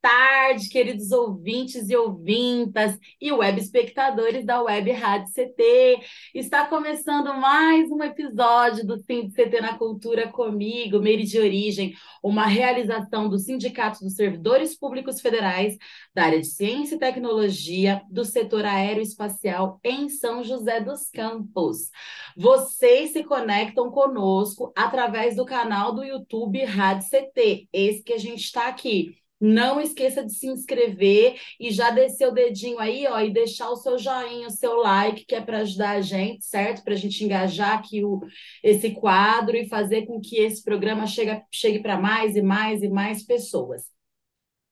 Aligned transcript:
tarde, 0.00 0.68
queridos 0.68 1.12
ouvintes 1.12 1.90
e 1.90 1.96
ouvintas 1.96 2.98
e 3.20 3.30
web 3.30 3.60
espectadores 3.60 4.44
da 4.44 4.62
Web 4.62 4.90
Rádio 4.92 5.32
CT. 5.32 6.00
Está 6.34 6.66
começando 6.66 7.34
mais 7.34 7.90
um 7.90 8.02
episódio 8.02 8.86
do 8.86 8.98
Sim 8.98 9.30
CT 9.30 9.60
na 9.60 9.76
Cultura 9.76 10.28
comigo, 10.28 11.00
Meire 11.00 11.24
de 11.24 11.38
Origem, 11.38 11.94
uma 12.22 12.46
realização 12.46 13.28
do 13.28 13.38
Sindicato 13.38 14.00
dos 14.00 14.14
Servidores 14.14 14.76
Públicos 14.76 15.20
Federais 15.20 15.76
da 16.14 16.24
área 16.24 16.40
de 16.40 16.46
Ciência 16.46 16.94
e 16.94 16.98
Tecnologia 16.98 18.02
do 18.10 18.24
setor 18.24 18.64
aeroespacial 18.64 19.78
em 19.84 20.08
São 20.08 20.42
José 20.42 20.80
dos 20.80 21.10
Campos. 21.10 21.90
Vocês 22.36 23.12
se 23.12 23.22
conectam 23.22 23.90
conosco 23.90 24.72
através 24.74 25.36
do 25.36 25.44
canal 25.44 25.94
do 25.94 26.02
YouTube 26.02 26.64
Rádio 26.64 27.08
CT 27.08 27.68
esse 27.70 28.02
que 28.02 28.14
a 28.14 28.18
gente 28.18 28.44
está 28.44 28.66
aqui. 28.66 29.19
Não 29.40 29.80
esqueça 29.80 30.22
de 30.24 30.34
se 30.34 30.46
inscrever 30.46 31.40
e 31.58 31.70
já 31.70 31.90
descer 31.90 32.28
o 32.28 32.32
dedinho 32.32 32.78
aí, 32.78 33.06
ó, 33.06 33.18
e 33.20 33.32
deixar 33.32 33.70
o 33.70 33.76
seu 33.76 33.98
joinha, 33.98 34.48
o 34.48 34.50
seu 34.50 34.76
like, 34.76 35.24
que 35.24 35.34
é 35.34 35.40
para 35.40 35.60
ajudar 35.60 35.92
a 35.92 36.00
gente, 36.02 36.44
certo? 36.44 36.84
Para 36.84 36.92
a 36.92 36.96
gente 36.96 37.24
engajar 37.24 37.78
aqui 37.78 38.04
o, 38.04 38.20
esse 38.62 38.90
quadro 38.92 39.56
e 39.56 39.68
fazer 39.68 40.04
com 40.06 40.20
que 40.20 40.36
esse 40.36 40.62
programa 40.62 41.06
chegue, 41.06 41.42
chegue 41.50 41.78
para 41.78 41.98
mais 41.98 42.36
e 42.36 42.42
mais 42.42 42.82
e 42.82 42.88
mais 42.88 43.24
pessoas. 43.24 43.84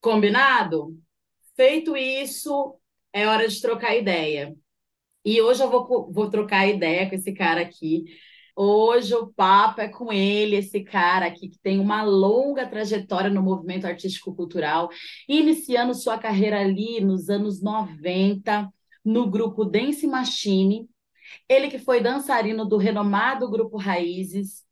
Combinado? 0.01 0.97
Feito 1.57 1.97
isso, 1.97 2.79
é 3.13 3.27
hora 3.27 3.49
de 3.49 3.61
trocar 3.63 3.97
ideia. 3.97 4.55
E 5.25 5.41
hoje 5.41 5.63
eu 5.63 5.71
vou, 5.71 6.13
vou 6.13 6.31
trocar 6.31 6.69
ideia 6.69 7.09
com 7.09 7.15
esse 7.15 7.33
cara 7.33 7.63
aqui 7.63 8.05
Hoje 8.61 9.15
o 9.15 9.29
papo 9.29 9.81
é 9.81 9.87
com 9.87 10.13
ele, 10.13 10.57
esse 10.57 10.83
cara 10.83 11.27
aqui 11.27 11.49
que 11.49 11.61
tem 11.61 11.79
uma 11.79 12.03
longa 12.03 12.67
trajetória 12.67 13.31
no 13.31 13.41
movimento 13.41 13.87
artístico-cultural, 13.87 14.89
iniciando 15.29 15.95
sua 15.95 16.19
carreira 16.19 16.59
ali 16.59 17.01
nos 17.01 17.29
anos 17.31 17.63
90, 17.63 18.69
no 19.05 19.31
grupo 19.31 19.65
Dance 19.65 20.05
Machine. 20.09 20.89
Ele 21.49 21.69
que 21.69 21.79
foi 21.79 22.01
dançarino 22.01 22.65
do 22.65 22.79
renomado 22.79 23.49
grupo 23.49 23.77
Raízes, 23.77 24.67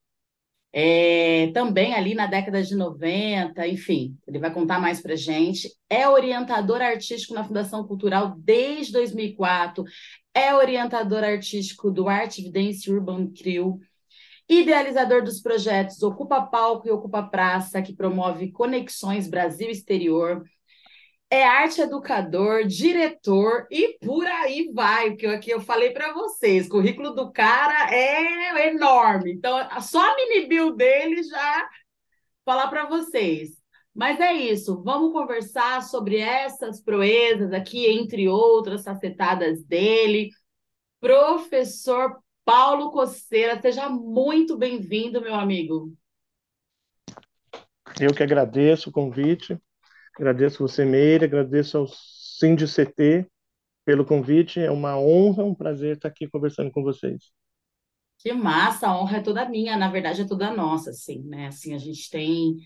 é, 0.73 1.53
também 1.55 1.95
ali 1.95 2.15
na 2.15 2.27
década 2.27 2.63
de 2.63 2.75
90, 2.75 3.67
enfim, 3.67 4.15
ele 4.27 4.39
vai 4.39 4.53
contar 4.53 4.79
mais 4.79 5.01
para 5.01 5.17
gente. 5.17 5.71
É 5.89 6.09
orientador 6.09 6.83
artístico 6.83 7.33
na 7.33 7.45
Fundação 7.45 7.87
Cultural 7.87 8.35
desde 8.37 8.93
2004, 8.93 9.85
é 10.37 10.55
orientador 10.55 11.25
artístico 11.25 11.91
do 11.91 12.11
Art 12.11 12.39
Evidence 12.39 12.93
Urban 12.93 13.29
Trio, 13.29 13.81
idealizador 14.47 15.25
dos 15.25 15.41
projetos 15.41 16.03
Ocupa 16.03 16.43
Palco 16.43 16.87
e 16.87 16.91
Ocupa 16.91 17.23
Praça, 17.23 17.81
que 17.81 17.97
promove 17.97 18.53
conexões 18.53 19.29
Brasil-Exterior, 19.29 20.45
é 21.31 21.43
arte 21.43 21.81
educador, 21.81 22.67
diretor 22.67 23.67
e 23.71 23.99
por 23.99 24.27
aí 24.27 24.71
vai, 24.75 25.11
porque 25.11 25.27
aqui 25.27 25.51
eu 25.51 25.61
falei 25.61 25.91
para 25.91 26.13
vocês, 26.13 26.67
o 26.67 26.71
currículo 26.71 27.15
do 27.15 27.33
cara 27.33 27.91
é 27.91 28.69
enorme. 28.69 29.33
Então, 29.33 29.57
só 29.81 30.13
a 30.13 30.17
mini 30.17 30.47
bill 30.47 30.77
dele 30.77 31.23
já 31.23 31.69
falar 32.45 32.69
para 32.69 32.85
vocês. 32.85 33.57
Mas 33.97 34.21
é 34.21 34.31
isso, 34.31 34.83
vamos 34.83 35.11
conversar 35.11 35.83
sobre 35.83 36.19
essas 36.19 36.83
proezas 36.83 37.51
aqui, 37.51 37.87
entre 37.87 38.29
outras 38.29 38.85
facetadas 38.85 39.65
dele. 39.65 40.29
Professor 41.01 42.19
Paulo 42.45 42.91
Coceira, 42.91 43.59
seja 43.59 43.89
muito 43.89 44.55
bem-vindo, 44.55 45.23
meu 45.23 45.35
amigo. 45.35 45.95
Eu 47.99 48.13
que 48.15 48.23
agradeço 48.23 48.91
o 48.91 48.93
convite, 48.93 49.59
agradeço 50.15 50.59
você, 50.59 50.85
Meire, 50.85 51.25
agradeço 51.25 51.79
ao 51.79 51.87
CT 51.87 53.27
pelo 53.83 54.05
convite. 54.05 54.61
É 54.61 54.71
uma 54.71 54.99
honra, 54.99 55.43
um 55.43 55.55
prazer 55.55 55.97
estar 55.97 56.09
aqui 56.09 56.29
conversando 56.29 56.71
com 56.71 56.83
vocês. 56.83 57.33
Que 58.19 58.31
massa, 58.35 58.89
a 58.89 59.01
honra 59.01 59.17
é 59.17 59.23
toda 59.23 59.49
minha, 59.49 59.75
na 59.75 59.89
verdade 59.89 60.21
é 60.21 60.27
toda 60.27 60.55
nossa, 60.55 60.91
assim, 60.91 61.23
né? 61.23 61.47
Assim, 61.47 61.73
a 61.73 61.79
gente 61.79 62.11
tem 62.11 62.59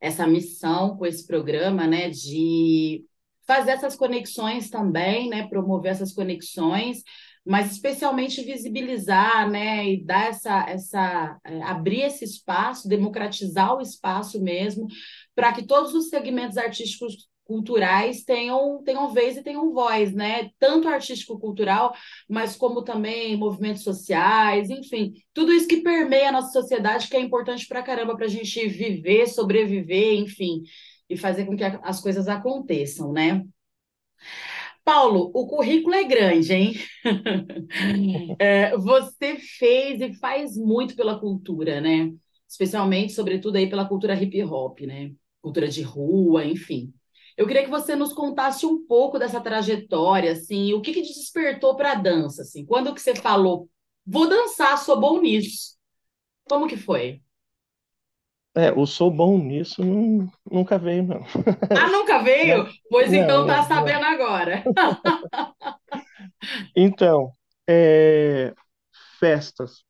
essa 0.00 0.26
missão 0.26 0.96
com 0.96 1.06
esse 1.06 1.26
programa, 1.26 1.86
né, 1.86 2.10
de 2.10 3.04
fazer 3.46 3.72
essas 3.72 3.96
conexões 3.96 4.68
também, 4.68 5.28
né, 5.28 5.48
promover 5.48 5.92
essas 5.92 6.12
conexões, 6.12 7.02
mas 7.44 7.72
especialmente 7.72 8.42
visibilizar, 8.42 9.50
né, 9.50 9.88
e 9.90 10.04
dar 10.04 10.28
essa, 10.28 10.68
essa 10.68 11.38
é, 11.44 11.62
abrir 11.62 12.02
esse 12.02 12.24
espaço, 12.24 12.88
democratizar 12.88 13.74
o 13.74 13.80
espaço 13.80 14.40
mesmo, 14.42 14.86
para 15.34 15.52
que 15.52 15.66
todos 15.66 15.94
os 15.94 16.10
segmentos 16.10 16.58
artísticos 16.58 17.26
culturais 17.48 18.22
tenham, 18.22 18.82
tenham 18.84 19.10
vez 19.10 19.38
e 19.38 19.42
tenham 19.42 19.72
voz, 19.72 20.12
né? 20.12 20.50
Tanto 20.58 20.86
artístico-cultural, 20.86 21.94
mas 22.28 22.54
como 22.54 22.82
também 22.84 23.36
movimentos 23.38 23.82
sociais, 23.82 24.68
enfim, 24.68 25.14
tudo 25.32 25.50
isso 25.52 25.66
que 25.66 25.78
permeia 25.78 26.28
a 26.28 26.32
nossa 26.32 26.52
sociedade, 26.52 27.08
que 27.08 27.16
é 27.16 27.20
importante 27.20 27.66
para 27.66 27.82
caramba 27.82 28.14
para 28.14 28.26
a 28.26 28.28
gente 28.28 28.68
viver, 28.68 29.26
sobreviver, 29.26 30.20
enfim, 30.20 30.62
e 31.08 31.16
fazer 31.16 31.46
com 31.46 31.56
que 31.56 31.64
as 31.64 32.00
coisas 32.00 32.28
aconteçam, 32.28 33.12
né? 33.12 33.42
Paulo, 34.84 35.30
o 35.34 35.46
currículo 35.46 35.94
é 35.94 36.04
grande, 36.04 36.52
hein? 36.52 36.74
é, 38.38 38.76
você 38.76 39.36
fez 39.36 40.00
e 40.02 40.12
faz 40.14 40.54
muito 40.56 40.94
pela 40.94 41.18
cultura, 41.18 41.80
né? 41.80 42.12
Especialmente, 42.46 43.12
sobretudo, 43.14 43.56
aí 43.56 43.68
pela 43.68 43.88
cultura 43.88 44.14
hip 44.14 44.42
hop, 44.44 44.80
né? 44.80 45.12
Cultura 45.40 45.68
de 45.68 45.82
rua, 45.82 46.44
enfim. 46.44 46.92
Eu 47.38 47.46
queria 47.46 47.62
que 47.62 47.70
você 47.70 47.94
nos 47.94 48.12
contasse 48.12 48.66
um 48.66 48.84
pouco 48.84 49.16
dessa 49.16 49.40
trajetória, 49.40 50.32
assim, 50.32 50.74
o 50.74 50.82
que, 50.82 50.92
que 50.92 51.02
te 51.02 51.14
despertou 51.14 51.76
para 51.76 51.92
a 51.92 51.94
dança, 51.94 52.42
assim, 52.42 52.66
quando 52.66 52.92
que 52.92 53.00
você 53.00 53.14
falou, 53.14 53.70
vou 54.04 54.28
dançar, 54.28 54.76
sou 54.76 54.98
bom 54.98 55.20
nisso. 55.20 55.76
Como 56.48 56.66
que 56.66 56.76
foi? 56.76 57.22
É, 58.56 58.72
o 58.72 58.86
sou 58.86 59.08
bom 59.08 59.38
nisso 59.38 59.84
não, 59.84 60.28
nunca 60.50 60.78
veio, 60.78 61.04
não. 61.04 61.20
Ah, 61.72 61.88
nunca 61.88 62.18
veio? 62.24 62.64
Não, 62.64 62.72
pois 62.90 63.12
não, 63.12 63.18
então 63.18 63.46
tá 63.46 63.62
sabendo 63.62 64.00
não. 64.00 64.08
agora. 64.08 64.64
Então, 66.74 67.32
é, 67.68 68.54
festas, 69.18 69.84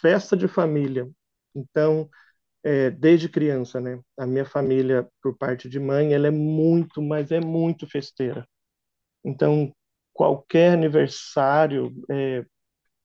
festa 0.00 0.36
de 0.36 0.48
família. 0.48 1.08
Então, 1.54 2.08
é, 2.62 2.90
desde 2.90 3.28
criança, 3.28 3.80
né? 3.80 4.00
A 4.18 4.26
minha 4.26 4.44
família, 4.44 5.08
por 5.22 5.36
parte 5.36 5.68
de 5.68 5.78
mãe, 5.78 6.12
ela 6.12 6.26
é 6.26 6.30
muito, 6.30 7.00
mas 7.02 7.30
é 7.30 7.40
muito 7.40 7.86
festeira. 7.86 8.46
Então, 9.24 9.74
qualquer 10.12 10.72
aniversário, 10.72 11.92
é, 12.10 12.44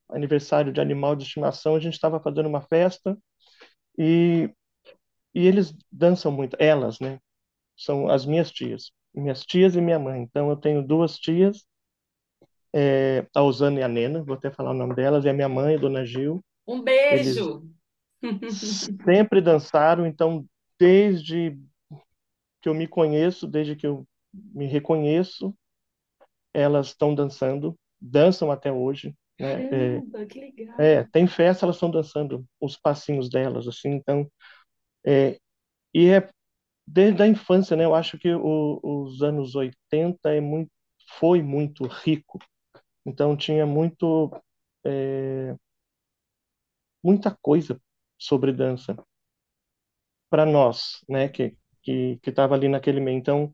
aniversário 0.10 0.72
de 0.72 0.82
animal 0.82 1.16
de 1.16 1.24
estimação, 1.24 1.76
a 1.76 1.80
gente 1.80 1.94
estava 1.94 2.20
fazendo 2.20 2.48
uma 2.48 2.62
festa 2.62 3.18
e, 3.98 4.50
e 5.34 5.48
eles 5.48 5.74
dançam 5.92 6.32
muito, 6.32 6.58
elas, 6.60 7.00
né? 7.00 7.20
São 7.78 8.10
as 8.10 8.26
minhas 8.26 8.52
tias, 8.52 8.92
minhas 9.14 9.46
tias 9.46 9.76
e 9.76 9.82
minha 9.82 10.00
mãe. 10.00 10.22
Então, 10.22 10.50
eu 10.50 10.58
tenho 10.58 10.86
duas 10.86 11.18
tias, 11.18 11.66
é, 12.74 13.26
a 13.34 13.42
Osana 13.42 13.80
e 13.80 13.84
a 13.84 13.88
Nena, 13.88 14.24
vou 14.24 14.36
até 14.36 14.52
falar 14.52 14.72
o 14.72 14.74
nome 14.74 14.96
delas, 14.96 15.24
e 15.24 15.30
a 15.30 15.34
minha 15.34 15.48
mãe, 15.48 15.76
a 15.76 15.80
Dona 15.80 16.06
Gil. 16.06 16.44
Um 16.68 16.82
beijo! 16.82 17.62
Eles, 17.62 17.75
sempre 18.52 19.42
dançaram, 19.42 20.06
então 20.06 20.46
desde 20.80 21.58
que 22.62 22.70
eu 22.70 22.74
me 22.74 22.88
conheço, 22.88 23.48
desde 23.48 23.76
que 23.76 23.86
eu 23.86 24.06
me 24.34 24.66
reconheço, 24.66 25.56
elas 26.54 26.88
estão 26.88 27.14
dançando, 27.14 27.78
dançam 28.00 28.52
até 28.52 28.72
hoje. 28.72 29.16
Né? 29.40 29.68
Caramba, 29.68 30.22
é, 30.22 30.26
que 30.26 30.40
legal. 30.40 30.76
É, 30.80 31.04
tem 31.04 31.28
festa, 31.28 31.66
elas 31.66 31.76
estão 31.76 31.92
dançando 31.92 32.46
os 32.60 32.78
passinhos 32.78 33.30
delas, 33.30 33.68
assim, 33.68 33.90
então. 33.90 34.30
É, 35.06 35.38
e 35.94 36.10
é 36.10 36.28
desde 36.88 37.22
a 37.22 37.28
infância, 37.28 37.76
né? 37.76 37.86
Eu 37.86 37.96
acho 37.96 38.18
que 38.18 38.34
o, 38.34 38.80
os 38.82 39.22
anos 39.22 39.56
80 39.56 40.34
é 40.34 40.42
muito, 40.42 40.72
foi 41.20 41.42
muito 41.42 41.86
rico. 41.86 42.40
Então 43.06 43.38
tinha 43.38 43.66
muito. 43.66 44.32
É, 44.86 45.56
muita 47.04 47.36
coisa 47.42 47.80
sobre 48.18 48.52
dança 48.54 48.96
para 50.30 50.46
nós, 50.46 51.00
né, 51.10 51.30
que 51.30 51.56
que 51.84 52.18
que 52.22 52.30
estava 52.32 52.56
ali 52.56 52.68
naquele 52.68 53.00
meio. 53.00 53.18
Então, 53.18 53.54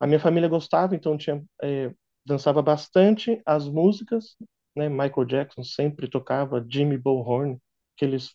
a 0.00 0.06
minha 0.06 0.20
família 0.20 0.48
gostava, 0.48 0.94
então 0.96 1.18
tinha 1.18 1.44
é, 1.62 1.94
dançava 2.26 2.62
bastante 2.62 3.42
as 3.46 3.68
músicas, 3.68 4.36
né? 4.76 4.88
Michael 4.88 5.26
Jackson 5.26 5.64
sempre 5.64 6.08
tocava, 6.10 6.64
Jimmy 6.70 6.98
Bullhorn, 6.98 7.58
aqueles 7.96 8.34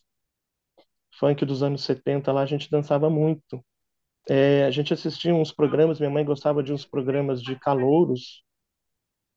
funk 1.20 1.46
dos 1.46 1.62
anos 1.64 1.84
70 1.84 2.32
lá, 2.32 2.42
a 2.42 2.46
gente 2.46 2.70
dançava 2.70 3.10
muito. 3.10 3.64
É, 4.30 4.66
a 4.66 4.72
gente 4.72 4.94
assistia 4.94 5.34
uns 5.36 5.52
programas, 5.54 6.00
minha 6.00 6.12
mãe 6.12 6.26
gostava 6.26 6.64
de 6.64 6.74
uns 6.74 6.86
programas 6.86 7.42
de 7.42 7.58
calouros, 7.60 8.44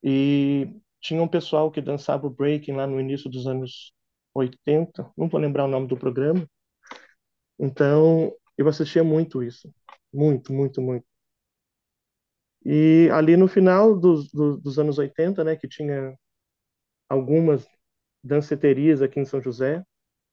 e 0.03 0.69
tinha 1.01 1.23
um 1.23 1.29
pessoal 1.29 1.71
que 1.71 1.81
dançava 1.81 2.27
o 2.27 2.31
breaking 2.31 2.73
lá 2.73 2.87
no 2.87 3.01
início 3.01 3.31
dos 3.31 3.47
anos 3.47 3.93
80, 4.35 5.11
não 5.17 5.29
vou 5.29 5.41
lembrar 5.41 5.65
o 5.65 5.69
nome 5.69 5.87
do 5.87 5.97
programa. 5.97 6.47
Então, 7.59 8.33
eu 8.57 8.69
assistia 8.69 9.05
muito 9.05 9.43
isso. 9.43 9.73
Muito, 10.13 10.53
muito, 10.53 10.81
muito. 10.81 11.07
E 12.65 13.09
ali 13.13 13.37
no 13.37 13.49
final 13.49 13.99
dos, 13.99 14.31
dos, 14.31 14.61
dos 14.61 14.79
anos 14.79 14.99
80, 14.99 15.43
né, 15.45 15.57
que 15.57 15.67
tinha 15.67 16.15
algumas 17.09 17.67
danceterias 18.23 19.01
aqui 19.01 19.19
em 19.19 19.25
São 19.25 19.41
José, 19.41 19.83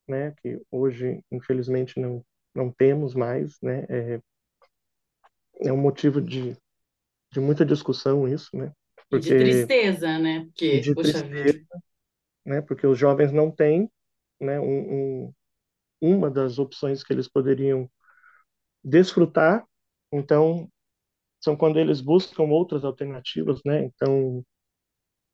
né, 0.07 0.33
que 0.41 0.61
hoje, 0.69 1.21
infelizmente, 1.31 1.99
não, 1.99 2.23
não 2.53 2.71
temos 2.71 3.13
mais, 3.13 3.57
né, 3.61 3.85
é, 3.89 4.19
é 5.61 5.71
um 5.71 5.77
motivo 5.77 6.21
de, 6.21 6.55
de 7.31 7.39
muita 7.39 7.65
discussão 7.65 8.27
isso, 8.27 8.55
né, 8.55 8.71
porque, 9.09 9.29
de 9.29 9.37
tristeza, 9.37 10.19
né, 10.19 10.45
porque, 10.45 10.79
de 10.81 10.93
poxa 10.93 11.23
tristeza, 11.23 11.43
vida. 11.53 11.83
Né, 12.47 12.61
porque 12.61 12.87
os 12.87 12.97
jovens 12.97 13.31
não 13.33 13.51
têm, 13.51 13.91
né, 14.39 14.57
um, 14.59 15.25
um, 15.25 15.33
uma 16.01 16.31
das 16.31 16.57
opções 16.57 17.03
que 17.03 17.11
eles 17.11 17.27
poderiam 17.27 17.89
desfrutar, 18.83 19.65
então 20.11 20.69
são 21.43 21.57
quando 21.57 21.77
eles 21.77 21.99
buscam 21.99 22.43
outras 22.43 22.85
alternativas, 22.85 23.61
né? 23.63 23.83
Então, 23.83 24.43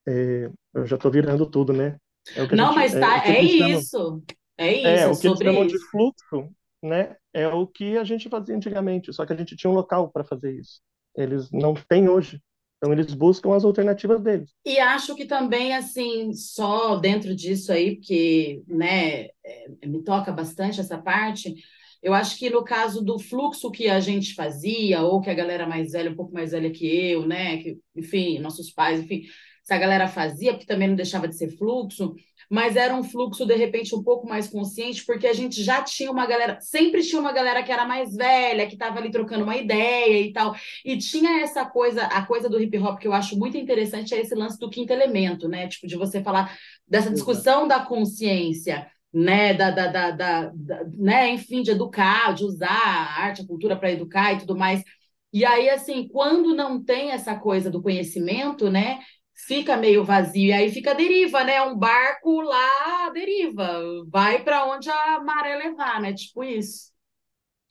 é, 0.08 0.52
eu 0.74 0.86
já 0.86 0.96
estou 0.96 1.12
virando 1.12 1.50
tudo, 1.50 1.72
né? 1.72 1.98
É 2.36 2.56
Não, 2.56 2.68
gente, 2.68 2.76
mas 2.76 2.96
é 2.96 3.00
tá, 3.00 3.26
é, 3.26 3.32
é 3.32 3.44
isso. 3.44 4.24
É 4.58 4.74
isso, 4.74 4.88
é, 4.88 5.08
o 5.08 5.20
que 5.20 5.28
eles 5.28 5.40
chamam 5.40 5.66
isso. 5.66 5.78
de 5.78 5.90
fluxo, 5.90 6.56
né? 6.82 7.16
É 7.34 7.48
o 7.48 7.66
que 7.66 7.98
a 7.98 8.04
gente 8.04 8.28
fazia 8.28 8.56
antigamente, 8.56 9.14
só 9.14 9.26
que 9.26 9.34
a 9.34 9.36
gente 9.36 9.56
tinha 9.56 9.72
um 9.72 9.76
local 9.76 10.12
para 10.12 10.24
fazer 10.24 10.52
isso. 10.60 10.82
Eles 11.16 11.50
não 11.52 11.74
têm 11.74 12.10
hoje. 12.10 12.42
Então 12.84 12.92
eles 12.92 13.14
buscam 13.14 13.56
as 13.56 13.64
alternativas 13.64 14.22
deles. 14.22 14.54
E 14.66 14.78
acho 14.78 15.16
que 15.16 15.24
também 15.24 15.74
assim, 15.74 16.34
só 16.34 16.98
dentro 16.98 17.34
disso 17.34 17.72
aí, 17.72 17.96
porque, 17.96 18.62
né, 18.68 19.28
é, 19.42 19.88
me 19.88 20.04
toca 20.04 20.34
bastante 20.34 20.82
essa 20.82 20.98
parte, 20.98 21.56
eu 22.02 22.14
acho 22.14 22.38
que 22.38 22.50
no 22.50 22.62
caso 22.62 23.02
do 23.02 23.18
fluxo 23.18 23.72
que 23.72 23.88
a 23.88 24.02
gente 24.02 24.36
fazia, 24.36 25.02
ou 25.02 25.22
que 25.22 25.30
a 25.30 25.34
galera 25.34 25.66
mais 25.66 25.94
velha, 25.94 26.12
um 26.12 26.16
pouco 26.16 26.34
mais 26.34 26.52
velha 26.52 26.70
que 26.72 26.86
eu, 26.86 27.26
né? 27.26 27.56
Que, 27.60 27.80
enfim, 27.96 28.38
nossos 28.40 28.70
pais, 28.70 29.00
enfim, 29.00 29.22
essa 29.64 29.78
galera 29.78 30.10
fazia, 30.10 30.52
porque 30.52 30.66
também 30.66 30.90
não 30.90 30.96
deixava 30.96 31.26
de 31.26 31.38
ser 31.38 31.52
fluxo, 31.52 32.14
mas 32.54 32.76
era 32.76 32.94
um 32.94 33.04
fluxo, 33.04 33.48
de 33.48 33.56
repente, 33.56 33.96
um 33.96 34.04
pouco 34.04 34.30
mais 34.30 34.48
consciente, 34.48 35.04
porque 35.04 35.26
a 35.26 35.34
gente 35.34 35.64
já 35.64 35.82
tinha 35.82 36.12
uma 36.12 36.28
galera, 36.28 36.60
sempre 36.62 37.02
tinha 37.02 37.20
uma 37.20 37.32
galera 37.32 37.64
que 37.64 37.72
era 37.72 37.84
mais 37.84 38.16
velha, 38.16 38.68
que 38.68 38.76
estava 38.76 39.00
ali 39.00 39.10
trocando 39.10 39.44
uma 39.44 39.58
ideia 39.58 40.22
e 40.22 40.32
tal. 40.32 40.54
E 40.86 40.96
tinha 40.96 41.42
essa 41.42 41.66
coisa, 41.66 42.04
a 42.04 42.24
coisa 42.24 42.48
do 42.48 42.62
hip 42.62 42.78
hop 42.78 43.00
que 43.00 43.08
eu 43.08 43.14
acho 43.14 43.36
muito 43.40 43.58
interessante 43.58 44.14
é 44.14 44.22
esse 44.22 44.36
lance 44.36 44.60
do 44.60 44.70
quinto 44.70 44.94
elemento, 44.94 45.48
né? 45.48 45.68
Tipo, 45.68 45.88
de 45.88 45.96
você 45.96 46.22
falar 46.22 46.56
dessa 46.88 47.10
discussão 47.10 47.68
da 47.68 47.80
consciência 47.80 48.86
né, 49.12 49.56
da, 49.56 49.72
da, 49.72 49.88
da, 49.88 50.12
da, 50.12 50.52
né, 50.96 51.32
enfim, 51.32 51.64
de 51.64 51.72
educar, 51.72 52.36
de 52.36 52.44
usar 52.44 52.68
a 52.68 53.24
arte, 53.24 53.42
a 53.42 53.48
cultura 53.48 53.76
para 53.76 53.92
educar 53.92 54.34
e 54.34 54.38
tudo 54.38 54.56
mais. 54.56 54.84
E 55.32 55.44
aí, 55.44 55.72
assim, 55.72 56.08
quando 56.08 56.56
não 56.56 56.84
tem 56.84 57.10
essa 57.10 57.36
coisa 57.36 57.72
do 57.72 57.82
conhecimento, 57.82 58.70
né, 58.70 59.00
fica 59.36 59.78
meio 59.78 60.04
vazio, 60.06 60.48
e 60.50 60.54
aí 60.54 60.72
fica 60.72 60.92
a 60.92 60.94
deriva, 60.94 61.44
né, 61.44 61.62
um 61.62 61.78
barco 61.78 62.42
lá, 62.42 63.10
deriva, 63.12 63.82
vai 64.10 64.44
para 64.44 64.66
onde 64.66 64.90
a 64.90 65.20
maré 65.22 65.56
levar, 65.58 66.02
né, 66.02 66.14
tipo 66.14 66.44
isso. 66.44 66.92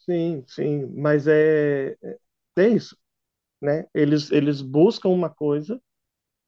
Sim, 0.00 0.44
sim, 0.48 0.86
mas 0.96 1.26
é, 1.28 1.96
é 2.58 2.68
isso, 2.68 2.96
né, 3.62 3.86
eles, 3.94 4.30
eles 4.32 4.62
buscam 4.62 5.10
uma 5.10 5.30
coisa 5.30 5.80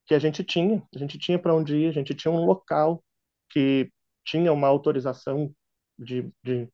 que 0.07 0.15
a 0.15 0.19
gente 0.21 0.45
tinha, 0.45 0.83
a 0.95 0.99
gente 0.99 1.19
tinha 1.19 1.39
para 1.39 1.55
onde 1.55 1.77
ir, 1.77 1.89
a 1.89 1.93
gente 1.93 2.15
tinha 2.15 2.33
um 2.33 2.45
local 2.47 3.05
que 3.51 3.91
tinha 4.25 4.53
uma 4.53 4.69
autorização 4.69 5.55
de, 5.99 6.31
de 6.45 6.69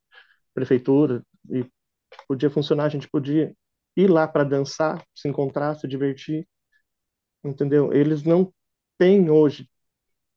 prefeitura 0.54 1.24
e 1.50 1.66
podia 2.28 2.50
funcionar, 2.50 2.86
a 2.86 2.90
gente 2.90 3.08
podia 3.08 3.54
ir 3.96 4.08
lá 4.10 4.28
para 4.28 4.44
dançar, 4.44 5.04
se 5.14 5.28
encontrar, 5.28 5.76
se 5.76 5.88
divertir, 5.88 6.48
entendeu? 7.44 7.92
Eles 7.92 8.22
não 8.22 8.52
têm 8.98 9.30
hoje 9.30 9.68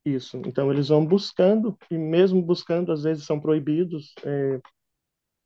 isso, 0.06 0.38
então 0.46 0.72
eles 0.72 0.90
vão 0.90 1.06
buscando 1.06 1.78
e 1.90 1.98
mesmo 1.98 2.42
buscando 2.42 2.92
às 2.92 3.04
vezes 3.04 3.26
são 3.26 3.40
proibidos. 3.40 4.14
É, 4.26 4.60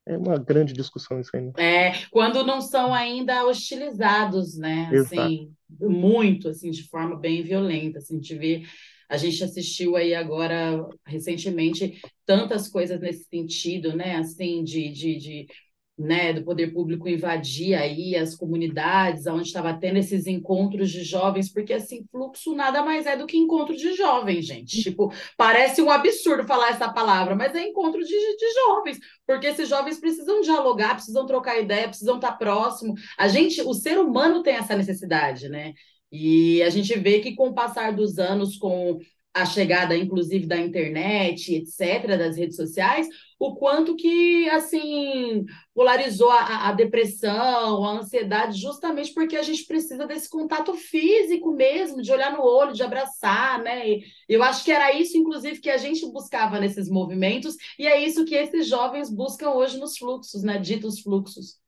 é 0.07 0.17
uma 0.17 0.37
grande 0.37 0.73
discussão 0.73 1.19
isso 1.19 1.35
aí. 1.35 1.41
Né? 1.41 1.51
É, 1.57 1.91
quando 2.09 2.43
não 2.43 2.61
são 2.61 2.93
ainda 2.93 3.45
hostilizados, 3.45 4.57
né? 4.57 4.89
Exato. 4.91 5.21
Assim, 5.21 5.53
muito, 5.79 6.49
assim, 6.49 6.71
de 6.71 6.87
forma 6.87 7.17
bem 7.17 7.43
violenta, 7.43 7.99
assim, 7.99 8.19
de 8.19 8.35
ver 8.37 8.67
a 9.09 9.15
gente 9.15 9.43
assistiu 9.43 9.95
aí 9.95 10.13
agora, 10.13 10.85
recentemente, 11.05 12.01
tantas 12.25 12.67
coisas 12.67 12.99
nesse 12.99 13.23
sentido, 13.25 13.95
né? 13.95 14.17
Assim, 14.17 14.63
de, 14.63 14.89
de, 14.89 15.17
de 15.17 15.47
né, 15.97 16.31
do 16.31 16.43
poder 16.43 16.71
público 16.71 17.09
invadir 17.09 17.73
aí 17.73 18.15
as 18.15 18.35
comunidades, 18.35 19.25
onde 19.25 19.47
estava 19.47 19.73
tendo 19.73 19.97
esses 19.97 20.27
encontros 20.27 20.91
de 20.91 21.03
jovens, 21.03 21.51
porque 21.51 21.73
assim, 21.73 22.05
fluxo 22.11 22.53
nada 22.53 22.83
mais 22.83 23.07
é 23.07 23.17
do 23.17 23.25
que 23.25 23.35
encontro 23.35 23.75
de 23.75 23.93
jovens, 23.95 24.45
gente. 24.45 24.83
Tipo, 24.83 25.11
parece 25.35 25.81
um 25.81 25.89
absurdo 25.89 26.43
falar 26.43 26.69
essa 26.69 26.87
palavra, 26.87 27.35
mas 27.35 27.55
é 27.55 27.63
encontro 27.67 27.99
de, 28.01 28.07
de 28.07 28.53
jovens, 28.53 28.99
porque 29.25 29.47
esses 29.47 29.67
jovens 29.67 29.99
precisam 29.99 30.41
dialogar, 30.41 30.93
precisam 30.93 31.25
trocar 31.25 31.59
ideia, 31.59 31.87
precisam 31.87 32.15
estar 32.17 32.33
próximo. 32.33 32.93
A 33.17 33.27
gente, 33.27 33.61
o 33.61 33.73
ser 33.73 33.97
humano 33.97 34.43
tem 34.43 34.55
essa 34.55 34.75
necessidade, 34.77 35.49
né? 35.49 35.73
E 36.11 36.61
a 36.61 36.69
gente 36.69 36.97
vê 36.97 37.19
que 37.19 37.35
com 37.35 37.49
o 37.49 37.53
passar 37.53 37.91
dos 37.93 38.17
anos, 38.19 38.55
com 38.57 38.99
a 39.41 39.45
chegada, 39.45 39.95
inclusive, 39.95 40.45
da 40.45 40.57
internet, 40.57 41.55
etc., 41.55 42.17
das 42.17 42.37
redes 42.37 42.55
sociais, 42.55 43.07
o 43.39 43.55
quanto 43.55 43.95
que, 43.95 44.49
assim, 44.49 45.45
polarizou 45.73 46.29
a, 46.31 46.69
a, 46.69 46.71
depressão, 46.73 47.85
a 47.85 47.99
ansiedade, 47.99 48.59
justamente 48.59 49.13
porque 49.13 49.35
a 49.35 49.43
gente 49.43 49.65
precisa 49.65 50.07
desse 50.07 50.29
contato 50.29 50.73
físico 50.73 51.53
mesmo, 51.53 52.01
de 52.01 52.11
olhar 52.11 52.31
no 52.31 52.43
olho, 52.43 52.73
de 52.73 52.81
abraçar, 52.81 53.61
né? 53.61 53.87
E 53.89 54.03
eu 54.27 54.41
acho 54.41 54.63
que 54.65 54.71
era 54.71 54.93
isso, 54.93 55.17
inclusive, 55.17 55.59
que 55.59 55.69
a 55.69 55.77
gente 55.77 56.05
buscava 56.11 56.59
nesses 56.59 56.89
movimentos, 56.89 57.55
e 57.77 57.85
é 57.85 58.03
isso 58.03 58.25
que 58.25 58.35
esses 58.35 58.67
jovens 58.67 59.09
buscam 59.09 59.51
hoje 59.51 59.79
nos 59.79 59.97
fluxos, 59.97 60.43
né? 60.43 60.57
Ditos 60.57 60.99
fluxos. 60.99 61.59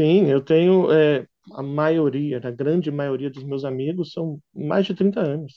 Sim, 0.00 0.26
eu 0.26 0.40
tenho 0.40 0.92
é, 0.92 1.26
a 1.52 1.62
maioria, 1.62 2.38
a 2.38 2.50
grande 2.50 2.90
maioria 2.90 3.30
dos 3.30 3.42
meus 3.44 3.64
amigos 3.64 4.12
são 4.12 4.40
mais 4.54 4.86
de 4.86 4.94
30 4.94 5.20
anos. 5.20 5.54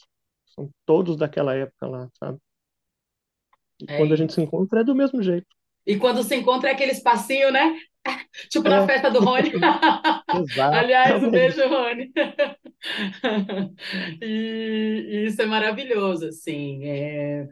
São 0.54 0.70
todos 0.86 1.16
daquela 1.16 1.54
época 1.54 1.86
lá, 1.86 2.08
sabe? 2.18 2.38
E 3.80 3.92
é 3.92 3.96
quando 3.96 4.12
a 4.12 4.16
gente 4.16 4.32
se 4.32 4.40
encontra 4.40 4.80
é 4.80 4.84
do 4.84 4.94
mesmo 4.94 5.22
jeito. 5.22 5.46
E 5.86 5.96
quando 5.96 6.22
se 6.22 6.34
encontra 6.36 6.70
é 6.70 6.72
aquele 6.72 6.92
espacinho, 6.92 7.50
né? 7.50 7.76
Tipo 8.50 8.68
na 8.68 8.82
é. 8.82 8.86
festa 8.86 9.10
do 9.10 9.20
Rony. 9.20 9.52
Exato. 10.42 10.76
Aliás, 10.76 11.22
um 11.22 11.30
beijo, 11.30 11.60
Rony. 11.68 12.12
e, 14.20 15.06
e, 15.08 15.26
isso 15.26 15.42
é 15.42 15.46
maravilhoso, 15.46 16.26
assim. 16.26 16.84
É... 16.84 17.48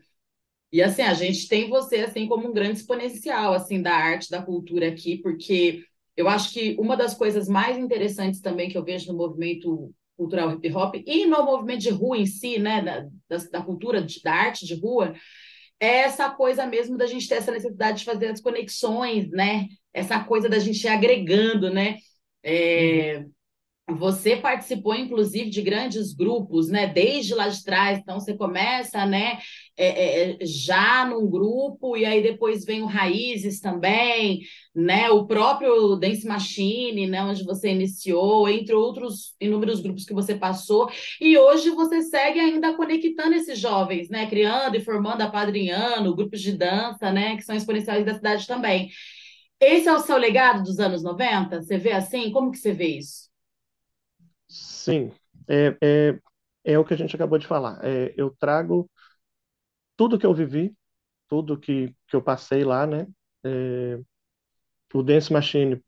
E 0.72 0.82
assim, 0.82 1.02
a 1.02 1.14
gente 1.14 1.48
tem 1.48 1.68
você 1.68 1.96
assim 1.96 2.28
como 2.28 2.48
um 2.48 2.52
grande 2.52 2.78
exponencial 2.78 3.52
assim 3.52 3.82
da 3.82 3.92
arte, 3.92 4.30
da 4.30 4.40
cultura 4.40 4.88
aqui, 4.88 5.18
porque 5.18 5.84
eu 6.16 6.28
acho 6.28 6.52
que 6.52 6.76
uma 6.78 6.96
das 6.96 7.14
coisas 7.14 7.48
mais 7.48 7.76
interessantes 7.76 8.40
também 8.40 8.68
que 8.68 8.78
eu 8.78 8.84
vejo 8.84 9.10
no 9.10 9.18
movimento 9.18 9.92
cultural 10.20 10.52
hip 10.52 10.70
hop 10.70 10.94
e 11.06 11.24
no 11.24 11.42
movimento 11.42 11.80
de 11.80 11.88
rua 11.88 12.18
em 12.18 12.26
si, 12.26 12.58
né, 12.58 12.82
da, 12.82 13.06
da, 13.26 13.44
da 13.50 13.62
cultura, 13.62 14.02
de, 14.02 14.22
da 14.22 14.34
arte 14.34 14.66
de 14.66 14.74
rua, 14.74 15.14
é 15.80 16.00
essa 16.00 16.28
coisa 16.28 16.66
mesmo 16.66 16.98
da 16.98 17.06
gente 17.06 17.26
ter 17.26 17.36
essa 17.36 17.50
necessidade 17.50 18.00
de 18.00 18.04
fazer 18.04 18.26
as 18.26 18.40
conexões, 18.42 19.30
né? 19.30 19.66
Essa 19.94 20.22
coisa 20.22 20.46
da 20.46 20.58
gente 20.58 20.84
ir 20.84 20.88
agregando, 20.88 21.72
né? 21.72 21.96
É, 22.42 23.16
uhum. 23.16 23.32
Você 23.96 24.36
participou, 24.36 24.94
inclusive, 24.94 25.50
de 25.50 25.62
grandes 25.62 26.12
grupos, 26.12 26.68
né? 26.68 26.86
Desde 26.86 27.34
lá 27.34 27.48
de 27.48 27.62
trás. 27.64 27.98
Então, 27.98 28.18
você 28.20 28.34
começa, 28.36 29.04
né? 29.06 29.38
É, 29.76 29.86
é, 29.86 30.30
é, 30.32 30.38
já 30.44 31.06
num 31.06 31.28
grupo, 31.28 31.96
e 31.96 32.04
aí 32.04 32.22
depois 32.22 32.64
vem 32.64 32.82
o 32.82 32.86
Raízes 32.86 33.60
também, 33.60 34.40
né? 34.74 35.10
O 35.10 35.26
próprio 35.26 35.96
Dance 35.96 36.26
Machine, 36.26 37.06
né? 37.06 37.22
Onde 37.22 37.44
você 37.44 37.70
iniciou, 37.70 38.48
entre 38.48 38.74
outros 38.74 39.34
inúmeros 39.40 39.80
grupos 39.80 40.04
que 40.04 40.12
você 40.14 40.34
passou. 40.34 40.90
E 41.20 41.38
hoje 41.38 41.70
você 41.70 42.02
segue 42.02 42.38
ainda 42.40 42.74
conectando 42.74 43.34
esses 43.34 43.58
jovens, 43.58 44.08
né? 44.10 44.26
Criando 44.26 44.76
e 44.76 44.80
formando 44.80 45.22
a 45.22 45.30
Padrinhando, 45.30 46.14
grupos 46.14 46.40
de 46.40 46.52
dança, 46.52 47.10
né? 47.12 47.36
Que 47.36 47.42
são 47.42 47.56
exponenciais 47.56 48.04
da 48.04 48.14
cidade 48.14 48.46
também. 48.46 48.90
Esse 49.60 49.88
é 49.88 49.92
o 49.94 50.00
seu 50.00 50.16
legado 50.18 50.62
dos 50.62 50.78
anos 50.80 51.02
90? 51.02 51.62
Você 51.62 51.78
vê 51.78 51.92
assim? 51.92 52.30
Como 52.32 52.50
que 52.50 52.58
você 52.58 52.72
vê 52.72 52.98
isso? 52.98 53.29
Sim, 54.84 55.12
é, 55.48 55.76
é, 55.82 56.20
é 56.64 56.78
o 56.78 56.84
que 56.84 56.94
a 56.94 56.96
gente 56.96 57.14
acabou 57.16 57.38
de 57.38 57.46
falar. 57.46 57.84
É, 57.84 58.14
eu 58.16 58.34
trago 58.38 58.88
tudo 59.96 60.18
que 60.18 60.26
eu 60.26 60.34
vivi, 60.34 60.74
tudo 61.28 61.58
que, 61.58 61.94
que 62.08 62.16
eu 62.16 62.22
passei 62.22 62.64
lá, 62.64 62.86
né? 62.86 63.06
É, 63.44 64.00
o 64.94 65.02
Dance 65.02 65.32
Machine, 65.32 65.82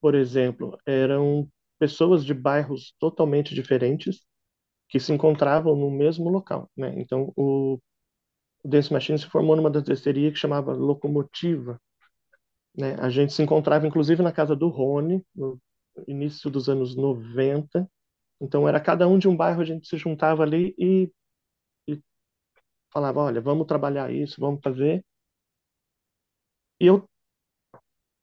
por 0.00 0.14
exemplo, 0.14 0.78
eram 0.86 1.48
pessoas 1.78 2.24
de 2.24 2.34
bairros 2.34 2.94
totalmente 2.98 3.54
diferentes 3.54 4.24
que 4.88 5.00
se 5.00 5.12
encontravam 5.12 5.76
no 5.76 5.90
mesmo 5.90 6.30
local, 6.30 6.70
né? 6.76 6.94
Então, 6.98 7.32
o, 7.36 7.80
o 8.64 8.68
Dance 8.68 8.92
Machine 8.92 9.18
se 9.18 9.26
formou 9.26 9.56
numa 9.56 9.70
danceteria 9.70 10.32
que 10.32 10.38
chamava 10.38 10.72
Locomotiva, 10.74 11.80
né? 12.76 12.96
A 13.00 13.08
gente 13.10 13.32
se 13.32 13.42
encontrava, 13.42 13.86
inclusive, 13.86 14.22
na 14.22 14.32
casa 14.32 14.56
do 14.56 14.68
Rony, 14.68 15.24
no 15.34 15.60
início 16.08 16.50
dos 16.50 16.68
anos 16.68 16.96
90. 16.96 17.88
Então, 18.40 18.68
era 18.68 18.80
cada 18.80 19.08
um 19.08 19.18
de 19.18 19.28
um 19.28 19.36
bairro, 19.36 19.60
a 19.60 19.64
gente 19.64 19.88
se 19.88 19.96
juntava 19.96 20.42
ali 20.42 20.74
e, 20.78 21.10
e 21.88 22.00
falava, 22.92 23.20
olha, 23.20 23.40
vamos 23.40 23.66
trabalhar 23.66 24.12
isso, 24.12 24.40
vamos 24.40 24.60
fazer. 24.62 25.04
E 26.80 26.86
eu 26.86 27.08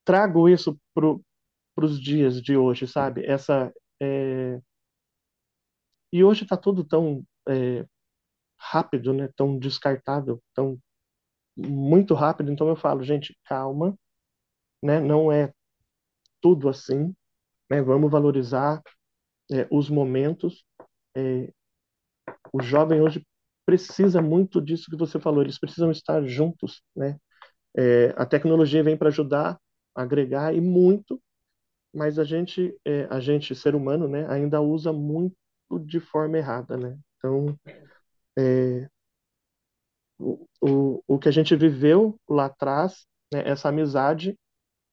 trago 0.05 0.49
isso 0.49 0.79
para 0.93 1.85
os 1.85 1.99
dias 1.99 2.41
de 2.41 2.55
hoje, 2.57 2.87
sabe? 2.87 3.25
Essa 3.25 3.73
é... 4.01 4.61
e 6.11 6.23
hoje 6.23 6.43
está 6.43 6.57
tudo 6.57 6.83
tão 6.83 7.25
é, 7.47 7.85
rápido, 8.57 9.13
né? 9.13 9.29
Tão 9.35 9.57
descartável, 9.57 10.41
tão 10.53 10.79
muito 11.55 12.13
rápido. 12.13 12.51
Então 12.51 12.67
eu 12.67 12.75
falo, 12.75 13.03
gente, 13.03 13.37
calma, 13.45 13.97
né? 14.83 14.99
Não 14.99 15.31
é 15.31 15.53
tudo 16.41 16.69
assim, 16.69 17.15
né? 17.69 17.81
Vamos 17.81 18.11
valorizar 18.11 18.81
é, 19.51 19.67
os 19.71 19.89
momentos. 19.89 20.63
É, 21.15 21.51
o 22.53 22.61
jovem 22.61 23.01
hoje 23.01 23.25
precisa 23.65 24.21
muito 24.21 24.61
disso 24.61 24.89
que 24.89 24.97
você 24.97 25.19
falou. 25.19 25.41
Eles 25.41 25.59
precisam 25.59 25.91
estar 25.91 26.23
juntos, 26.25 26.81
né? 26.95 27.17
É, 27.77 28.13
a 28.17 28.25
tecnologia 28.25 28.83
vem 28.83 28.97
para 28.97 29.09
ajudar, 29.09 29.59
agregar 29.95 30.53
e 30.55 30.61
muito, 30.61 31.21
mas 31.93 32.19
a 32.19 32.23
gente, 32.23 32.75
é, 32.85 33.05
a 33.11 33.19
gente 33.19 33.55
ser 33.55 33.75
humano, 33.75 34.07
né, 34.07 34.27
ainda 34.29 34.61
usa 34.61 34.93
muito 34.93 35.35
de 35.85 35.99
forma 35.99 36.37
errada, 36.37 36.77
né? 36.77 36.97
Então, 37.17 37.57
é, 38.37 38.87
o, 40.19 40.47
o, 40.61 41.03
o 41.07 41.19
que 41.19 41.29
a 41.29 41.31
gente 41.31 41.55
viveu 41.55 42.19
lá 42.29 42.45
atrás, 42.45 43.05
né, 43.33 43.43
essa 43.45 43.69
amizade, 43.69 44.37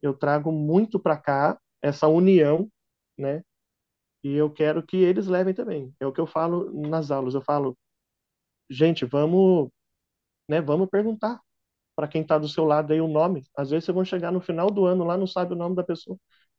eu 0.02 0.14
trago 0.14 0.52
muito 0.52 0.98
para 1.00 1.16
cá, 1.16 1.58
essa 1.82 2.08
união, 2.08 2.68
né? 3.18 3.42
E 4.22 4.34
eu 4.34 4.50
quero 4.50 4.82
que 4.82 4.96
eles 4.96 5.26
levem 5.26 5.54
também. 5.54 5.94
É 6.00 6.06
o 6.06 6.12
que 6.12 6.20
eu 6.20 6.26
falo 6.26 6.70
nas 6.88 7.10
aulas. 7.10 7.34
Eu 7.34 7.42
falo, 7.42 7.76
gente, 8.70 9.04
vamos, 9.04 9.70
né, 10.48 10.60
vamos 10.60 10.88
perguntar 10.90 11.40
para 11.96 12.08
quem 12.08 12.22
está 12.22 12.38
do 12.38 12.48
seu 12.48 12.64
lado 12.64 12.92
aí 12.92 13.00
o 13.00 13.08
nome. 13.08 13.44
Às 13.56 13.70
vezes 13.70 13.86
vocês 13.86 13.94
vão 13.94 14.04
chegar 14.04 14.32
no 14.32 14.40
final 14.40 14.70
do 14.70 14.86
ano 14.86 15.04
lá, 15.04 15.16
não 15.18 15.26
sabe 15.26 15.54
o 15.54 15.56
nome 15.56 15.76
da 15.76 15.84
pessoa. 15.84 16.18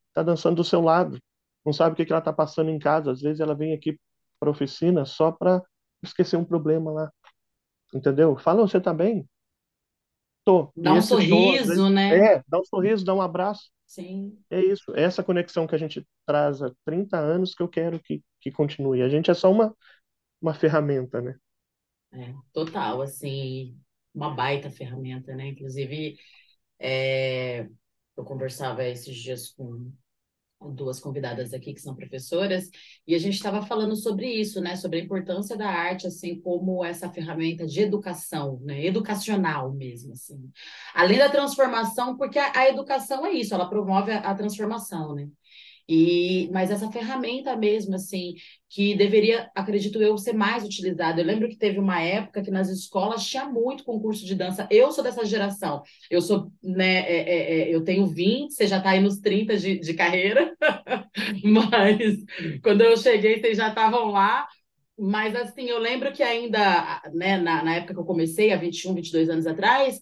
Está 0.09 0.23
dançando 0.23 0.57
do 0.57 0.63
seu 0.63 0.81
lado. 0.81 1.19
Não 1.65 1.73
sabe 1.73 1.93
o 1.93 1.95
que, 1.95 2.05
que 2.05 2.11
ela 2.13 2.19
está 2.19 2.33
passando 2.33 2.69
em 2.71 2.79
casa. 2.79 3.11
Às 3.11 3.21
vezes 3.21 3.39
ela 3.41 3.55
vem 3.55 3.73
aqui 3.73 3.99
para 4.39 4.49
oficina 4.49 5.05
só 5.05 5.31
para 5.31 5.61
esquecer 6.03 6.37
um 6.37 6.45
problema 6.45 6.91
lá. 6.91 7.11
Entendeu? 7.93 8.37
Fala, 8.37 8.61
você 8.61 8.77
está 8.77 8.93
bem? 8.93 9.27
Tô. 10.49 10.73
Dá 10.75 10.93
um 10.95 11.01
sorriso, 11.01 11.75
tô, 11.75 11.89
né? 11.89 12.17
É, 12.35 12.43
dá 12.47 12.59
um 12.59 12.63
sorriso, 12.63 13.05
dá 13.05 13.13
um 13.13 13.21
abraço. 13.21 13.69
Sim. 13.85 14.35
É 14.49 14.59
isso. 14.59 14.91
É 14.95 15.03
essa 15.03 15.23
conexão 15.23 15.67
que 15.67 15.75
a 15.75 15.77
gente 15.77 16.03
traz 16.25 16.61
há 16.63 16.71
30 16.83 17.19
anos 17.19 17.53
que 17.53 17.61
eu 17.61 17.67
quero 17.67 17.99
que, 17.99 18.23
que 18.41 18.51
continue. 18.51 19.03
A 19.03 19.09
gente 19.09 19.29
é 19.29 19.33
só 19.35 19.51
uma, 19.51 19.75
uma 20.41 20.53
ferramenta, 20.55 21.21
né? 21.21 21.35
É, 22.11 22.33
total, 22.51 23.03
assim, 23.03 23.79
uma 24.13 24.33
baita 24.33 24.71
ferramenta, 24.71 25.35
né? 25.35 25.49
Inclusive, 25.49 26.17
é, 26.79 27.69
eu 28.17 28.23
conversava 28.25 28.83
esses 28.83 29.15
dias 29.15 29.51
com 29.51 29.91
duas 30.67 30.99
convidadas 30.99 31.53
aqui 31.53 31.73
que 31.73 31.81
são 31.81 31.95
professoras 31.95 32.69
e 33.07 33.15
a 33.15 33.17
gente 33.17 33.35
estava 33.35 33.61
falando 33.61 33.95
sobre 33.95 34.27
isso, 34.27 34.59
né? 34.59 34.75
Sobre 34.75 34.99
a 34.99 35.03
importância 35.03 35.55
da 35.55 35.69
arte, 35.69 36.07
assim, 36.07 36.39
como 36.41 36.83
essa 36.83 37.09
ferramenta 37.09 37.65
de 37.65 37.81
educação, 37.81 38.59
né? 38.61 38.85
Educacional 38.85 39.71
mesmo, 39.71 40.11
assim. 40.11 40.51
Além 40.93 41.17
da 41.17 41.29
transformação, 41.29 42.17
porque 42.17 42.37
a, 42.37 42.51
a 42.53 42.69
educação 42.69 43.25
é 43.25 43.31
isso, 43.31 43.53
ela 43.53 43.69
promove 43.69 44.11
a, 44.11 44.19
a 44.19 44.35
transformação, 44.35 45.15
né? 45.15 45.29
E, 45.91 46.47
mas 46.53 46.69
essa 46.69 46.91
ferramenta 46.91 47.55
mesmo, 47.55 47.95
assim, 47.95 48.35
que 48.69 48.93
deveria, 48.93 49.49
acredito 49.55 49.99
eu, 49.99 50.15
ser 50.19 50.33
mais 50.33 50.63
utilizada. 50.63 51.19
Eu 51.19 51.25
lembro 51.25 51.49
que 51.49 51.57
teve 51.57 51.79
uma 51.79 51.99
época 51.99 52.43
que 52.43 52.51
nas 52.51 52.69
escolas 52.69 53.25
tinha 53.25 53.45
muito 53.45 53.83
concurso 53.83 54.23
de 54.23 54.35
dança. 54.35 54.67
Eu 54.69 54.91
sou 54.91 55.03
dessa 55.03 55.25
geração. 55.25 55.81
Eu 56.07 56.21
sou, 56.21 56.51
né, 56.61 56.99
é, 56.99 57.17
é, 57.17 57.61
é 57.61 57.75
eu 57.75 57.83
tenho 57.83 58.05
20, 58.05 58.53
você 58.53 58.67
já 58.67 58.77
está 58.77 58.91
aí 58.91 58.99
nos 59.01 59.17
30 59.17 59.57
de, 59.57 59.79
de 59.79 59.93
carreira, 59.95 60.55
mas 61.43 62.17
quando 62.61 62.81
eu 62.81 62.95
cheguei, 62.95 63.39
vocês 63.39 63.57
já 63.57 63.69
estavam 63.69 64.11
lá. 64.11 64.47
Mas, 65.01 65.35
assim, 65.35 65.63
eu 65.63 65.79
lembro 65.79 66.11
que 66.11 66.21
ainda, 66.21 67.01
né, 67.13 67.37
na, 67.37 67.63
na 67.63 67.75
época 67.77 67.93
que 67.95 67.99
eu 67.99 68.05
comecei, 68.05 68.51
há 68.51 68.57
21, 68.57 68.93
22 68.93 69.29
anos 69.29 69.47
atrás, 69.47 69.99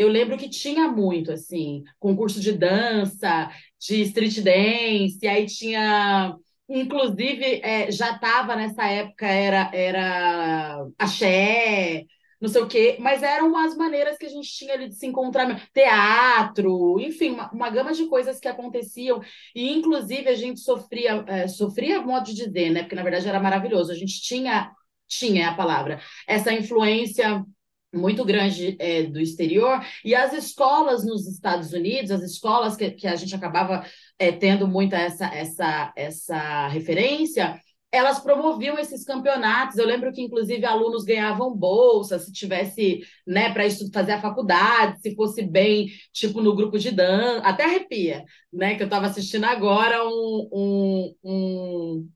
eu 0.00 0.08
lembro 0.08 0.38
que 0.38 0.48
tinha 0.48 0.88
muito, 0.88 1.30
assim, 1.30 1.84
concurso 1.98 2.40
de 2.40 2.52
dança, 2.52 3.50
de 3.78 4.02
street 4.02 4.40
dance, 4.40 5.26
aí 5.28 5.46
tinha. 5.46 6.36
Inclusive, 6.68 7.60
é, 7.62 7.90
já 7.90 8.12
estava 8.14 8.54
nessa 8.56 8.86
época, 8.86 9.26
era, 9.26 9.70
era 9.74 10.86
axé, 10.98 12.04
não 12.40 12.48
sei 12.48 12.62
o 12.62 12.68
quê, 12.68 12.96
mas 13.00 13.22
eram 13.22 13.56
as 13.56 13.76
maneiras 13.76 14.16
que 14.16 14.24
a 14.24 14.28
gente 14.28 14.48
tinha 14.48 14.74
ali 14.74 14.88
de 14.88 14.94
se 14.94 15.06
encontrar, 15.06 15.68
teatro, 15.74 16.98
enfim, 17.00 17.32
uma, 17.32 17.50
uma 17.50 17.70
gama 17.70 17.92
de 17.92 18.06
coisas 18.06 18.38
que 18.40 18.48
aconteciam, 18.48 19.20
e 19.54 19.72
inclusive 19.72 20.28
a 20.28 20.34
gente 20.34 20.60
sofria, 20.60 21.24
é, 21.26 21.48
sofria, 21.48 22.00
modo 22.00 22.24
de 22.26 22.34
dizer, 22.34 22.70
né? 22.70 22.82
Porque 22.82 22.94
na 22.94 23.02
verdade 23.02 23.28
era 23.28 23.40
maravilhoso, 23.40 23.92
a 23.92 23.96
gente 23.96 24.22
tinha, 24.22 24.72
tinha 25.08 25.50
a 25.50 25.54
palavra, 25.54 26.00
essa 26.26 26.52
influência 26.52 27.44
muito 27.92 28.24
grande 28.24 28.76
é, 28.78 29.02
do 29.02 29.20
exterior, 29.20 29.80
e 30.04 30.14
as 30.14 30.32
escolas 30.32 31.04
nos 31.04 31.26
Estados 31.26 31.72
Unidos, 31.72 32.10
as 32.10 32.22
escolas 32.22 32.76
que, 32.76 32.90
que 32.92 33.06
a 33.06 33.16
gente 33.16 33.34
acabava 33.34 33.84
é, 34.18 34.30
tendo 34.30 34.68
muita 34.68 34.96
essa, 34.96 35.26
essa, 35.26 35.92
essa 35.96 36.68
referência, 36.68 37.60
elas 37.92 38.20
promoviam 38.20 38.78
esses 38.78 39.04
campeonatos. 39.04 39.76
Eu 39.76 39.86
lembro 39.86 40.12
que, 40.12 40.22
inclusive, 40.22 40.64
alunos 40.64 41.04
ganhavam 41.04 41.56
bolsa 41.56 42.18
se 42.18 42.32
tivesse, 42.32 43.00
né, 43.26 43.52
para 43.52 43.64
fazer 43.92 44.12
a 44.12 44.20
faculdade, 44.20 45.00
se 45.00 45.14
fosse 45.14 45.42
bem, 45.42 45.88
tipo, 46.12 46.40
no 46.40 46.54
grupo 46.54 46.78
de 46.78 46.92
dança, 46.92 47.44
até 47.44 47.64
arrepia, 47.64 48.24
né? 48.52 48.76
Que 48.76 48.82
eu 48.82 48.86
estava 48.86 49.06
assistindo 49.06 49.44
agora 49.44 50.04
um, 50.06 50.48
um, 50.52 51.14
um 51.24 52.08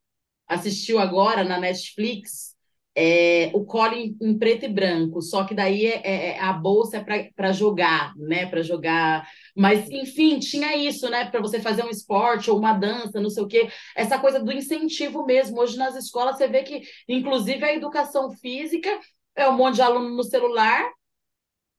assistiu 0.46 0.98
agora 0.98 1.42
na 1.42 1.58
Netflix 1.58 2.53
é, 2.96 3.50
o 3.52 3.64
cole 3.64 4.16
em, 4.20 4.38
preto 4.38 4.66
e 4.66 4.68
branco, 4.68 5.20
só 5.20 5.44
que 5.44 5.54
daí 5.54 5.86
é, 5.86 6.00
é, 6.04 6.26
é 6.28 6.40
a 6.40 6.52
bolsa 6.52 6.98
é 6.98 7.30
para 7.34 7.52
jogar, 7.52 8.14
né? 8.16 8.46
Para 8.46 8.62
jogar. 8.62 9.28
Mas, 9.56 9.90
enfim, 9.90 10.38
tinha 10.38 10.76
isso, 10.76 11.10
né? 11.10 11.28
Para 11.28 11.40
você 11.40 11.60
fazer 11.60 11.84
um 11.84 11.90
esporte 11.90 12.50
ou 12.50 12.58
uma 12.58 12.72
dança, 12.72 13.20
não 13.20 13.30
sei 13.30 13.42
o 13.42 13.48
quê. 13.48 13.68
Essa 13.96 14.18
coisa 14.18 14.38
do 14.38 14.52
incentivo 14.52 15.26
mesmo. 15.26 15.58
Hoje 15.60 15.76
nas 15.76 15.96
escolas 15.96 16.36
você 16.36 16.46
vê 16.46 16.62
que, 16.62 16.82
inclusive, 17.08 17.64
a 17.64 17.74
educação 17.74 18.30
física 18.30 18.88
é 19.34 19.48
um 19.48 19.56
monte 19.56 19.76
de 19.76 19.82
aluno 19.82 20.10
no 20.10 20.22
celular, 20.22 20.88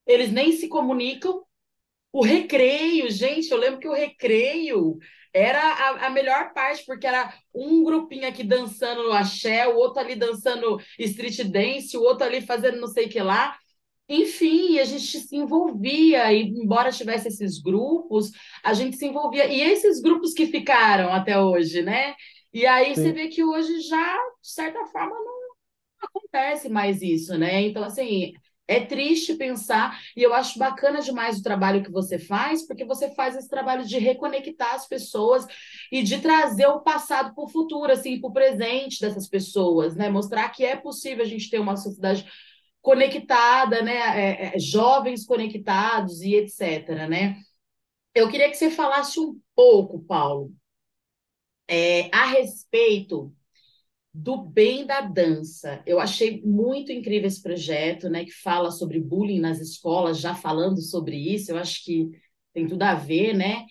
eles 0.05 0.31
nem 0.31 0.51
se 0.51 0.67
comunicam. 0.67 1.43
O 2.11 2.23
recreio, 2.23 3.09
gente, 3.09 3.51
eu 3.51 3.57
lembro 3.57 3.79
que 3.79 3.87
o 3.87 3.93
recreio 3.93 4.97
era 5.35 5.59
a, 5.61 6.07
a, 6.07 6.09
melhor 6.09 6.53
parte, 6.53 6.85
porque 6.85 7.05
era 7.05 7.33
um 7.53 7.83
grupinho 7.83 8.25
aqui 8.25 8.41
dançando 8.41 9.11
axé, 9.11 9.67
o 9.67 9.75
outro 9.75 9.99
ali 9.99 10.15
dançando 10.15 10.79
street 10.97 11.43
dance, 11.43 11.97
o 11.97 12.01
outro 12.01 12.25
ali 12.25 12.39
fazendo 12.39 12.79
não 12.79 12.87
sei 12.87 13.07
o 13.07 13.09
que 13.09 13.19
lá. 13.19 13.57
Enfim, 14.07 14.79
a 14.79 14.85
gente 14.85 15.19
se 15.19 15.35
envolvia, 15.35 16.31
e 16.31 16.43
embora 16.43 16.91
tivesse 16.91 17.27
esses 17.27 17.59
grupos, 17.61 18.31
a 18.63 18.73
gente 18.73 18.95
se 18.95 19.05
envolvia. 19.07 19.45
E 19.47 19.59
esses 19.59 19.99
grupos 20.01 20.33
que 20.33 20.45
ficaram 20.45 21.11
até 21.11 21.37
hoje, 21.37 21.81
né? 21.81 22.15
E 22.53 22.65
aí 22.65 22.95
Sim. 22.95 23.01
você 23.03 23.11
vê 23.11 23.27
que 23.27 23.43
hoje 23.43 23.81
já, 23.81 24.15
de 24.41 24.49
certa 24.49 24.85
forma, 24.85 25.15
não 25.15 25.45
acontece 26.01 26.69
mais 26.69 27.01
isso, 27.01 27.37
né? 27.37 27.61
Então, 27.63 27.83
assim, 27.83 28.31
é 28.67 28.79
triste 28.83 29.35
pensar, 29.35 29.99
e 30.15 30.23
eu 30.23 30.33
acho 30.33 30.57
bacana 30.57 31.01
demais 31.01 31.37
o 31.39 31.43
trabalho 31.43 31.83
que 31.83 31.91
você 31.91 32.17
faz, 32.17 32.65
porque 32.65 32.83
você 32.83 33.13
faz 33.13 33.35
esse 33.35 33.49
trabalho 33.49 33.85
de 33.85 33.97
reconectar 33.99 34.73
as 34.73 34.87
pessoas 34.87 35.45
e 35.91 36.01
de 36.01 36.19
trazer 36.19 36.65
o 36.67 36.81
passado 36.81 37.33
para 37.35 37.43
o 37.43 37.47
futuro, 37.49 37.91
assim, 37.91 38.19
para 38.19 38.29
o 38.29 38.33
presente 38.33 39.01
dessas 39.01 39.27
pessoas, 39.27 39.95
né? 39.95 40.09
Mostrar 40.09 40.49
que 40.49 40.65
é 40.65 40.75
possível 40.75 41.23
a 41.23 41.27
gente 41.27 41.49
ter 41.49 41.59
uma 41.59 41.77
sociedade 41.77 42.25
conectada, 42.81 43.81
né? 43.81 43.95
É, 43.95 44.55
é, 44.55 44.59
jovens 44.59 45.25
conectados 45.25 46.21
e 46.21 46.35
etc, 46.35 46.89
né? 47.07 47.37
Eu 48.15 48.29
queria 48.29 48.49
que 48.49 48.55
você 48.55 48.71
falasse 48.71 49.19
um 49.19 49.39
pouco, 49.55 49.99
Paulo, 50.03 50.51
é, 51.67 52.09
a 52.15 52.25
respeito 52.27 53.34
do 54.15 54.37
bem 54.37 54.85
da 54.85 55.01
dança. 55.01 55.81
Eu 55.85 55.99
achei 55.99 56.41
muito 56.43 56.91
incrível 56.91 57.27
esse 57.27 57.41
projeto, 57.41 58.09
né, 58.09 58.23
que 58.23 58.31
fala 58.31 58.71
sobre 58.71 58.99
bullying 58.99 59.39
nas 59.39 59.59
escolas, 59.59 60.19
já 60.19 60.33
falando 60.33 60.81
sobre 60.81 61.17
isso, 61.17 61.51
eu 61.51 61.57
acho 61.57 61.83
que 61.83 62.09
tem 62.53 62.65
tudo 62.67 62.83
a 62.83 62.95
ver, 62.95 63.33
né? 63.35 63.65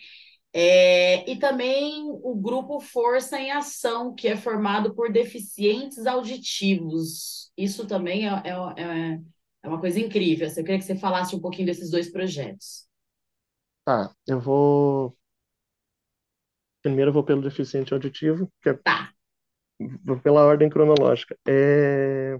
É, 0.52 1.28
e 1.28 1.36
também 1.38 2.04
o 2.06 2.34
grupo 2.36 2.78
Força 2.78 3.40
em 3.40 3.50
Ação, 3.50 4.14
que 4.14 4.28
é 4.28 4.36
formado 4.36 4.94
por 4.94 5.10
deficientes 5.10 6.06
auditivos. 6.06 7.50
Isso 7.56 7.86
também 7.86 8.28
é, 8.28 8.30
é, 8.44 8.50
é, 8.82 9.20
é 9.62 9.68
uma 9.68 9.80
coisa 9.80 9.98
incrível. 9.98 10.46
Eu 10.46 10.54
queria 10.54 10.78
que 10.78 10.84
você 10.84 10.96
falasse 10.96 11.34
um 11.34 11.40
pouquinho 11.40 11.66
desses 11.66 11.90
dois 11.90 12.10
projetos. 12.10 12.86
Tá, 13.84 14.14
eu 14.26 14.40
vou. 14.40 15.16
Primeiro 16.82 17.08
eu 17.10 17.14
vou 17.14 17.24
pelo 17.24 17.42
deficiente 17.42 17.92
auditivo, 17.94 18.52
que 18.62 18.68
é 18.68 18.74
Tá, 18.74 19.13
pela 20.22 20.44
ordem 20.44 20.68
cronológica. 20.70 21.36
É... 21.46 22.38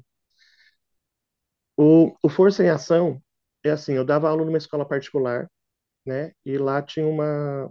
O, 1.76 2.14
o 2.22 2.28
Força 2.28 2.62
em 2.64 2.68
Ação 2.70 3.20
é 3.64 3.70
assim, 3.70 3.94
eu 3.94 4.04
dava 4.04 4.28
aula 4.28 4.44
numa 4.44 4.58
escola 4.58 4.86
particular, 4.86 5.48
né? 6.06 6.32
E 6.44 6.58
lá 6.58 6.82
tinha 6.82 7.06
uma, 7.06 7.70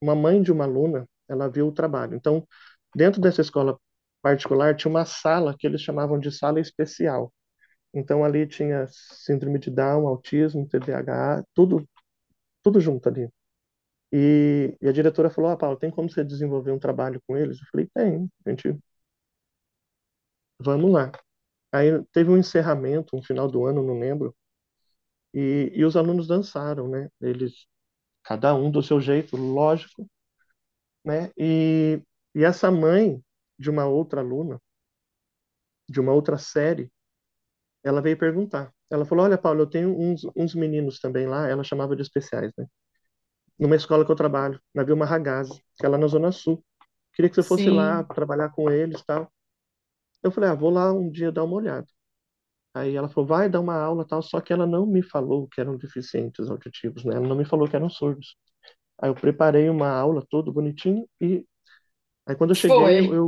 uma 0.00 0.14
mãe 0.14 0.42
de 0.42 0.52
uma 0.52 0.64
aluna, 0.64 1.06
ela 1.28 1.48
viu 1.48 1.68
o 1.68 1.72
trabalho. 1.72 2.14
Então, 2.14 2.46
dentro 2.94 3.20
dessa 3.20 3.40
escola 3.40 3.78
particular 4.22 4.74
tinha 4.76 4.90
uma 4.90 5.04
sala 5.04 5.54
que 5.58 5.66
eles 5.66 5.80
chamavam 5.82 6.18
de 6.18 6.30
sala 6.32 6.60
especial. 6.60 7.32
Então 7.94 8.24
ali 8.24 8.46
tinha 8.46 8.86
síndrome 8.88 9.58
de 9.58 9.70
Down, 9.70 10.06
autismo, 10.08 10.68
TDAH, 10.68 11.44
tudo 11.54 11.88
tudo 12.62 12.80
junto 12.80 13.08
ali. 13.08 13.28
E, 14.12 14.76
e 14.80 14.88
a 14.88 14.92
diretora 14.92 15.30
falou: 15.30 15.50
Ah, 15.50 15.56
Paulo, 15.56 15.76
tem 15.78 15.90
como 15.90 16.10
você 16.10 16.24
desenvolver 16.24 16.72
um 16.72 16.78
trabalho 16.78 17.20
com 17.26 17.36
eles? 17.36 17.58
Eu 17.60 17.66
falei: 17.72 17.88
Tem, 17.94 18.28
gente, 18.46 18.78
vamos 20.60 20.90
lá. 20.92 21.10
Aí 21.72 22.02
teve 22.12 22.30
um 22.30 22.38
encerramento, 22.38 23.16
um 23.16 23.22
final 23.22 23.48
do 23.50 23.64
ano, 23.66 23.82
não 23.84 23.98
lembro, 24.00 24.34
e, 25.34 25.72
e 25.74 25.84
os 25.84 25.96
alunos 25.96 26.26
dançaram, 26.26 26.88
né? 26.88 27.08
Eles, 27.20 27.66
cada 28.24 28.54
um 28.54 28.70
do 28.70 28.82
seu 28.82 29.00
jeito, 29.00 29.36
lógico, 29.36 30.08
né? 31.04 31.30
E, 31.36 32.02
e 32.34 32.44
essa 32.44 32.70
mãe 32.70 33.22
de 33.58 33.70
uma 33.70 33.86
outra 33.86 34.20
aluna, 34.20 34.60
de 35.88 36.00
uma 36.00 36.12
outra 36.12 36.38
série, 36.38 36.90
ela 37.84 38.02
veio 38.02 38.18
perguntar. 38.18 38.72
Ela 38.90 39.04
falou: 39.06 39.24
Olha, 39.26 39.38
Paulo, 39.38 39.62
eu 39.62 39.68
tenho 39.70 39.90
uns, 39.98 40.22
uns 40.36 40.54
meninos 40.54 41.00
também 41.00 41.26
lá, 41.28 41.48
ela 41.48 41.64
chamava 41.64 41.96
de 41.96 42.02
especiais, 42.02 42.52
né? 42.58 42.66
Numa 43.60 43.76
escola 43.76 44.06
que 44.06 44.10
eu 44.10 44.16
trabalho, 44.16 44.58
na 44.74 44.82
Vilma 44.82 45.04
Ragazzi, 45.04 45.62
que 45.76 45.84
é 45.84 45.88
lá 45.88 45.98
na 45.98 46.06
Zona 46.06 46.32
Sul. 46.32 46.64
Queria 47.12 47.28
que 47.28 47.36
você 47.36 47.42
fosse 47.42 47.68
lá 47.68 48.02
sim. 48.02 48.08
trabalhar 48.14 48.48
com 48.50 48.70
eles 48.70 49.02
tal. 49.04 49.30
Eu 50.22 50.30
falei: 50.30 50.50
Ah, 50.50 50.54
vou 50.54 50.70
lá 50.70 50.92
um 50.92 51.10
dia 51.10 51.30
dar 51.30 51.44
uma 51.44 51.56
olhada. 51.56 51.86
Aí 52.74 52.96
ela 52.96 53.08
falou: 53.08 53.26
Vai 53.28 53.48
dar 53.48 53.60
uma 53.60 53.76
aula 53.76 54.06
tal. 54.06 54.22
Só 54.22 54.40
que 54.40 54.52
ela 54.52 54.66
não 54.66 54.86
me 54.86 55.02
falou 55.02 55.48
que 55.48 55.60
eram 55.60 55.76
deficientes 55.76 56.48
auditivos, 56.48 57.04
né? 57.04 57.16
Ela 57.16 57.28
não 57.28 57.36
me 57.36 57.44
falou 57.44 57.68
que 57.68 57.76
eram 57.76 57.90
surdos. 57.90 58.36
Aí 59.00 59.10
eu 59.10 59.14
preparei 59.14 59.68
uma 59.70 59.90
aula 59.90 60.24
todo 60.30 60.52
bonitinho 60.52 61.08
e 61.20 61.46
aí 62.26 62.36
quando 62.36 62.50
eu 62.50 62.56
cheguei, 62.56 63.00
eu, 63.00 63.14
eu 63.14 63.26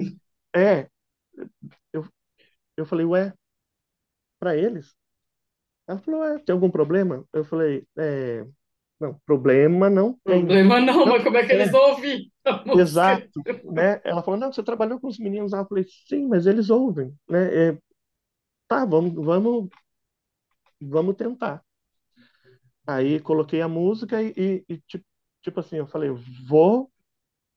é, 0.55 0.89
eu, 1.93 2.05
eu 2.77 2.87
falei: 2.87 3.07
Ué, 3.07 3.35
para 4.39 4.57
eles? 4.57 4.95
Ela 5.87 5.99
falou: 6.01 6.25
É, 6.25 6.39
tem 6.41 6.53
algum 6.53 6.71
problema? 6.71 7.25
Eu 7.33 7.45
falei: 7.45 7.87
É. 7.99 8.47
Não, 9.03 9.21
problema 9.27 9.91
não 9.91 10.17
tem. 10.25 10.39
Problema 10.39 10.81
não, 10.81 11.05
Não, 11.05 11.07
mas 11.07 11.25
como 11.25 11.37
é 11.37 11.45
que 11.45 11.53
eles 11.53 11.69
é, 11.69 11.73
música? 11.73 12.81
exato, 12.81 13.41
né? 13.65 14.01
Ela 14.05 14.23
falou, 14.23 14.39
não, 14.39 14.53
você 14.53 14.63
trabalhou 14.63 15.01
com 15.01 15.09
os 15.09 15.19
meninos. 15.19 15.53
Eu 15.53 15.67
falei, 15.67 15.85
sim, 16.09 16.29
mas 16.29 16.47
eles 16.47 16.71
ouvem, 16.71 17.13
né? 17.29 17.71
É, 17.71 17.79
tá, 18.69 18.85
vamos, 18.85 19.13
vamos, 19.15 19.69
vamos 20.81 21.17
tentar. 21.17 21.65
Aí 22.87 23.19
coloquei 23.19 23.61
a 23.61 23.69
música 23.69 24.23
e, 24.23 24.33
e, 24.37 24.65
e, 24.69 24.79
tipo, 24.83 25.05
tipo 25.43 25.59
assim, 25.59 25.77
eu 25.79 25.87
falei, 25.89 26.11
vou, 26.49 26.89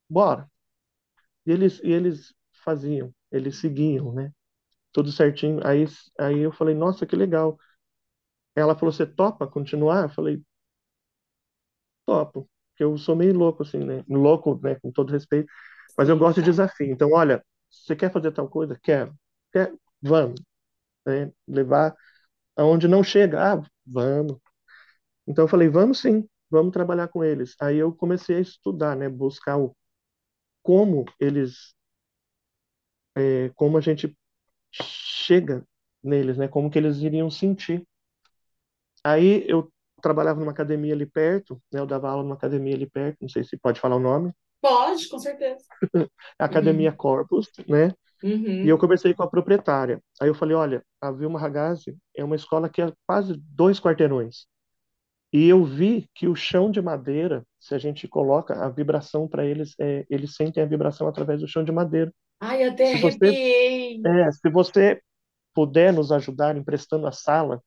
bora. 0.10 0.50
E 1.46 1.52
eles, 1.52 1.80
e 1.84 1.92
eles 1.92 2.34
faziam, 2.64 3.14
eles 3.32 3.58
seguiam, 3.60 4.12
né? 4.14 4.32
Tudo 4.92 5.12
certinho. 5.12 5.60
Aí, 5.66 5.86
aí 6.20 6.40
eu 6.40 6.52
falei, 6.52 6.76
nossa, 6.76 7.06
que 7.06 7.16
legal. 7.16 7.58
Ela 8.56 8.76
falou, 8.76 8.92
você 8.92 9.06
topa 9.06 9.48
continuar? 9.48 10.04
Eu 10.04 10.10
falei, 10.10 10.42
topo. 12.06 12.50
Porque 12.72 12.84
eu 12.84 12.98
sou 12.98 13.16
meio 13.16 13.34
louco, 13.38 13.64
assim, 13.64 13.80
né? 13.80 14.04
Louco, 14.10 14.60
né? 14.64 14.76
Com 14.76 14.92
todo 14.92 15.12
respeito. 15.12 15.52
Mas 15.98 16.10
eu 16.10 16.18
gosto 16.18 16.42
de 16.42 16.46
desafio. 16.52 16.88
Então, 16.92 17.12
olha, 17.14 17.44
você 17.70 17.96
quer 17.96 18.12
fazer 18.12 18.32
tal 18.32 18.50
coisa? 18.50 18.78
Quero. 18.82 19.14
Quer? 19.52 19.74
Vamos. 20.02 20.42
Né? 21.06 21.32
Levar 21.48 21.96
aonde 22.58 22.88
não 22.88 23.04
chega. 23.04 23.56
Ah, 23.56 23.64
vamos. 23.86 24.40
Então 25.28 25.46
eu 25.46 25.50
falei, 25.50 25.70
vamos 25.70 26.00
sim, 26.02 26.28
vamos 26.50 26.74
trabalhar 26.74 27.08
com 27.10 27.24
eles. 27.24 27.56
Aí 27.62 27.78
eu 27.78 27.94
comecei 27.94 28.38
a 28.38 28.40
estudar, 28.42 28.96
né? 28.96 29.10
Buscar 29.10 29.58
o 29.58 29.76
como 30.64 31.06
eles, 31.20 31.76
é, 33.16 33.50
como 33.56 33.78
a 33.78 33.82
gente 33.82 34.16
chega 34.72 35.66
neles, 36.04 36.38
né? 36.38 36.48
Como 36.48 36.70
que 36.72 36.80
eles 36.80 36.98
iriam 37.00 37.30
sentir. 37.32 37.86
Aí 39.04 39.46
eu 39.48 39.72
trabalhava 40.06 40.40
numa 40.40 40.52
academia 40.54 40.94
ali 40.94 41.06
perto, 41.08 41.62
né? 41.74 41.80
Eu 41.82 41.88
dava 41.88 42.10
aula 42.10 42.24
numa 42.24 42.36
academia 42.36 42.76
ali 42.76 42.90
perto, 42.90 43.18
não 43.22 43.30
sei 43.30 43.44
se 43.44 43.58
pode 43.58 43.80
falar 43.82 43.98
o 43.98 44.00
nome, 44.00 44.32
Pode, 44.62 45.08
com 45.10 45.20
certeza. 45.20 45.64
Academia 46.40 46.92
Uhum. 46.92 46.98
Corpus, 46.98 47.52
né? 47.68 47.94
E 48.64 48.70
eu 48.70 48.76
Uhum. 48.76 48.82
conversei 48.82 49.14
com 49.14 49.24
a 49.24 49.30
proprietária. 49.30 50.02
Aí 50.22 50.28
eu 50.30 50.36
falei, 50.36 50.56
olha, 50.56 50.84
a 51.02 51.12
Vilma 51.12 51.40
Ragazzi 51.40 51.98
é 52.16 52.24
uma 52.24 52.36
escola 52.36 52.70
que 52.70 52.82
é 52.82 52.92
quase 53.08 53.36
dois 53.38 53.80
quarteirões. 53.80 54.48
E 55.34 55.48
eu 55.50 55.64
vi 55.66 56.10
que 56.16 56.28
o 56.28 56.36
chão 56.36 56.72
de 56.72 56.82
madeira, 56.82 57.46
se 57.60 57.76
a 57.76 57.78
gente 57.78 58.08
coloca 58.08 58.56
a 58.64 58.70
vibração 58.70 59.28
para 59.28 59.46
eles, 59.46 59.76
é, 59.80 60.06
eles 60.10 60.36
sentem 60.36 60.64
a 60.64 60.66
vibração 60.68 61.08
através 61.08 61.42
do 61.42 61.48
chão 61.48 61.64
de 61.64 61.72
madeira. 61.72 62.14
Ai, 62.40 62.64
até 62.64 62.92
Se 62.92 62.98
você, 62.98 63.18
arrepiei. 63.28 64.02
é, 64.06 64.32
se 64.32 64.50
você 64.50 65.02
puder 65.54 65.94
nos 65.94 66.12
ajudar 66.12 66.58
emprestando 66.58 67.08
a 67.08 67.12
sala, 67.12 67.62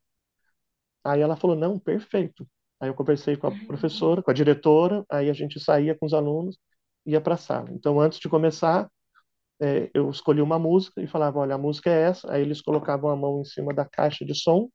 aí 1.13 1.21
ela 1.21 1.37
falou, 1.37 1.57
não, 1.57 1.79
perfeito. 1.79 2.47
Aí 2.81 2.89
eu 2.89 2.95
conversei 2.95 3.37
com 3.37 3.47
a 3.49 3.53
professora, 3.67 4.23
com 4.23 4.31
a 4.31 4.35
diretora, 4.35 5.05
aí 5.11 5.31
a 5.31 5.33
gente 5.33 5.61
saía 5.61 5.97
com 5.97 6.07
os 6.07 6.15
alunos, 6.15 6.59
ia 7.07 7.21
para 7.21 7.35
a 7.35 7.39
sala. 7.39 7.71
Então, 7.73 8.01
antes 8.01 8.19
de 8.21 8.29
começar, 8.29 8.89
é, 9.61 9.91
eu 9.95 10.11
escolhi 10.11 10.41
uma 10.43 10.59
música 10.59 11.03
e 11.03 11.07
falava, 11.07 11.39
olha, 11.41 11.55
a 11.55 11.59
música 11.59 11.91
é 11.91 12.03
essa. 12.03 12.33
Aí 12.33 12.43
eles 12.43 12.61
colocavam 12.63 13.11
a 13.11 13.17
mão 13.17 13.41
em 13.43 13.45
cima 13.45 13.75
da 13.75 13.85
caixa 13.85 14.25
de 14.25 14.35
som 14.35 14.69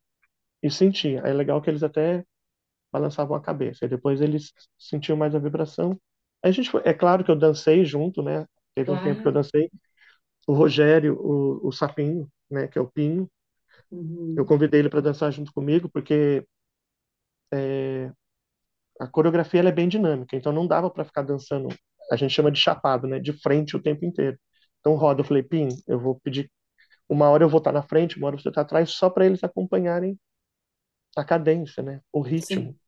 e 0.63 0.71
sentiam. 0.71 1.23
Aí 1.25 1.31
é 1.31 1.33
legal 1.33 1.61
que 1.61 1.69
eles 1.69 1.83
até 1.83 2.23
balançavam 2.91 3.35
a 3.37 3.41
cabeça. 3.41 3.85
E 3.85 3.89
depois 3.89 4.21
eles 4.21 4.53
sentiam 4.77 5.17
mais 5.17 5.35
a 5.35 5.39
vibração. 5.39 5.91
Aí 6.43 6.49
a 6.49 6.53
gente 6.53 6.69
foi, 6.71 6.81
é 6.85 6.93
claro 6.93 7.23
que 7.23 7.31
eu 7.31 7.35
dancei 7.37 7.85
junto, 7.85 8.21
né? 8.23 8.45
Teve 8.75 8.91
um 8.91 8.99
tempo 8.99 9.21
que 9.21 9.27
eu 9.27 9.31
Claro. 9.31 9.43
dancei. 9.43 9.69
O 10.47 10.53
Rogério, 10.53 11.15
o, 11.19 11.67
o 11.67 11.71
Sapinho, 11.71 12.29
né? 12.49 12.67
Que 12.67 12.77
é 12.77 12.81
o 12.81 12.87
Pinho, 12.91 13.29
eu 14.35 14.45
Uhum. 14.45 14.45
convidei 14.45 14.79
ele 14.81 14.89
para 14.89 15.01
dançar 15.01 15.31
junto 15.31 15.53
comigo 15.53 15.89
porque 15.89 16.45
a 18.99 19.07
coreografia 19.07 19.61
é 19.61 19.71
bem 19.71 19.87
dinâmica, 19.87 20.35
então 20.35 20.51
não 20.51 20.67
dava 20.67 20.89
para 20.89 21.03
ficar 21.05 21.23
dançando. 21.23 21.69
A 22.11 22.15
gente 22.15 22.33
chama 22.33 22.51
de 22.51 22.59
chapado, 22.59 23.07
né? 23.07 23.19
De 23.19 23.33
frente 23.33 23.75
o 23.75 23.81
tempo 23.81 24.05
inteiro. 24.05 24.37
Então 24.79 24.95
roda, 24.95 25.21
eu 25.21 25.25
falei, 25.25 25.43
Pinho, 25.43 25.69
eu 25.87 25.99
vou 25.99 26.19
pedir 26.21 26.51
uma 27.09 27.29
hora 27.29 27.43
eu 27.45 27.49
vou 27.49 27.59
estar 27.59 27.71
na 27.73 27.83
frente, 27.83 28.17
uma 28.17 28.27
hora 28.27 28.37
você 28.37 28.49
está 28.49 28.61
atrás, 28.61 28.91
só 28.91 29.09
para 29.09 29.25
eles 29.27 29.43
acompanharem 29.43 30.19
a 31.17 31.23
cadência, 31.25 31.83
né? 31.83 32.01
O 32.13 32.21
ritmo, 32.21 32.65
Sim, 32.65 32.79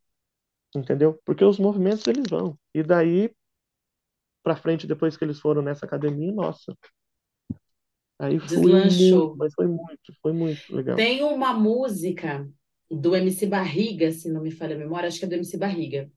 entendeu? 0.75 1.19
Porque 1.25 1.45
os 1.45 1.59
movimentos 1.59 2.07
eles 2.07 2.29
vão. 2.29 2.57
E 2.73 2.83
daí 2.83 3.31
para 4.43 4.55
frente, 4.55 4.87
depois 4.87 5.17
que 5.17 5.23
eles 5.25 5.39
foram 5.39 5.61
nessa 5.61 5.85
academia, 5.85 6.31
nossa, 6.31 6.73
aí 8.19 8.33
muito, 8.33 8.47
deslanchou. 8.47 9.35
mas 9.37 9.53
foi 9.53 9.67
muito, 9.67 10.13
foi 10.21 10.33
muito 10.33 10.75
legal. 10.75 10.95
Tem 10.95 11.23
uma 11.23 11.53
música 11.53 12.47
do 12.89 13.15
MC 13.15 13.45
Barriga, 13.45 14.11
se 14.11 14.29
não 14.29 14.41
me 14.41 14.51
falha 14.51 14.75
a 14.75 14.79
memória, 14.79 15.07
acho 15.07 15.19
que 15.19 15.25
é 15.25 15.27
do 15.27 15.35
MC 15.35 15.57
Barriga, 15.57 16.09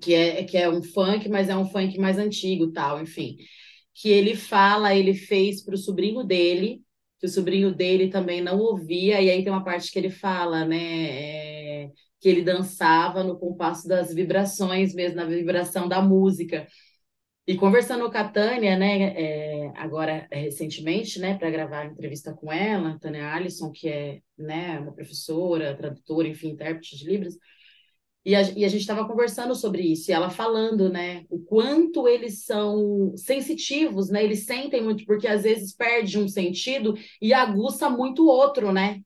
que 0.00 0.14
é, 0.14 0.44
que 0.44 0.56
é 0.56 0.68
um 0.68 0.82
funk, 0.82 1.28
mas 1.28 1.48
é 1.48 1.56
um 1.56 1.66
funk 1.66 1.98
mais 1.98 2.18
antigo, 2.18 2.72
tal, 2.72 3.00
enfim. 3.00 3.36
Que 3.94 4.08
ele 4.08 4.34
fala, 4.34 4.94
ele 4.94 5.14
fez 5.14 5.62
para 5.62 5.74
o 5.74 5.78
sobrinho 5.78 6.24
dele, 6.24 6.82
que 7.18 7.26
o 7.26 7.28
sobrinho 7.28 7.74
dele 7.74 8.08
também 8.08 8.40
não 8.40 8.58
ouvia, 8.58 9.20
e 9.20 9.30
aí 9.30 9.42
tem 9.42 9.52
uma 9.52 9.64
parte 9.64 9.90
que 9.90 9.98
ele 9.98 10.10
fala, 10.10 10.64
né, 10.64 11.84
é, 11.84 11.90
que 12.20 12.28
ele 12.28 12.42
dançava 12.42 13.22
no 13.22 13.38
compasso 13.38 13.86
das 13.88 14.12
vibrações 14.12 14.94
mesmo, 14.94 15.16
na 15.16 15.24
vibração 15.24 15.88
da 15.88 16.00
música. 16.02 16.66
E 17.46 17.56
conversando 17.56 18.10
com 18.10 18.16
a 18.16 18.28
Tânia, 18.28 18.76
né, 18.76 19.12
é, 19.14 19.72
agora 19.76 20.26
é, 20.30 20.40
recentemente, 20.40 21.20
né, 21.20 21.36
para 21.36 21.50
gravar 21.50 21.80
a 21.80 21.86
entrevista 21.86 22.32
com 22.32 22.50
ela, 22.50 22.98
Tânia 22.98 23.30
Alisson, 23.34 23.70
que 23.70 23.86
é, 23.88 24.20
né, 24.38 24.80
uma 24.80 24.92
professora, 24.92 25.76
tradutora, 25.76 26.26
enfim, 26.26 26.50
intérprete 26.50 26.96
de 26.96 27.04
Libras, 27.06 27.34
E 28.24 28.34
a, 28.34 28.40
e 28.42 28.64
a 28.64 28.68
gente 28.68 28.80
estava 28.80 29.06
conversando 29.06 29.54
sobre 29.54 29.82
isso, 29.82 30.10
e 30.10 30.14
ela 30.14 30.30
falando, 30.30 30.88
né, 30.90 31.24
o 31.28 31.38
quanto 31.40 32.08
eles 32.08 32.44
são 32.44 33.12
sensitivos, 33.16 34.08
né, 34.08 34.24
eles 34.24 34.46
sentem 34.46 34.82
muito, 34.82 35.04
porque 35.04 35.28
às 35.28 35.42
vezes 35.42 35.74
perde 35.76 36.18
um 36.18 36.26
sentido 36.28 36.94
e 37.20 37.34
aguça 37.34 37.90
muito 37.90 38.26
outro, 38.26 38.72
né? 38.72 39.02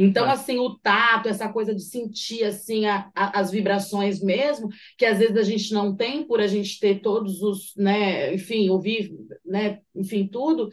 Então, 0.00 0.26
é. 0.26 0.30
assim, 0.30 0.60
o 0.60 0.78
tato, 0.78 1.28
essa 1.28 1.48
coisa 1.48 1.74
de 1.74 1.82
sentir, 1.82 2.44
assim, 2.44 2.86
a, 2.86 3.10
a, 3.12 3.40
as 3.40 3.50
vibrações 3.50 4.22
mesmo, 4.22 4.68
que 4.96 5.04
às 5.04 5.18
vezes 5.18 5.36
a 5.36 5.42
gente 5.42 5.74
não 5.74 5.96
tem 5.96 6.24
por 6.24 6.40
a 6.40 6.46
gente 6.46 6.78
ter 6.78 7.00
todos 7.00 7.42
os, 7.42 7.74
né, 7.76 8.32
enfim, 8.32 8.68
ouvir, 8.70 9.12
né, 9.44 9.80
enfim, 9.96 10.28
tudo, 10.28 10.70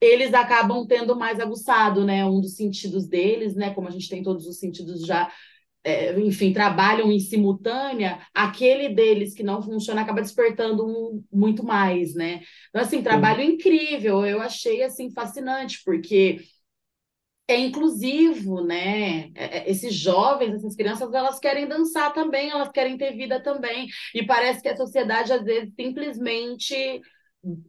eles 0.00 0.34
acabam 0.34 0.84
tendo 0.84 1.14
mais 1.14 1.38
aguçado, 1.38 2.04
né, 2.04 2.26
um 2.26 2.40
dos 2.40 2.56
sentidos 2.56 3.06
deles, 3.06 3.54
né, 3.54 3.72
como 3.72 3.86
a 3.86 3.92
gente 3.92 4.08
tem 4.08 4.20
todos 4.20 4.46
os 4.46 4.58
sentidos 4.58 5.06
já 5.06 5.30
é, 5.84 6.18
enfim, 6.18 6.52
trabalham 6.52 7.12
em 7.12 7.20
simultânea, 7.20 8.18
aquele 8.34 8.88
deles 8.88 9.32
que 9.32 9.44
não 9.44 9.62
funciona 9.62 10.00
acaba 10.00 10.20
despertando 10.20 10.84
um, 10.84 11.22
muito 11.32 11.64
mais, 11.64 12.12
né? 12.12 12.40
Então, 12.68 12.82
assim, 12.82 13.00
trabalho 13.00 13.40
Sim. 13.40 13.52
incrível, 13.52 14.26
eu 14.26 14.40
achei, 14.42 14.82
assim, 14.82 15.12
fascinante, 15.12 15.80
porque 15.84 16.40
é 17.48 17.58
inclusivo, 17.58 18.62
né? 18.62 19.30
É, 19.34 19.58
é, 19.58 19.70
esses 19.70 19.94
jovens, 19.94 20.54
essas 20.54 20.74
crianças, 20.74 21.12
elas 21.12 21.38
querem 21.38 21.68
dançar 21.68 22.12
também, 22.12 22.50
elas 22.50 22.70
querem 22.70 22.96
ter 22.98 23.16
vida 23.16 23.40
também, 23.42 23.86
e 24.14 24.24
parece 24.24 24.62
que 24.62 24.68
a 24.68 24.76
sociedade, 24.76 25.32
às 25.32 25.44
vezes, 25.44 25.72
simplesmente... 25.74 27.00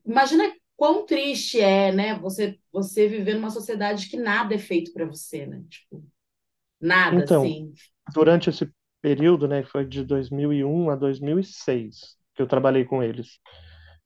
Imagina 0.05 0.51
quão 0.75 1.05
triste 1.05 1.61
é, 1.61 1.91
né? 1.91 2.17
Você, 2.19 2.57
você 2.71 3.07
viver 3.07 3.35
numa 3.35 3.51
sociedade 3.51 4.09
que 4.09 4.17
nada 4.17 4.55
é 4.55 4.57
feito 4.57 4.91
para 4.91 5.05
você, 5.05 5.45
né? 5.45 5.63
Tipo, 5.69 6.03
nada, 6.81 7.17
então, 7.17 7.43
assim 7.43 7.73
durante 8.13 8.49
esse 8.49 8.69
período, 9.01 9.47
né, 9.47 9.63
que 9.63 9.69
foi 9.69 9.85
de 9.85 10.03
2001 10.03 10.89
a 10.89 10.95
2006, 10.95 12.17
que 12.33 12.41
eu 12.41 12.47
trabalhei 12.47 12.85
com 12.85 13.01
eles, 13.01 13.39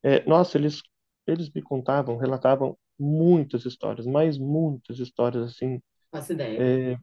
é, 0.02 0.24
nossa, 0.26 0.58
eles, 0.58 0.82
eles 1.26 1.50
me 1.50 1.62
contavam, 1.62 2.16
relatavam 2.16 2.76
muitas 3.02 3.64
histórias, 3.64 4.06
mas 4.06 4.38
muitas 4.38 4.98
histórias, 4.98 5.42
assim. 5.42 5.80
Faço 6.10 6.32
ideia. 6.32 6.96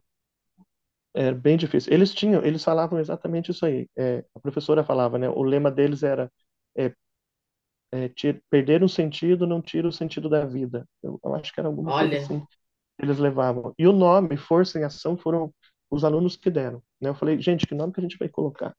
É, 1.14 1.26
é 1.28 1.32
bem 1.32 1.56
difícil. 1.56 1.92
Eles 1.92 2.14
tinham, 2.14 2.42
eles 2.44 2.64
falavam 2.64 2.98
exatamente 2.98 3.50
isso 3.50 3.66
aí. 3.66 3.88
É, 3.96 4.24
a 4.34 4.40
professora 4.40 4.84
falava, 4.84 5.18
né? 5.18 5.28
O 5.28 5.42
lema 5.42 5.70
deles 5.70 6.02
era 6.02 6.30
é, 6.76 6.92
é, 7.92 8.08
tira, 8.08 8.40
perder 8.48 8.82
um 8.82 8.88
sentido 8.88 9.46
não 9.46 9.60
tira 9.60 9.88
o 9.88 9.92
sentido 9.92 10.28
da 10.28 10.44
vida. 10.44 10.86
Eu, 11.02 11.18
eu 11.24 11.34
acho 11.34 11.52
que 11.52 11.60
era 11.60 11.68
alguma 11.68 11.92
Olha. 11.92 12.08
coisa 12.10 12.24
assim 12.24 12.40
que 12.40 13.04
eles 13.04 13.18
levavam. 13.18 13.74
E 13.78 13.86
o 13.86 13.92
nome 13.92 14.36
Força 14.36 14.78
em 14.78 14.84
Ação 14.84 15.16
foram 15.16 15.52
os 15.90 16.04
alunos 16.04 16.36
que 16.36 16.50
deram. 16.50 16.82
Né? 17.00 17.08
Eu 17.10 17.14
falei, 17.14 17.40
gente, 17.40 17.66
que 17.66 17.74
nome 17.74 17.92
que 17.92 18.00
a 18.00 18.02
gente 18.02 18.18
vai 18.18 18.28
colocar? 18.28 18.74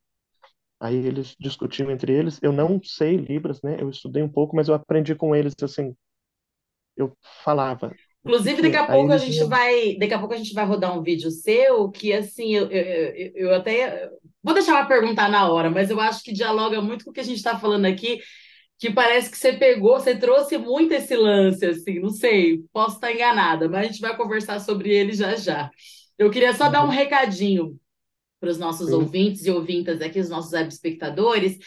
Aí 0.80 0.96
eles 0.96 1.36
discutiam 1.40 1.92
entre 1.92 2.14
eles. 2.14 2.40
Eu 2.42 2.52
não 2.52 2.82
sei 2.84 3.16
Libras, 3.18 3.62
né? 3.62 3.78
Eu 3.80 3.90
estudei 3.90 4.24
um 4.24 4.30
pouco, 4.30 4.56
mas 4.56 4.68
eu 4.68 4.74
aprendi 4.74 5.14
com 5.14 5.36
eles 5.36 5.54
assim. 5.62 5.96
Eu 7.04 7.18
falava. 7.44 7.94
Inclusive, 8.24 8.62
daqui 8.62 8.78
a 8.78 8.86
pouco 8.86 9.12
a 9.12 9.18
gente 9.18 9.44
vai, 9.46 9.96
daqui 9.96 10.14
a 10.14 10.20
pouco 10.20 10.34
a 10.34 10.38
gente 10.38 10.54
vai 10.54 10.66
rodar 10.66 10.98
um 10.98 11.02
vídeo 11.02 11.32
seu 11.32 11.90
que 11.90 12.14
assim, 12.14 12.56
eu, 12.56 12.70
eu, 12.70 12.84
eu, 12.84 13.32
eu 13.36 13.56
até 13.56 14.10
vou 14.44 14.54
deixar 14.54 14.74
uma 14.74 14.86
perguntar 14.86 15.30
na 15.30 15.52
hora, 15.52 15.70
mas 15.70 15.90
eu 15.90 16.00
acho 16.00 16.24
que 16.24 16.32
dialoga 16.32 16.82
muito 16.82 17.04
com 17.04 17.10
o 17.12 17.14
que 17.14 17.20
a 17.20 17.24
gente 17.24 17.38
está 17.38 17.58
falando 17.58 17.86
aqui, 17.86 18.20
que 18.78 18.92
parece 18.92 19.30
que 19.30 19.38
você 19.38 19.54
pegou, 19.54 20.00
você 20.00 20.16
trouxe 20.16 20.58
muito 20.58 20.94
esse 20.94 21.16
lance, 21.16 21.66
assim, 21.66 22.00
não 22.00 22.10
sei, 22.10 22.64
posso 22.72 22.96
estar 22.96 23.12
enganada, 23.12 23.68
mas 23.68 23.80
a 23.80 23.92
gente 23.92 24.02
vai 24.02 24.16
conversar 24.16 24.60
sobre 24.60 24.92
ele 24.92 25.14
já 25.14 25.36
já. 25.36 25.72
Eu 26.18 26.30
queria 26.30 26.54
só 26.54 26.70
dar 26.70 26.84
um 26.84 26.86
uhum. 26.86 26.92
recadinho 26.92 27.76
para 28.40 28.50
os 28.50 28.58
nossos 28.58 28.88
Sim. 28.90 28.96
ouvintes 28.96 29.46
e 29.46 29.52
ouvintas 29.52 30.02
aqui, 30.02 30.20
os 30.20 30.30
nossos 30.30 30.54
espectadores, 30.54 31.58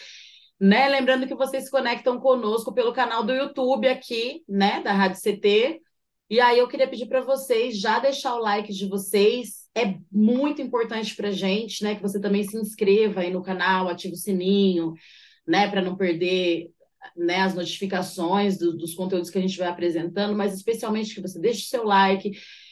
né? 0.59 0.87
Lembrando 0.89 1.27
que 1.27 1.35
vocês 1.35 1.65
se 1.65 1.71
conectam 1.71 2.19
conosco 2.19 2.73
pelo 2.73 2.93
canal 2.93 3.23
do 3.23 3.33
YouTube 3.33 3.87
aqui, 3.87 4.43
né, 4.47 4.81
da 4.81 4.93
Rádio 4.93 5.21
CT. 5.21 5.81
E 6.29 6.39
aí 6.39 6.57
eu 6.57 6.67
queria 6.67 6.87
pedir 6.87 7.07
para 7.07 7.21
vocês 7.21 7.79
já 7.79 7.99
deixar 7.99 8.35
o 8.35 8.39
like 8.39 8.73
de 8.73 8.87
vocês. 8.87 9.69
É 9.75 9.95
muito 10.11 10.61
importante 10.61 11.15
para 11.15 11.31
gente, 11.31 11.83
né, 11.83 11.95
que 11.95 12.01
você 12.01 12.19
também 12.19 12.43
se 12.43 12.57
inscreva 12.57 13.21
aí 13.21 13.31
no 13.31 13.43
canal, 13.43 13.87
ative 13.87 14.13
o 14.13 14.17
sininho, 14.17 14.93
né, 15.47 15.69
para 15.69 15.81
não 15.81 15.95
perder 15.95 16.71
né, 17.15 17.41
as 17.41 17.53
notificações 17.53 18.57
do, 18.57 18.75
dos 18.75 18.95
conteúdos 18.95 19.29
que 19.29 19.37
a 19.37 19.41
gente 19.41 19.57
vai 19.57 19.67
apresentando, 19.67 20.35
mas 20.35 20.53
especialmente 20.53 21.13
que 21.13 21.21
você 21.21 21.39
deixe 21.39 21.67
seu 21.67 21.83
like, 21.83 22.31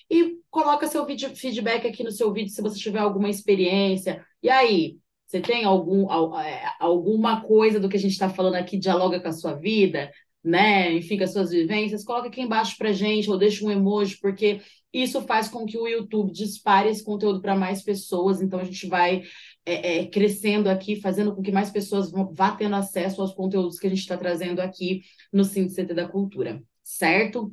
e 0.10 0.38
coloca 0.50 0.88
seu 0.88 1.06
vídeo, 1.06 1.36
feedback 1.36 1.88
aqui 1.88 2.04
no 2.04 2.12
seu 2.12 2.32
vídeo 2.32 2.52
se 2.52 2.62
você 2.62 2.78
tiver 2.78 3.00
alguma 3.00 3.30
experiência. 3.30 4.24
E 4.42 4.50
aí, 4.50 4.98
você 5.34 5.42
tem 5.42 5.64
algum, 5.64 6.12
é, 6.40 6.64
alguma 6.80 7.42
coisa 7.42 7.80
do 7.80 7.90
que 7.90 7.98
a 7.98 8.00
gente 8.00 8.12
está 8.12 8.30
falando 8.30 8.54
aqui 8.54 8.78
dialoga 8.78 9.20
com 9.20 9.30
a 9.30 9.32
sua 9.32 9.54
vida, 9.54 10.12
né? 10.44 10.94
Enfim, 10.94 11.18
com 11.18 11.24
as 11.24 11.34
suas 11.34 11.50
vivências? 11.50 12.04
Coloca 12.04 12.28
aqui 12.28 12.40
embaixo 12.40 12.78
para 12.78 12.92
gente 12.92 13.32
ou 13.32 13.36
deixa 13.36 13.66
um 13.66 13.72
emoji, 13.72 14.20
porque 14.22 14.62
isso 14.94 15.24
faz 15.24 15.48
com 15.48 15.66
que 15.66 15.76
o 15.76 15.88
YouTube 15.88 16.32
dispare 16.32 16.90
esse 16.90 17.04
conteúdo 17.04 17.42
para 17.42 17.56
mais 17.56 17.82
pessoas. 17.82 18.44
Então 18.44 18.60
a 18.60 18.64
gente 18.64 18.86
vai 18.86 19.24
é, 19.66 20.02
é, 20.02 20.06
crescendo 20.06 20.70
aqui, 20.70 21.02
fazendo 21.02 21.36
com 21.36 21.42
que 21.42 21.52
mais 21.52 21.72
pessoas 21.72 22.12
vá 22.12 22.52
tendo 22.52 22.76
acesso 22.76 23.20
aos 23.20 23.34
conteúdos 23.34 23.80
que 23.80 23.88
a 23.88 23.90
gente 23.90 24.02
está 24.02 24.16
trazendo 24.16 24.60
aqui 24.60 25.02
no 25.32 25.44
CT 25.44 25.96
da 25.96 26.08
Cultura, 26.08 26.62
certo? 26.84 27.50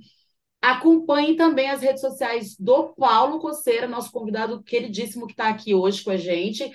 Acompanhe 0.61 1.35
também 1.35 1.71
as 1.71 1.81
redes 1.81 2.03
sociais 2.03 2.55
do 2.59 2.93
Paulo 2.93 3.39
Coceira, 3.39 3.89
nosso 3.89 4.13
convidado 4.13 4.63
queridíssimo 4.63 5.27
que 5.27 5.33
está 5.33 5.49
aqui 5.49 5.75
hoje 5.75 6.05
com 6.05 6.11
a 6.11 6.19
gente. 6.19 6.71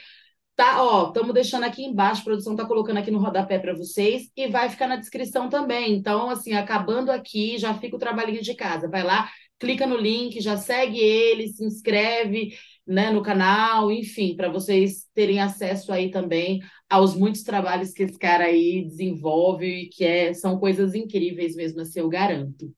Tá, 0.56 0.82
ó, 0.82 1.08
estamos 1.10 1.34
deixando 1.34 1.66
aqui 1.66 1.84
embaixo, 1.84 2.22
a 2.22 2.24
produção 2.24 2.54
está 2.54 2.66
colocando 2.66 2.98
aqui 2.98 3.12
no 3.12 3.20
rodapé 3.20 3.60
para 3.60 3.76
vocês 3.76 4.32
e 4.38 4.48
vai 4.48 4.70
ficar 4.70 4.88
na 4.88 4.96
descrição 4.96 5.50
também. 5.50 5.94
Então, 5.94 6.30
assim, 6.30 6.54
acabando 6.54 7.12
aqui, 7.12 7.58
já 7.58 7.74
fica 7.74 7.98
o 7.98 8.00
trabalhinho 8.00 8.42
de 8.42 8.56
casa. 8.56 8.88
Vai 8.90 9.04
lá, 9.04 9.30
clica 9.60 9.86
no 9.86 9.98
link, 9.98 10.40
já 10.40 10.56
segue 10.56 10.98
ele, 10.98 11.50
se 11.50 11.66
inscreve, 11.66 12.58
né, 12.88 13.12
no 13.12 13.22
canal, 13.22 13.92
enfim, 13.92 14.34
para 14.36 14.48
vocês 14.50 15.06
terem 15.14 15.42
acesso 15.42 15.92
aí 15.92 16.10
também 16.10 16.62
aos 16.90 17.16
muitos 17.16 17.44
trabalhos 17.44 17.92
que 17.92 18.04
esse 18.04 18.18
cara 18.18 18.46
aí 18.46 18.86
desenvolve 18.86 19.66
e 19.66 19.90
que 19.90 20.06
é, 20.06 20.34
são 20.34 20.58
coisas 20.58 20.94
incríveis 20.96 21.54
mesmo, 21.56 21.82
assim, 21.82 22.00
eu 22.00 22.08
garanto. 22.08 22.74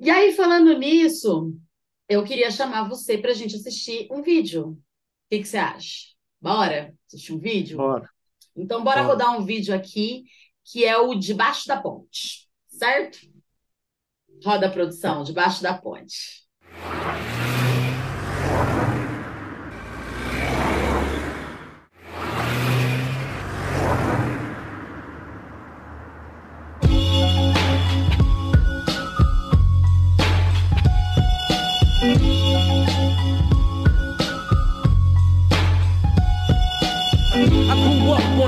E 0.00 0.10
aí, 0.10 0.32
falando 0.32 0.76
nisso, 0.78 1.54
eu 2.08 2.24
queria 2.24 2.50
chamar 2.50 2.88
você 2.88 3.18
para 3.18 3.30
a 3.32 3.34
gente 3.34 3.56
assistir 3.56 4.08
um 4.10 4.22
vídeo. 4.22 4.70
O 4.70 4.78
que, 5.30 5.40
que 5.40 5.48
você 5.48 5.58
acha? 5.58 6.17
Bora 6.40 6.94
assistir 7.06 7.32
um 7.32 7.38
vídeo? 7.38 7.76
Bora. 7.76 8.08
Então, 8.56 8.82
bora, 8.82 9.02
bora 9.02 9.12
rodar 9.12 9.38
um 9.38 9.44
vídeo 9.44 9.74
aqui, 9.74 10.24
que 10.64 10.84
é 10.84 10.96
o 10.96 11.14
Debaixo 11.14 11.66
da 11.66 11.80
Ponte, 11.80 12.48
certo? 12.68 13.18
Roda 14.44 14.66
a 14.66 14.70
produção, 14.70 15.22
Debaixo 15.22 15.62
da 15.62 15.74
Ponte. 15.76 16.47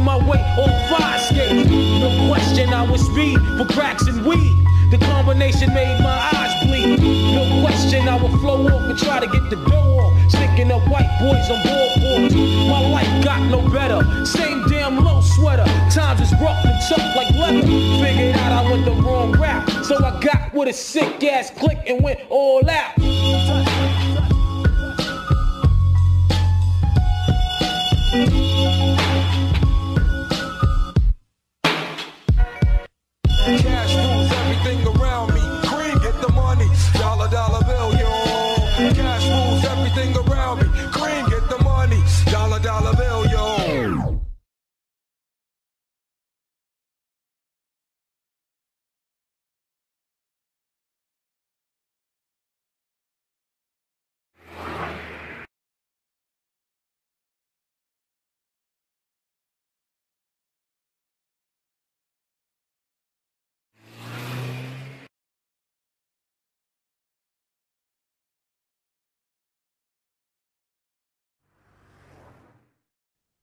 Making 0.00 0.20
my 0.20 0.30
way 0.30 0.40
on 0.58 0.70
fire 0.88 1.18
skates. 1.18 1.68
No 1.68 2.28
question, 2.28 2.72
I 2.72 2.82
was 2.90 3.04
speed 3.04 3.38
for 3.58 3.66
cracks 3.66 4.06
and 4.06 4.24
weed. 4.24 4.56
The 4.90 4.98
combination 4.98 5.72
made 5.74 6.00
my 6.00 6.30
eyes 6.32 6.66
bleed. 6.66 7.00
No 7.34 7.60
question, 7.62 8.08
I 8.08 8.16
would 8.16 8.40
flow 8.40 8.66
off 8.66 8.82
and 8.82 8.98
try 8.98 9.20
to 9.20 9.26
get 9.26 9.50
the 9.50 9.56
dough 9.56 9.98
off. 9.98 10.30
Sticking 10.30 10.72
up 10.72 10.82
white 10.88 11.10
boys 11.20 11.50
on 11.50 11.62
board 11.62 12.32
My 12.68 12.80
life 12.88 13.24
got 13.24 13.42
no 13.50 13.60
better. 13.68 14.24
Same 14.24 14.66
damn 14.68 15.04
low 15.04 15.20
sweater. 15.20 15.64
Times 15.90 16.20
is 16.20 16.32
rough 16.40 16.64
and 16.64 16.80
tough 16.88 17.16
like 17.16 17.30
leather. 17.34 17.62
Figured 18.02 18.36
out 18.36 18.64
I 18.64 18.70
went 18.70 18.84
the 18.84 18.92
wrong 19.02 19.32
route. 19.32 19.68
So 19.84 19.96
I 19.96 20.18
got 20.20 20.54
with 20.54 20.68
a 20.68 20.72
sick 20.72 21.22
ass 21.24 21.50
click 21.50 21.78
and 21.86 22.02
went 22.02 22.20
all 22.30 22.68
out. 22.68 22.94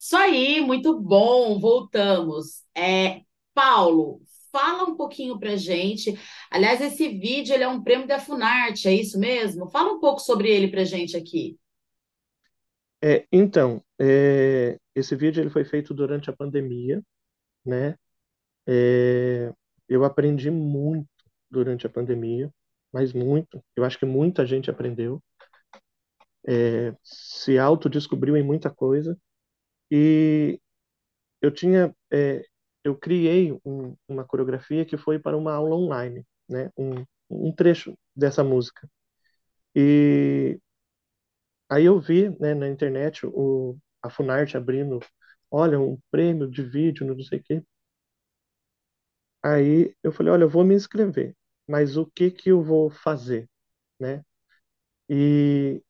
Isso 0.07 0.15
aí, 0.15 0.61
muito 0.61 0.97
bom. 0.97 1.59
Voltamos. 1.59 2.63
É, 2.73 3.23
Paulo, 3.53 4.21
fala 4.53 4.85
um 4.85 4.95
pouquinho 4.95 5.37
pra 5.37 5.57
gente. 5.57 6.17
Aliás, 6.49 6.79
esse 6.79 7.09
vídeo 7.09 7.53
ele 7.53 7.65
é 7.65 7.67
um 7.67 7.83
prêmio 7.83 8.07
da 8.07 8.17
Funarte, 8.17 8.87
é 8.87 8.93
isso 8.93 9.19
mesmo? 9.19 9.69
Fala 9.69 9.91
um 9.91 9.99
pouco 9.99 10.21
sobre 10.21 10.49
ele 10.49 10.69
pra 10.69 10.85
gente 10.85 11.17
aqui. 11.17 11.59
É, 13.03 13.27
então, 13.29 13.83
é, 13.99 14.79
esse 14.95 15.13
vídeo 15.13 15.43
ele 15.43 15.49
foi 15.49 15.65
feito 15.65 15.93
durante 15.93 16.29
a 16.29 16.33
pandemia, 16.33 17.03
né? 17.65 17.97
É, 18.65 19.51
eu 19.89 20.05
aprendi 20.05 20.49
muito 20.49 21.09
durante 21.51 21.85
a 21.85 21.89
pandemia, 21.89 22.49
mas 22.93 23.11
muito. 23.11 23.61
Eu 23.75 23.83
acho 23.83 23.99
que 23.99 24.05
muita 24.05 24.45
gente 24.45 24.69
aprendeu, 24.69 25.21
é, 26.47 26.95
se 27.03 27.59
autodescobriu 27.59 28.37
em 28.37 28.43
muita 28.43 28.69
coisa. 28.69 29.17
E 29.91 30.59
eu 31.41 31.51
tinha, 31.51 31.95
é, 32.11 32.43
eu 32.83 32.95
criei 32.97 33.53
um, 33.65 33.95
uma 34.07 34.25
coreografia 34.25 34.85
que 34.85 34.97
foi 34.97 35.19
para 35.19 35.37
uma 35.37 35.53
aula 35.53 35.75
online, 35.75 36.25
né? 36.49 36.71
Um, 36.77 37.05
um 37.29 37.53
trecho 37.53 37.95
dessa 38.15 38.43
música. 38.43 38.89
E 39.75 40.59
aí 41.69 41.85
eu 41.85 41.99
vi, 41.99 42.29
né, 42.39 42.53
na 42.53 42.67
internet 42.69 43.25
o, 43.25 43.77
a 44.01 44.09
Funarte 44.09 44.57
abrindo, 44.57 44.99
olha, 45.51 45.79
um 45.79 45.97
prêmio 46.11 46.49
de 46.49 46.61
vídeo, 46.63 47.05
não 47.05 47.19
sei 47.23 47.39
o 47.39 47.43
quê. 47.43 47.63
Aí 49.43 49.93
eu 50.03 50.11
falei, 50.11 50.31
olha, 50.33 50.43
eu 50.43 50.49
vou 50.49 50.63
me 50.63 50.75
inscrever, 50.75 51.35
mas 51.67 51.97
o 51.97 52.05
que 52.05 52.31
que 52.31 52.49
eu 52.49 52.61
vou 52.63 52.89
fazer, 52.89 53.49
né? 53.99 54.23
E 55.09 55.83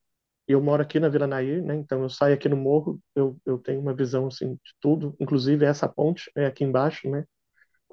eu 0.48 0.62
moro 0.62 0.82
aqui 0.84 1.00
na 1.00 1.10
Vila 1.10 1.28
Nair, 1.28 1.64
né? 1.64 1.76
Então 1.76 2.04
eu 2.04 2.10
saio 2.10 2.36
aqui 2.36 2.50
no 2.50 2.58
morro, 2.58 3.00
eu, 3.16 3.38
eu 3.46 3.58
tenho 3.60 3.82
uma 3.82 3.94
visão 3.96 4.28
assim 4.28 4.54
de 4.56 4.74
tudo, 4.82 5.16
inclusive 5.20 5.66
essa 5.66 5.88
ponte 5.90 6.32
é 6.36 6.46
aqui 6.46 6.64
embaixo, 6.64 7.10
né? 7.10 7.26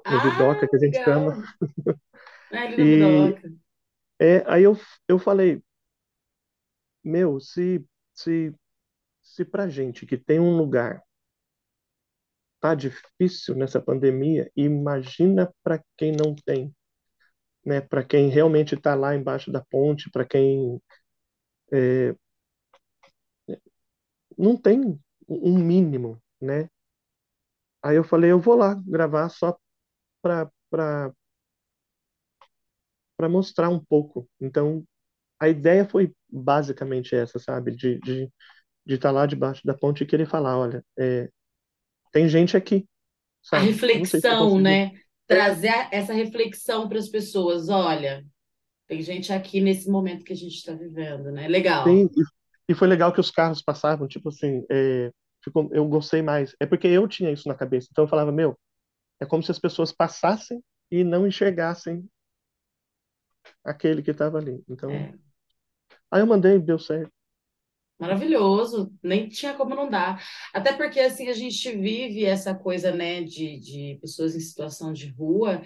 No 0.09 0.19
Ah, 0.19 0.21
Vidoca 0.21 0.67
que 0.69 0.75
a 0.75 0.79
gente 0.79 0.97
legal. 0.97 1.03
chama. 1.03 1.37
E 2.77 2.85
Vidoca. 2.85 3.49
é, 4.19 4.43
aí 4.51 4.63
eu, 4.63 4.77
eu 5.07 5.19
falei, 5.19 5.63
meu, 7.03 7.39
se 7.39 7.85
se 8.13 8.53
se 9.21 9.45
pra 9.45 9.69
gente 9.69 10.05
que 10.07 10.17
tem 10.17 10.39
um 10.39 10.57
lugar 10.57 11.03
tá 12.59 12.73
difícil 12.75 13.55
nessa 13.55 13.81
pandemia, 13.81 14.51
imagina 14.55 15.51
para 15.63 15.81
quem 15.97 16.11
não 16.11 16.35
tem, 16.35 16.73
né? 17.65 17.81
Para 17.81 18.03
quem 18.03 18.29
realmente 18.29 18.75
está 18.75 18.95
lá 18.95 19.15
embaixo 19.15 19.51
da 19.51 19.61
ponte, 19.63 20.09
para 20.11 20.25
quem 20.25 20.81
não 24.37 24.57
tem 24.57 24.99
um 25.27 25.57
mínimo, 25.57 26.21
né? 26.41 26.69
Aí 27.83 27.95
eu 27.95 28.03
falei, 28.03 28.31
eu 28.31 28.39
vou 28.39 28.55
lá 28.55 28.73
gravar 28.85 29.29
só 29.29 29.57
para 30.23 30.51
para 30.71 31.13
para 33.17 33.29
mostrar 33.29 33.69
um 33.69 33.79
pouco. 33.83 34.29
Então, 34.39 34.83
a 35.39 35.49
ideia 35.49 35.87
foi 35.87 36.13
basicamente 36.29 37.15
essa, 37.15 37.39
sabe? 37.39 37.75
De 37.75 37.99
de 38.01 38.31
de 38.85 38.95
estar 38.95 39.11
lá 39.11 39.25
debaixo 39.27 39.61
da 39.65 39.75
ponte 39.75 40.03
e 40.03 40.07
querer 40.07 40.27
falar, 40.27 40.57
olha, 40.59 40.83
é, 40.99 41.29
tem 42.11 42.27
gente 42.29 42.57
aqui, 42.57 42.87
A 43.51 43.59
sabe? 43.59 43.73
Sei 44.05 44.21
se 44.21 44.31
eu 44.33 44.37
reflexão, 44.37 44.37
consegui. 44.37 44.61
né? 44.61 44.91
Trazer 45.27 45.87
essa 45.91 46.13
reflexão 46.13 46.87
para 46.87 46.99
as 46.99 47.09
pessoas. 47.09 47.69
Olha, 47.69 48.23
tem 48.87 49.01
gente 49.03 49.33
aqui 49.33 49.61
nesse 49.61 49.89
momento 49.89 50.25
que 50.25 50.33
a 50.33 50.37
gente 50.37 50.55
está 50.55 50.73
vivendo, 50.73 51.31
né? 51.31 51.47
Legal. 51.47 51.87
Sim, 51.87 52.09
e, 52.67 52.73
foi 52.73 52.87
legal 52.87 53.13
que 53.13 53.19
os 53.19 53.31
carros 53.31 53.61
passavam, 53.61 54.07
tipo 54.07 54.29
assim, 54.29 54.65
é, 54.71 55.11
ficou, 55.43 55.69
eu 55.71 55.87
gostei 55.87 56.21
mais. 56.21 56.55
É 56.59 56.65
porque 56.65 56.87
eu 56.87 57.07
tinha 57.07 57.31
isso 57.31 57.47
na 57.47 57.55
cabeça. 57.55 57.87
Então 57.91 58.03
eu 58.05 58.09
falava, 58.09 58.31
meu, 58.31 58.57
é 59.19 59.25
como 59.25 59.43
se 59.43 59.51
as 59.51 59.59
pessoas 59.59 59.91
passassem 59.91 60.63
e 60.91 61.03
não 61.03 61.27
enxergassem 61.27 62.07
aquele 63.63 64.01
que 64.01 64.11
estava 64.11 64.37
ali. 64.37 64.63
Então, 64.67 64.89
É. 64.89 65.13
aí 66.11 66.21
eu 66.21 66.27
mandei, 66.27 66.59
deu 66.59 66.79
certo. 66.79 67.11
Maravilhoso, 67.97 68.93
nem 69.01 69.29
tinha 69.29 69.53
como 69.53 69.73
não 69.73 69.89
dar. 69.89 70.21
Até 70.53 70.73
porque 70.73 70.99
assim 70.99 71.29
a 71.29 71.33
gente 71.33 71.71
vive 71.71 72.25
essa 72.25 72.53
coisa, 72.53 72.91
né, 72.91 73.23
de, 73.23 73.57
de 73.57 73.97
pessoas 74.01 74.35
em 74.35 74.39
situação 74.41 74.91
de 74.91 75.07
rua 75.07 75.61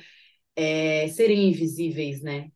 é, 0.56 1.08
serem 1.08 1.50
invisíveis, 1.50 2.22
né? 2.22 2.52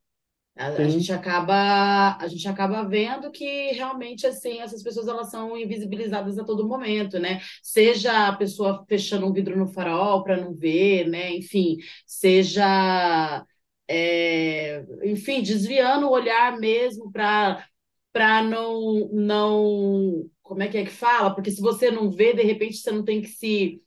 A, 0.56 0.68
a 0.68 0.88
gente 0.88 1.12
acaba 1.12 2.16
a 2.16 2.28
gente 2.28 2.46
acaba 2.46 2.84
vendo 2.88 3.30
que 3.32 3.72
realmente 3.72 4.26
assim 4.26 4.60
essas 4.60 4.82
pessoas 4.84 5.08
elas 5.08 5.30
são 5.30 5.56
invisibilizadas 5.58 6.38
a 6.38 6.44
todo 6.44 6.66
momento, 6.68 7.18
né? 7.18 7.40
Seja 7.62 8.28
a 8.28 8.36
pessoa 8.36 8.84
fechando 8.88 9.26
um 9.26 9.32
vidro 9.32 9.56
no 9.58 9.66
farol 9.66 10.22
para 10.22 10.36
não 10.40 10.54
ver, 10.54 11.08
né? 11.08 11.34
Enfim, 11.34 11.78
seja 12.06 13.44
é, 13.88 14.84
enfim, 15.04 15.42
desviando 15.42 16.06
o 16.06 16.10
olhar 16.12 16.56
mesmo 16.58 17.10
para 17.12 17.66
para 18.12 18.42
não, 18.44 19.08
não, 19.12 20.30
como 20.40 20.62
é 20.62 20.68
que 20.68 20.78
é 20.78 20.84
que 20.84 20.90
fala? 20.90 21.34
Porque 21.34 21.50
se 21.50 21.60
você 21.60 21.90
não 21.90 22.10
vê, 22.12 22.32
de 22.32 22.42
repente 22.44 22.76
você 22.76 22.92
não 22.92 23.04
tem 23.04 23.20
que 23.20 23.26
se, 23.28 23.82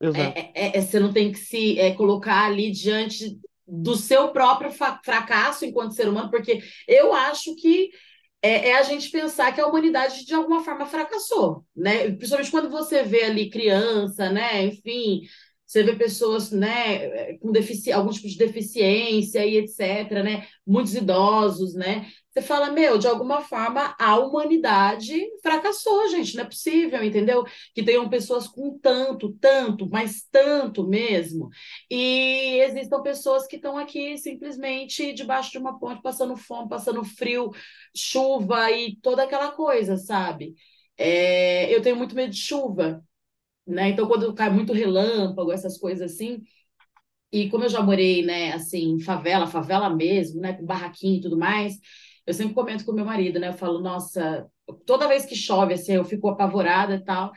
exato. 0.00 0.34
é, 0.34 0.52
é, 0.54 0.78
é, 0.78 0.80
você 0.80 0.98
não 1.00 1.12
tem 1.12 1.32
que 1.32 1.38
se 1.38 1.78
é, 1.78 1.94
colocar 1.94 2.46
ali 2.46 2.70
diante 2.70 3.38
do 3.70 3.94
seu 3.96 4.28
próprio 4.32 4.70
fracasso 4.72 5.64
enquanto 5.64 5.94
ser 5.94 6.08
humano, 6.08 6.30
porque 6.30 6.60
eu 6.88 7.12
acho 7.12 7.54
que 7.56 7.90
é, 8.42 8.70
é 8.70 8.78
a 8.78 8.82
gente 8.82 9.10
pensar 9.10 9.52
que 9.54 9.60
a 9.60 9.66
humanidade 9.66 10.24
de 10.24 10.34
alguma 10.34 10.64
forma 10.64 10.86
fracassou, 10.86 11.64
né? 11.76 12.10
Principalmente 12.12 12.50
quando 12.50 12.70
você 12.70 13.02
vê 13.02 13.24
ali 13.24 13.50
criança, 13.50 14.30
né? 14.30 14.64
Enfim, 14.64 15.22
você 15.70 15.84
vê 15.84 15.94
pessoas, 15.94 16.50
né, 16.50 17.34
com 17.34 17.52
defici 17.52 17.92
algum 17.92 18.10
tipo 18.10 18.26
de 18.26 18.36
deficiência 18.36 19.46
e 19.46 19.56
etc, 19.58 20.10
né? 20.24 20.48
Muitos 20.66 20.96
idosos, 20.96 21.74
né? 21.74 22.10
Você 22.32 22.42
fala, 22.42 22.72
meu, 22.72 22.98
de 22.98 23.06
alguma 23.06 23.40
forma 23.42 23.94
a 23.96 24.18
humanidade 24.18 25.16
fracassou, 25.40 26.08
gente, 26.08 26.34
não 26.34 26.42
é 26.42 26.46
possível, 26.46 27.04
entendeu? 27.04 27.44
Que 27.72 27.84
tenham 27.84 28.08
pessoas 28.08 28.48
com 28.48 28.76
tanto, 28.80 29.32
tanto, 29.40 29.88
mas 29.88 30.26
tanto 30.28 30.88
mesmo. 30.88 31.48
E 31.88 32.58
existam 32.62 33.00
pessoas 33.00 33.46
que 33.46 33.54
estão 33.54 33.78
aqui 33.78 34.18
simplesmente 34.18 35.12
debaixo 35.12 35.52
de 35.52 35.58
uma 35.58 35.78
ponte, 35.78 36.02
passando 36.02 36.36
fome, 36.36 36.68
passando 36.68 37.04
frio, 37.04 37.52
chuva 37.96 38.72
e 38.72 38.96
toda 38.96 39.22
aquela 39.22 39.52
coisa, 39.52 39.96
sabe? 39.96 40.52
É, 40.98 41.72
eu 41.72 41.80
tenho 41.80 41.94
muito 41.96 42.14
medo 42.16 42.30
de 42.32 42.38
chuva, 42.38 43.04
né? 43.66 43.90
Então, 43.90 44.06
quando 44.08 44.34
cai 44.34 44.50
muito 44.50 44.72
relâmpago, 44.72 45.52
essas 45.52 45.78
coisas 45.78 46.12
assim, 46.12 46.42
e 47.32 47.48
como 47.50 47.64
eu 47.64 47.68
já 47.68 47.82
morei, 47.82 48.24
né, 48.24 48.52
assim, 48.52 49.00
favela, 49.00 49.46
favela 49.46 49.88
mesmo, 49.90 50.40
né, 50.40 50.54
com 50.54 50.64
barraquinho 50.66 51.18
e 51.18 51.20
tudo 51.20 51.38
mais, 51.38 51.74
eu 52.26 52.34
sempre 52.34 52.54
comento 52.54 52.84
com 52.84 52.92
meu 52.92 53.04
marido, 53.04 53.38
né? 53.40 53.48
Eu 53.48 53.52
falo, 53.54 53.80
nossa, 53.80 54.46
toda 54.86 55.08
vez 55.08 55.24
que 55.26 55.34
chove, 55.36 55.74
assim, 55.74 55.92
eu 55.94 56.04
fico 56.04 56.28
apavorada 56.28 56.94
e 56.96 57.04
tal, 57.04 57.32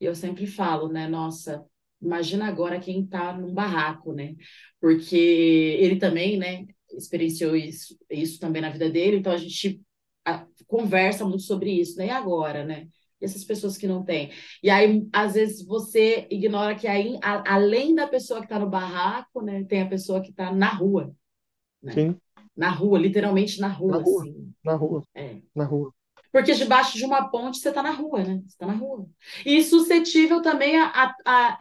e 0.00 0.04
eu 0.06 0.14
sempre 0.14 0.46
falo, 0.46 0.88
né, 0.88 1.08
nossa. 1.08 1.64
Imagina 2.02 2.46
agora 2.48 2.78
quem 2.80 3.06
tá 3.06 3.32
num 3.36 3.54
barraco, 3.54 4.12
né? 4.12 4.34
Porque 4.80 5.16
ele 5.16 5.96
também, 5.98 6.36
né, 6.38 6.66
experienciou 6.92 7.56
isso, 7.56 7.96
isso 8.10 8.38
também 8.40 8.60
na 8.62 8.70
vida 8.70 8.90
dele, 8.90 9.18
então 9.18 9.32
a 9.32 9.36
gente 9.38 9.80
a- 10.24 10.46
conversa 10.66 11.24
muito 11.24 11.42
sobre 11.42 11.70
isso, 11.80 11.96
né? 11.98 12.06
E 12.06 12.10
agora, 12.10 12.64
né? 12.64 12.88
Essas 13.24 13.44
pessoas 13.44 13.76
que 13.78 13.86
não 13.86 14.04
têm. 14.04 14.30
E 14.62 14.70
aí, 14.70 15.06
às 15.12 15.34
vezes, 15.34 15.66
você 15.66 16.26
ignora 16.30 16.74
que 16.74 16.86
aí, 16.88 17.18
a- 17.22 17.54
além 17.54 17.94
da 17.94 18.06
pessoa 18.06 18.40
que 18.40 18.46
está 18.46 18.58
no 18.58 18.68
barraco, 18.70 19.42
né, 19.42 19.64
tem 19.64 19.82
a 19.82 19.88
pessoa 19.88 20.20
que 20.22 20.30
está 20.30 20.52
na 20.52 20.68
rua, 20.74 21.14
né? 21.82 21.94
Sim, 21.94 22.20
Na 22.56 22.70
rua, 22.70 22.98
literalmente 22.98 23.60
na 23.60 23.68
na 23.86 23.96
rua, 23.96 23.98
rua, 23.98 24.22
assim. 24.22 24.54
na 24.64 24.74
rua, 24.74 25.02
É. 25.14 25.40
na 25.54 25.64
rua. 25.64 25.92
Porque 26.32 26.52
debaixo 26.52 26.98
de 26.98 27.04
uma 27.04 27.30
ponte 27.30 27.58
você 27.58 27.68
está 27.68 27.82
na 27.82 27.92
rua, 27.92 28.24
né? 28.24 28.36
Você 28.40 28.46
está 28.48 28.66
na 28.66 28.72
rua. 28.74 29.06
E 29.46 29.62
suscetível 29.62 30.42
também 30.42 30.76
a, 30.80 30.86
a, 31.24 31.58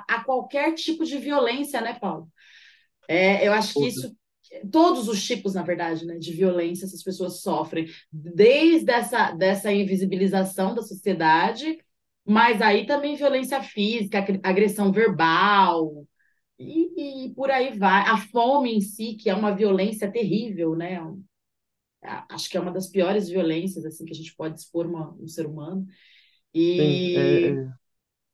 a, 0.00 0.04
a 0.08 0.24
qualquer 0.24 0.74
tipo 0.74 1.04
de 1.04 1.18
violência, 1.18 1.80
né, 1.80 1.98
Paulo? 1.98 2.28
É, 3.08 3.46
eu 3.46 3.52
acho 3.52 3.74
que 3.74 3.88
isso, 3.88 4.14
todos 4.70 5.08
os 5.08 5.22
tipos, 5.24 5.54
na 5.54 5.62
verdade, 5.62 6.06
né, 6.06 6.18
de 6.18 6.32
violência 6.32 6.84
essas 6.86 7.02
pessoas 7.02 7.40
sofrem, 7.42 7.86
desde 8.12 8.90
essa 8.92 9.32
dessa 9.32 9.72
invisibilização 9.72 10.74
da 10.74 10.82
sociedade, 10.82 11.78
mas 12.26 12.60
aí 12.62 12.86
também 12.86 13.16
violência 13.16 13.62
física, 13.62 14.18
agre- 14.18 14.40
agressão 14.42 14.92
verbal, 14.92 16.06
e, 16.58 17.26
e 17.26 17.34
por 17.34 17.50
aí 17.50 17.78
vai. 17.78 18.02
A 18.08 18.18
fome 18.18 18.74
em 18.74 18.80
si, 18.80 19.14
que 19.16 19.30
é 19.30 19.34
uma 19.34 19.54
violência 19.56 20.10
terrível, 20.12 20.76
né? 20.76 20.98
A- 22.02 22.26
Acho 22.34 22.48
que 22.50 22.56
é 22.56 22.60
uma 22.60 22.72
das 22.72 22.88
piores 22.88 23.28
violências 23.28 23.84
assim 23.84 24.04
que 24.04 24.12
a 24.12 24.16
gente 24.16 24.34
pode 24.36 24.58
expor 24.60 24.86
uma, 24.86 25.12
um 25.14 25.28
ser 25.28 25.46
humano. 25.46 25.86
Sim, 26.78 27.08
é, 27.14 27.20
E 27.24 27.60
é, 27.62 27.72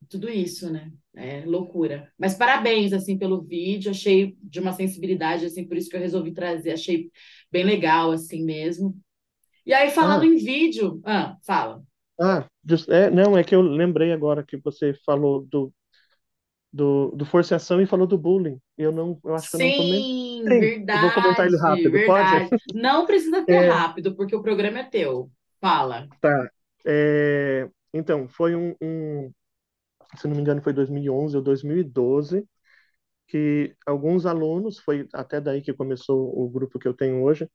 tudo 0.09 0.29
isso, 0.31 0.71
né? 0.73 0.93
É 1.17 1.45
loucura. 1.47 2.13
Mas 2.19 2.35
parabéns, 2.35 2.93
assim, 2.93 3.19
pelo 3.19 3.43
vídeo. 3.43 3.91
Achei 3.91 4.37
de 4.43 4.61
uma 4.61 4.73
sensibilidade, 4.73 5.47
assim, 5.47 5.67
por 5.67 5.77
isso 5.77 5.89
que 5.89 5.97
eu 5.97 6.01
resolvi 6.01 6.33
trazer. 6.33 6.73
Achei 6.73 7.11
bem 7.51 7.65
legal, 7.65 8.13
assim 8.13 8.45
mesmo. 8.45 8.97
E 9.65 9.73
aí, 9.75 9.91
falando 9.91 10.23
ah, 10.23 10.27
em 10.27 10.37
vídeo... 10.37 11.01
Ah, 11.05 11.37
fala. 11.45 11.83
Ah, 12.21 12.47
just- 12.65 12.89
é, 12.89 13.11
não, 13.11 13.37
é 13.37 13.45
que 13.45 13.55
eu 13.55 13.61
lembrei 13.63 14.13
agora 14.13 14.45
que 14.45 14.57
você 14.57 14.95
falou 15.05 15.45
do, 15.47 15.73
do, 16.73 17.11
do 17.13 17.25
forçação 17.25 17.81
e 17.81 17.87
falou 17.87 18.07
do 18.07 18.19
bullying. 18.19 18.61
Eu 18.77 18.93
não, 18.93 19.19
eu 19.25 19.35
acho 19.35 19.51
que 19.51 19.57
eu 19.57 19.61
não 19.61 19.73
comentei. 19.73 20.07
Sim, 20.43 20.45
Eu 20.93 21.01
vou 21.01 21.11
comentar 21.13 21.47
ele 21.47 21.57
verdade, 21.57 21.63
rápido, 21.63 21.91
pode? 22.05 22.31
verdade. 22.31 22.51
Não 22.75 23.07
precisa 23.07 23.45
ser 23.45 23.53
É, 23.53 23.69
rápido, 23.69 24.15
porque 24.15 24.35
o 24.37 24.43
programa 24.43 24.81
é 24.81 24.85
teu. 24.85 25.31
Fala. 25.61 26.09
tá. 26.21 26.51
É, 26.85 27.69
então, 27.93 28.29
foi 28.29 28.55
um, 28.55 28.75
um, 28.81 29.33
se 30.17 30.29
não 30.29 30.35
me 30.37 30.43
engano, 30.43 30.63
foi 30.63 30.73
2011 30.73 31.37
ou 31.37 31.43
2012, 31.43 32.47
que 33.29 33.77
alguns 33.87 34.27
alunos, 34.27 34.79
foi 34.81 35.09
até 35.15 35.41
daí 35.41 35.63
que 35.63 35.75
começou 35.75 36.33
o 36.39 36.49
grupo 36.51 36.79
que 36.79 36.89
eu 36.89 36.95
tenho 36.95 37.23
hoje, 37.25 37.51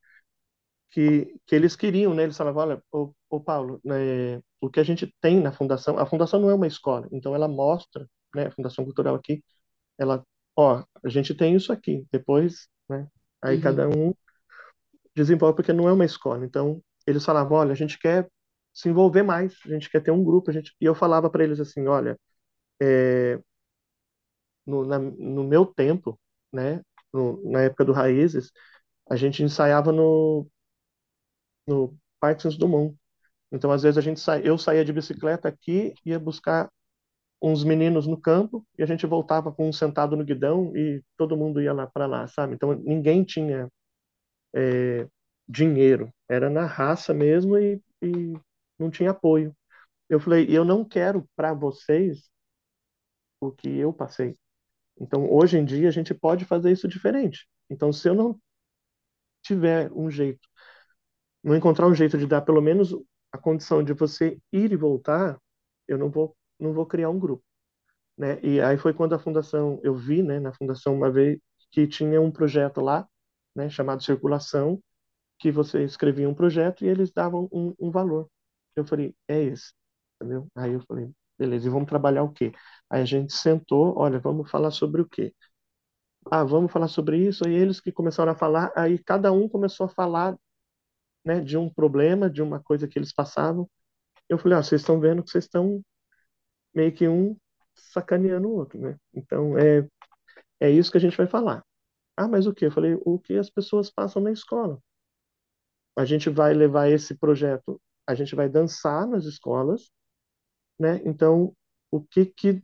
que, 0.90 1.34
que 1.46 1.54
eles 1.54 1.76
queriam, 1.76 2.14
né? 2.14 2.24
Eles 2.24 2.36
falavam, 2.36 2.62
olha, 2.62 2.82
ô, 2.92 3.12
ô 3.30 3.40
Paulo, 3.40 3.80
né, 3.84 4.38
o 4.60 4.70
que 4.70 4.80
a 4.80 4.84
gente 4.84 5.14
tem 5.20 5.40
na 5.40 5.52
fundação, 5.52 5.98
a 5.98 6.06
fundação 6.06 6.40
não 6.40 6.50
é 6.50 6.54
uma 6.54 6.66
escola, 6.66 7.08
então 7.12 7.34
ela 7.34 7.48
mostra, 7.48 8.08
né, 8.34 8.46
a 8.46 8.50
Fundação 8.52 8.84
Cultural 8.84 9.14
aqui, 9.14 9.42
ela, 9.98 10.24
ó, 10.56 10.84
a 11.04 11.08
gente 11.08 11.34
tem 11.34 11.54
isso 11.56 11.72
aqui, 11.72 12.06
depois, 12.12 12.68
né, 12.88 13.08
aí 13.42 13.58
cada 13.58 13.88
Uhum. 13.88 14.10
um 14.10 14.14
desenvolve 15.14 15.56
porque 15.56 15.72
não 15.72 15.88
é 15.88 15.92
uma 15.92 16.04
escola. 16.04 16.44
Então, 16.44 16.82
eles 17.06 17.24
falavam, 17.24 17.58
olha, 17.58 17.72
a 17.72 17.74
gente 17.74 17.98
quer 17.98 18.28
se 18.72 18.88
envolver 18.88 19.22
mais, 19.22 19.54
a 19.64 19.68
gente 19.68 19.90
quer 19.90 20.00
ter 20.02 20.10
um 20.10 20.24
grupo, 20.24 20.50
a 20.50 20.54
gente... 20.54 20.74
E 20.80 20.84
eu 20.84 20.94
falava 20.94 21.28
para 21.30 21.44
eles 21.44 21.60
assim, 21.60 21.86
olha, 21.86 22.18
no, 24.66 24.84
na, 24.84 24.98
no 24.98 25.44
meu 25.44 25.66
tempo, 25.66 26.18
né, 26.52 26.80
no, 27.12 27.42
na 27.50 27.62
época 27.62 27.84
do 27.84 27.92
Raízes, 27.92 28.52
a 29.10 29.16
gente 29.16 29.42
ensaiava 29.42 29.92
no, 29.92 30.46
no 31.66 31.96
Parque 32.20 32.42
Santos 32.42 32.58
Dumont. 32.58 32.96
Então, 33.52 33.70
às 33.72 33.82
vezes 33.82 33.98
a 33.98 34.02
gente 34.02 34.20
sa... 34.20 34.40
eu 34.40 34.58
saía 34.58 34.84
de 34.84 34.92
bicicleta 34.92 35.48
aqui, 35.48 35.94
ia 36.04 36.18
buscar 36.18 36.70
uns 37.42 37.64
meninos 37.64 38.06
no 38.06 38.20
campo 38.20 38.66
e 38.78 38.82
a 38.82 38.86
gente 38.86 39.06
voltava 39.06 39.52
com 39.52 39.68
um 39.68 39.72
sentado 39.72 40.16
no 40.16 40.24
guidão 40.24 40.76
e 40.76 41.02
todo 41.16 41.36
mundo 41.36 41.60
ia 41.62 41.72
lá 41.72 41.86
para 41.86 42.06
lá, 42.06 42.26
sabe? 42.28 42.54
Então, 42.54 42.74
ninguém 42.74 43.24
tinha 43.24 43.68
dinheiro, 45.48 46.12
era 46.28 46.48
na 46.50 46.64
raça 46.66 47.12
mesmo 47.14 47.58
e, 47.58 47.80
e 48.02 48.34
não 48.78 48.90
tinha 48.90 49.10
apoio. 49.10 49.54
Eu 50.08 50.20
falei, 50.20 50.46
eu 50.50 50.64
não 50.64 50.84
quero 50.84 51.26
para 51.36 51.54
vocês 51.54 52.30
o 53.48 53.52
que 53.52 53.68
eu 53.68 53.92
passei. 53.92 54.36
Então, 55.00 55.30
hoje 55.32 55.58
em 55.58 55.64
dia, 55.64 55.88
a 55.88 55.92
gente 55.92 56.14
pode 56.14 56.44
fazer 56.44 56.72
isso 56.72 56.88
diferente. 56.88 57.48
Então, 57.70 57.92
se 57.92 58.08
eu 58.08 58.14
não 58.14 58.40
tiver 59.42 59.90
um 59.92 60.10
jeito, 60.10 60.48
não 61.42 61.56
encontrar 61.56 61.86
um 61.86 61.94
jeito 61.94 62.18
de 62.18 62.26
dar 62.26 62.42
pelo 62.42 62.60
menos 62.60 62.94
a 63.32 63.38
condição 63.38 63.82
de 63.82 63.92
você 63.92 64.38
ir 64.52 64.72
e 64.72 64.76
voltar, 64.76 65.38
eu 65.88 65.98
não 65.98 66.10
vou, 66.10 66.36
não 66.58 66.72
vou 66.72 66.86
criar 66.86 67.10
um 67.10 67.18
grupo, 67.18 67.44
né? 68.18 68.40
E 68.42 68.60
aí 68.60 68.78
foi 68.78 68.94
quando 68.94 69.14
a 69.14 69.18
fundação, 69.18 69.80
eu 69.84 69.94
vi, 69.96 70.22
né, 70.22 70.40
na 70.40 70.52
fundação 70.54 70.94
uma 70.96 71.10
vez 71.10 71.40
que 71.72 71.86
tinha 71.88 72.20
um 72.20 72.32
projeto 72.32 72.80
lá, 72.80 73.08
né, 73.56 73.70
chamado 73.70 74.02
Circulação, 74.02 74.82
que 75.38 75.52
você 75.52 75.84
escrevia 75.84 76.28
um 76.28 76.34
projeto 76.34 76.84
e 76.84 76.88
eles 76.88 77.12
davam 77.12 77.48
um, 77.52 77.74
um 77.80 77.90
valor. 77.90 78.30
Eu 78.76 78.86
falei, 78.86 79.14
é 79.28 79.42
esse, 79.42 79.72
entendeu? 80.20 80.48
Aí 80.56 80.72
eu 80.74 80.80
falei, 80.82 81.10
beleza, 81.38 81.66
e 81.66 81.70
vamos 81.70 81.88
trabalhar 81.88 82.22
o 82.22 82.32
quê? 82.32 82.52
Aí 82.90 83.02
a 83.02 83.04
gente 83.04 83.32
sentou, 83.34 83.96
olha, 83.98 84.18
vamos 84.20 84.50
falar 84.50 84.70
sobre 84.70 85.00
o 85.02 85.08
quê? 85.08 85.34
Ah, 86.30 86.44
vamos 86.44 86.72
falar 86.72 86.88
sobre 86.88 87.18
isso. 87.18 87.48
E 87.48 87.54
eles 87.54 87.80
que 87.80 87.92
começaram 87.92 88.32
a 88.32 88.34
falar, 88.36 88.72
aí 88.76 88.98
cada 88.98 89.32
um 89.32 89.48
começou 89.48 89.86
a 89.86 89.88
falar, 89.88 90.36
né, 91.24 91.40
de 91.40 91.56
um 91.58 91.70
problema, 91.70 92.30
de 92.30 92.42
uma 92.42 92.62
coisa 92.62 92.88
que 92.88 92.98
eles 92.98 93.12
passavam. 93.14 93.68
Eu 94.28 94.38
falei, 94.38 94.58
ah, 94.58 94.62
vocês 94.62 94.80
estão 94.82 95.00
vendo 95.00 95.22
que 95.24 95.30
vocês 95.30 95.44
estão 95.44 95.82
meio 96.74 96.92
que 96.94 97.08
um 97.08 97.36
sacaneando 97.74 98.48
o 98.48 98.56
outro, 98.56 98.80
né? 98.80 98.96
Então 99.14 99.58
é 99.58 99.86
é 100.60 100.70
isso 100.70 100.90
que 100.92 100.98
a 100.98 101.00
gente 101.00 101.16
vai 101.16 101.26
falar. 101.28 101.64
Ah, 102.16 102.28
mas 102.28 102.46
o 102.46 102.54
quê? 102.54 102.66
Eu 102.66 102.72
falei, 102.72 102.98
o 103.04 103.18
que 103.18 103.34
as 103.38 103.50
pessoas 103.50 103.90
passam 103.90 104.22
na 104.22 104.32
escola. 104.32 104.80
A 105.96 106.04
gente 106.04 106.28
vai 106.30 106.52
levar 106.54 106.90
esse 106.90 107.14
projeto, 107.16 107.80
a 108.06 108.14
gente 108.14 108.34
vai 108.34 108.48
dançar 108.48 109.06
nas 109.06 109.24
escolas, 109.24 109.90
né? 110.82 111.00
Então, 111.04 111.54
o 111.90 112.02
que 112.02 112.26
que 112.26 112.62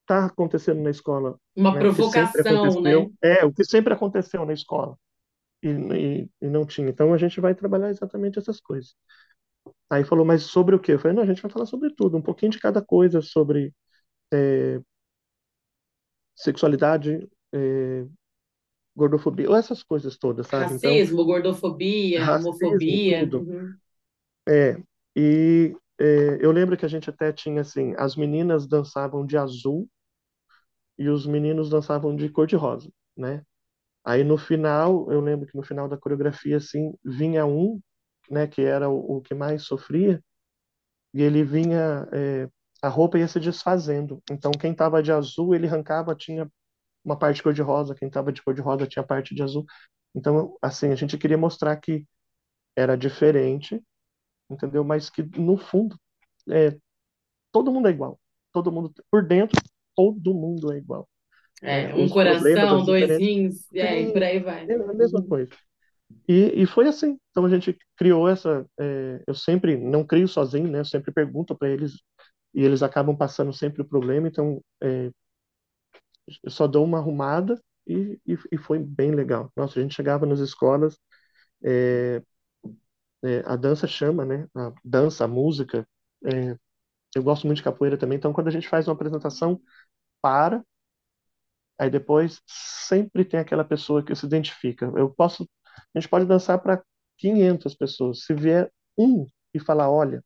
está 0.00 0.26
acontecendo 0.26 0.80
na 0.80 0.90
escola, 0.90 1.38
Uma 1.54 1.72
né? 1.74 1.80
Provocação, 1.80 2.80
né? 2.80 2.92
é, 3.22 3.44
o 3.44 3.52
que 3.52 3.64
sempre 3.64 3.92
aconteceu 3.92 4.44
na 4.44 4.52
escola 4.54 4.96
e, 5.62 5.68
e, 5.68 6.30
e 6.40 6.48
não 6.48 6.64
tinha. 6.64 6.88
Então, 6.88 7.12
a 7.12 7.18
gente 7.18 7.40
vai 7.40 7.54
trabalhar 7.54 7.90
exatamente 7.90 8.38
essas 8.38 8.60
coisas. 8.60 8.94
Aí 9.90 10.02
falou, 10.04 10.24
mas 10.24 10.42
sobre 10.44 10.74
o 10.74 10.80
quê? 10.80 10.92
Eu 10.92 10.98
falei, 10.98 11.14
não, 11.14 11.22
a 11.22 11.26
gente 11.26 11.42
vai 11.42 11.50
falar 11.50 11.66
sobre 11.66 11.94
tudo, 11.94 12.16
um 12.16 12.22
pouquinho 12.22 12.50
de 12.50 12.58
cada 12.58 12.80
coisa, 12.80 13.20
sobre 13.20 13.72
sexualidade, 16.34 17.28
é, 17.52 18.06
gordofobia, 18.96 19.48
ou 19.48 19.56
essas 19.56 19.82
coisas 19.82 20.16
todas, 20.16 20.46
sabe? 20.46 20.74
Então, 20.74 20.90
Racismo, 20.90 21.24
gordofobia, 21.24 22.24
racismo, 22.24 22.50
homofobia. 22.50 23.28
Uhum. 23.32 23.74
É, 24.48 24.76
e 25.16 25.74
é, 25.74 25.89
eu 26.40 26.50
lembro 26.52 26.76
que 26.76 26.84
a 26.86 26.88
gente 26.88 27.10
até 27.10 27.32
tinha 27.32 27.60
assim, 27.62 27.94
as 27.98 28.16
meninas 28.16 28.66
dançavam 28.68 29.24
de 29.26 29.36
azul 29.36 29.88
e 30.98 31.08
os 31.08 31.26
meninos 31.26 31.70
dançavam 31.70 32.14
de 32.14 32.28
cor-de-rosa, 32.28 32.90
né? 33.16 33.42
Aí 34.04 34.24
no 34.24 34.38
final, 34.38 35.10
eu 35.12 35.20
lembro 35.20 35.46
que 35.46 35.56
no 35.56 35.62
final 35.64 35.88
da 35.88 35.98
coreografia, 35.98 36.58
assim, 36.58 36.94
vinha 37.04 37.46
um, 37.46 37.80
né, 38.30 38.46
que 38.48 38.62
era 38.62 38.88
o, 38.90 39.18
o 39.18 39.22
que 39.22 39.34
mais 39.34 39.64
sofria, 39.64 40.22
e 41.14 41.22
ele 41.22 41.44
vinha, 41.44 42.08
é, 42.12 42.48
a 42.82 42.88
roupa 42.88 43.18
ia 43.18 43.28
se 43.28 43.40
desfazendo. 43.40 44.22
Então, 44.30 44.52
quem 44.52 44.74
tava 44.74 45.02
de 45.02 45.12
azul, 45.12 45.54
ele 45.54 45.66
arrancava, 45.68 46.14
tinha 46.14 46.50
uma 47.04 47.18
parte 47.18 47.42
cor-de-rosa, 47.42 47.94
quem 47.94 48.10
tava 48.10 48.32
de 48.32 48.42
cor-de-rosa 48.42 48.86
tinha 48.86 49.04
parte 49.04 49.34
de 49.34 49.42
azul. 49.42 49.66
Então, 50.14 50.56
assim, 50.62 50.90
a 50.92 50.96
gente 50.96 51.18
queria 51.18 51.38
mostrar 51.38 51.76
que 51.78 52.06
era 52.76 52.96
diferente, 52.96 53.82
entendeu? 54.50 54.84
Mas 54.84 55.10
que 55.10 55.22
no 55.38 55.56
fundo 55.56 55.96
é, 56.48 56.76
todo 57.52 57.72
mundo 57.72 57.88
é 57.88 57.90
igual. 57.90 58.18
Todo 58.52 58.72
mundo 58.72 58.92
por 59.10 59.24
dentro, 59.24 59.60
todo 59.94 60.34
mundo 60.34 60.72
é 60.72 60.78
igual, 60.78 61.08
né? 61.62 61.90
É, 61.90 61.94
um 61.94 62.04
Os 62.04 62.12
coração, 62.12 62.84
dois 62.84 63.08
rins, 63.18 63.72
é, 63.74 64.02
e 64.02 64.12
por 64.12 64.22
aí 64.22 64.38
vai. 64.40 64.66
é 64.68 64.74
a 64.74 64.94
mesma 64.94 65.22
coisa. 65.22 65.50
E, 66.28 66.62
e 66.62 66.66
foi 66.66 66.88
assim. 66.88 67.18
Então 67.30 67.44
a 67.44 67.48
gente 67.48 67.76
criou 67.96 68.28
essa. 68.28 68.66
é, 68.78 69.22
eu 69.26 69.34
sempre 69.34 69.76
não 69.76 70.04
crio 70.04 70.26
sozinho, 70.26 70.68
né? 70.68 70.80
Eu 70.80 70.84
sempre 70.84 71.12
pergunto 71.12 71.56
para 71.56 71.68
eles 71.68 72.00
e 72.54 72.64
eles 72.64 72.82
acabam 72.82 73.16
passando 73.16 73.52
sempre 73.52 73.82
o 73.82 73.84
problema. 73.84 74.28
Então 74.28 74.60
é, 74.82 75.10
eu 76.42 76.50
só 76.50 76.66
dou 76.66 76.84
uma 76.84 76.98
arrumada 76.98 77.60
e, 77.86 78.18
e, 78.26 78.38
e 78.52 78.58
foi 78.58 78.78
bem 78.78 79.12
legal. 79.12 79.52
Nossa, 79.56 79.78
a 79.78 79.82
gente 79.82 79.94
chegava 79.94 80.26
nas 80.26 80.40
escolas, 80.40 80.98
é, 81.64 82.22
é, 83.24 83.40
a 83.46 83.56
dança 83.56 83.86
chama, 83.86 84.24
né? 84.24 84.46
A 84.56 84.72
dança, 84.84 85.24
a 85.24 85.28
música. 85.28 85.86
é, 86.26 86.56
eu 87.16 87.22
gosto 87.22 87.46
muito 87.46 87.58
de 87.58 87.64
capoeira 87.64 87.98
também. 87.98 88.18
Então 88.18 88.32
quando 88.32 88.48
a 88.48 88.52
gente 88.52 88.68
faz 88.68 88.88
uma 88.88 88.94
apresentação, 88.94 89.60
para, 90.22 90.64
aí 91.78 91.90
depois 91.90 92.42
sempre 92.46 93.24
tem 93.24 93.40
aquela 93.40 93.64
pessoa 93.64 94.04
que 94.04 94.14
se 94.14 94.26
identifica. 94.26 94.86
Eu 94.96 95.10
posso, 95.10 95.48
a 95.94 95.98
gente 95.98 96.08
pode 96.08 96.26
dançar 96.26 96.58
para 96.60 96.82
500 97.18 97.74
pessoas. 97.74 98.24
Se 98.24 98.34
vier 98.34 98.70
um 98.98 99.26
e 99.54 99.58
falar, 99.60 99.90
olha, 99.90 100.22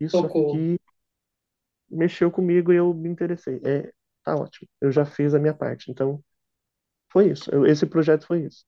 isso 0.00 0.26
Tocou. 0.26 0.26
aqui 0.26 0.78
mexeu 1.90 2.30
comigo 2.30 2.72
e 2.72 2.76
eu 2.76 2.92
me 2.94 3.08
interessei. 3.08 3.60
É, 3.64 3.92
tá 4.24 4.34
ótimo. 4.36 4.68
Eu 4.80 4.90
já 4.92 5.04
fiz 5.04 5.34
a 5.34 5.38
minha 5.38 5.54
parte. 5.54 5.90
Então, 5.90 6.22
foi 7.12 7.30
isso. 7.30 7.50
Eu- 7.52 7.66
esse 7.66 7.86
projeto 7.86 8.26
foi 8.26 8.44
isso. 8.46 8.64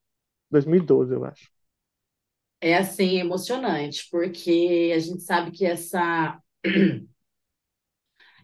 2012, 0.51 1.15
eu 1.15 1.25
acho. 1.27 1.51
É 2.61 2.77
assim, 2.77 3.19
emocionante, 3.19 4.09
porque 4.11 4.93
a 4.95 4.99
gente 4.99 5.23
sabe 5.23 5.53
que 5.53 5.65
essa 5.65 6.41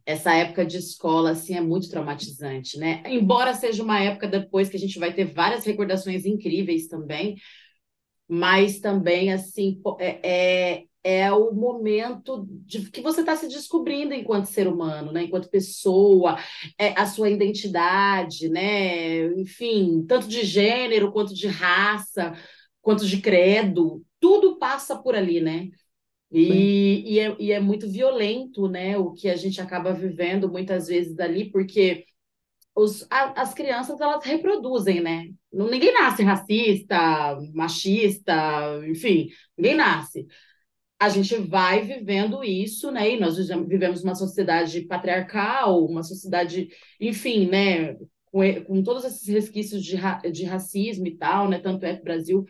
essa 0.06 0.34
época 0.34 0.64
de 0.66 0.76
escola 0.78 1.30
assim 1.30 1.54
é 1.56 1.60
muito 1.60 1.88
traumatizante, 1.88 2.78
né? 2.78 3.02
Embora 3.06 3.54
seja 3.54 3.82
uma 3.82 4.00
época 4.00 4.28
depois 4.28 4.68
que 4.68 4.76
a 4.76 4.80
gente 4.80 4.98
vai 4.98 5.12
ter 5.12 5.24
várias 5.32 5.64
recordações 5.64 6.26
incríveis 6.26 6.88
também, 6.88 7.36
mas 8.28 8.80
também 8.80 9.32
assim 9.32 9.80
é, 10.00 10.78
é, 10.78 10.84
é 11.04 11.32
o 11.32 11.52
momento 11.52 12.46
de 12.66 12.90
que 12.90 13.00
você 13.02 13.20
está 13.20 13.36
se 13.36 13.48
descobrindo 13.48 14.14
enquanto 14.14 14.46
ser 14.46 14.68
humano, 14.68 15.12
né? 15.12 15.24
Enquanto 15.24 15.50
pessoa, 15.50 16.38
é, 16.78 16.88
a 17.00 17.06
sua 17.06 17.30
identidade, 17.30 18.48
né? 18.48 19.26
Enfim, 19.40 20.04
tanto 20.08 20.28
de 20.28 20.44
gênero 20.44 21.12
quanto 21.12 21.34
de 21.34 21.46
raça, 21.48 22.34
quanto 22.84 23.06
de 23.06 23.22
credo, 23.22 24.04
tudo 24.20 24.58
passa 24.58 24.96
por 24.98 25.16
ali, 25.16 25.40
né? 25.42 25.70
E, 26.32 27.04
e, 27.14 27.20
é, 27.20 27.36
e 27.40 27.52
é 27.52 27.60
muito 27.60 27.88
violento, 27.90 28.68
né? 28.68 28.98
O 28.98 29.12
que 29.12 29.28
a 29.28 29.36
gente 29.36 29.60
acaba 29.60 29.92
vivendo 29.94 30.50
muitas 30.50 30.88
vezes 30.88 31.14
dali, 31.16 31.50
porque 31.50 32.06
os, 32.74 33.06
a- 33.10 33.40
as 33.42 33.54
crianças 33.54 34.00
elas 34.00 34.24
reproduzem, 34.24 35.00
né? 35.02 35.28
Ninguém 35.52 35.92
nasce 35.94 36.22
racista, 36.24 37.38
machista, 37.54 38.34
enfim, 38.88 39.28
ninguém 39.58 39.76
nasce. 39.76 40.26
a 40.98 41.08
gente 41.08 41.36
vai 41.36 41.82
vivendo 41.82 42.42
isso, 42.44 42.90
né? 42.90 43.10
E 43.12 43.20
nós 43.20 43.36
vivemos 43.66 44.02
uma 44.02 44.14
sociedade 44.14 44.82
patriarcal, 44.86 45.84
uma 45.84 46.02
sociedade, 46.02 46.68
enfim, 47.00 47.46
né? 47.48 47.96
Com, 48.34 48.64
com 48.64 48.82
todos 48.82 49.04
esses 49.04 49.28
resquícios 49.28 49.84
de, 49.84 49.94
ra 49.94 50.18
de 50.18 50.44
racismo 50.44 51.06
e 51.06 51.16
tal, 51.16 51.48
né? 51.48 51.60
Tanto 51.60 51.84
é 51.86 51.94
que 51.94 52.00
o 52.00 52.04
Brasil 52.04 52.44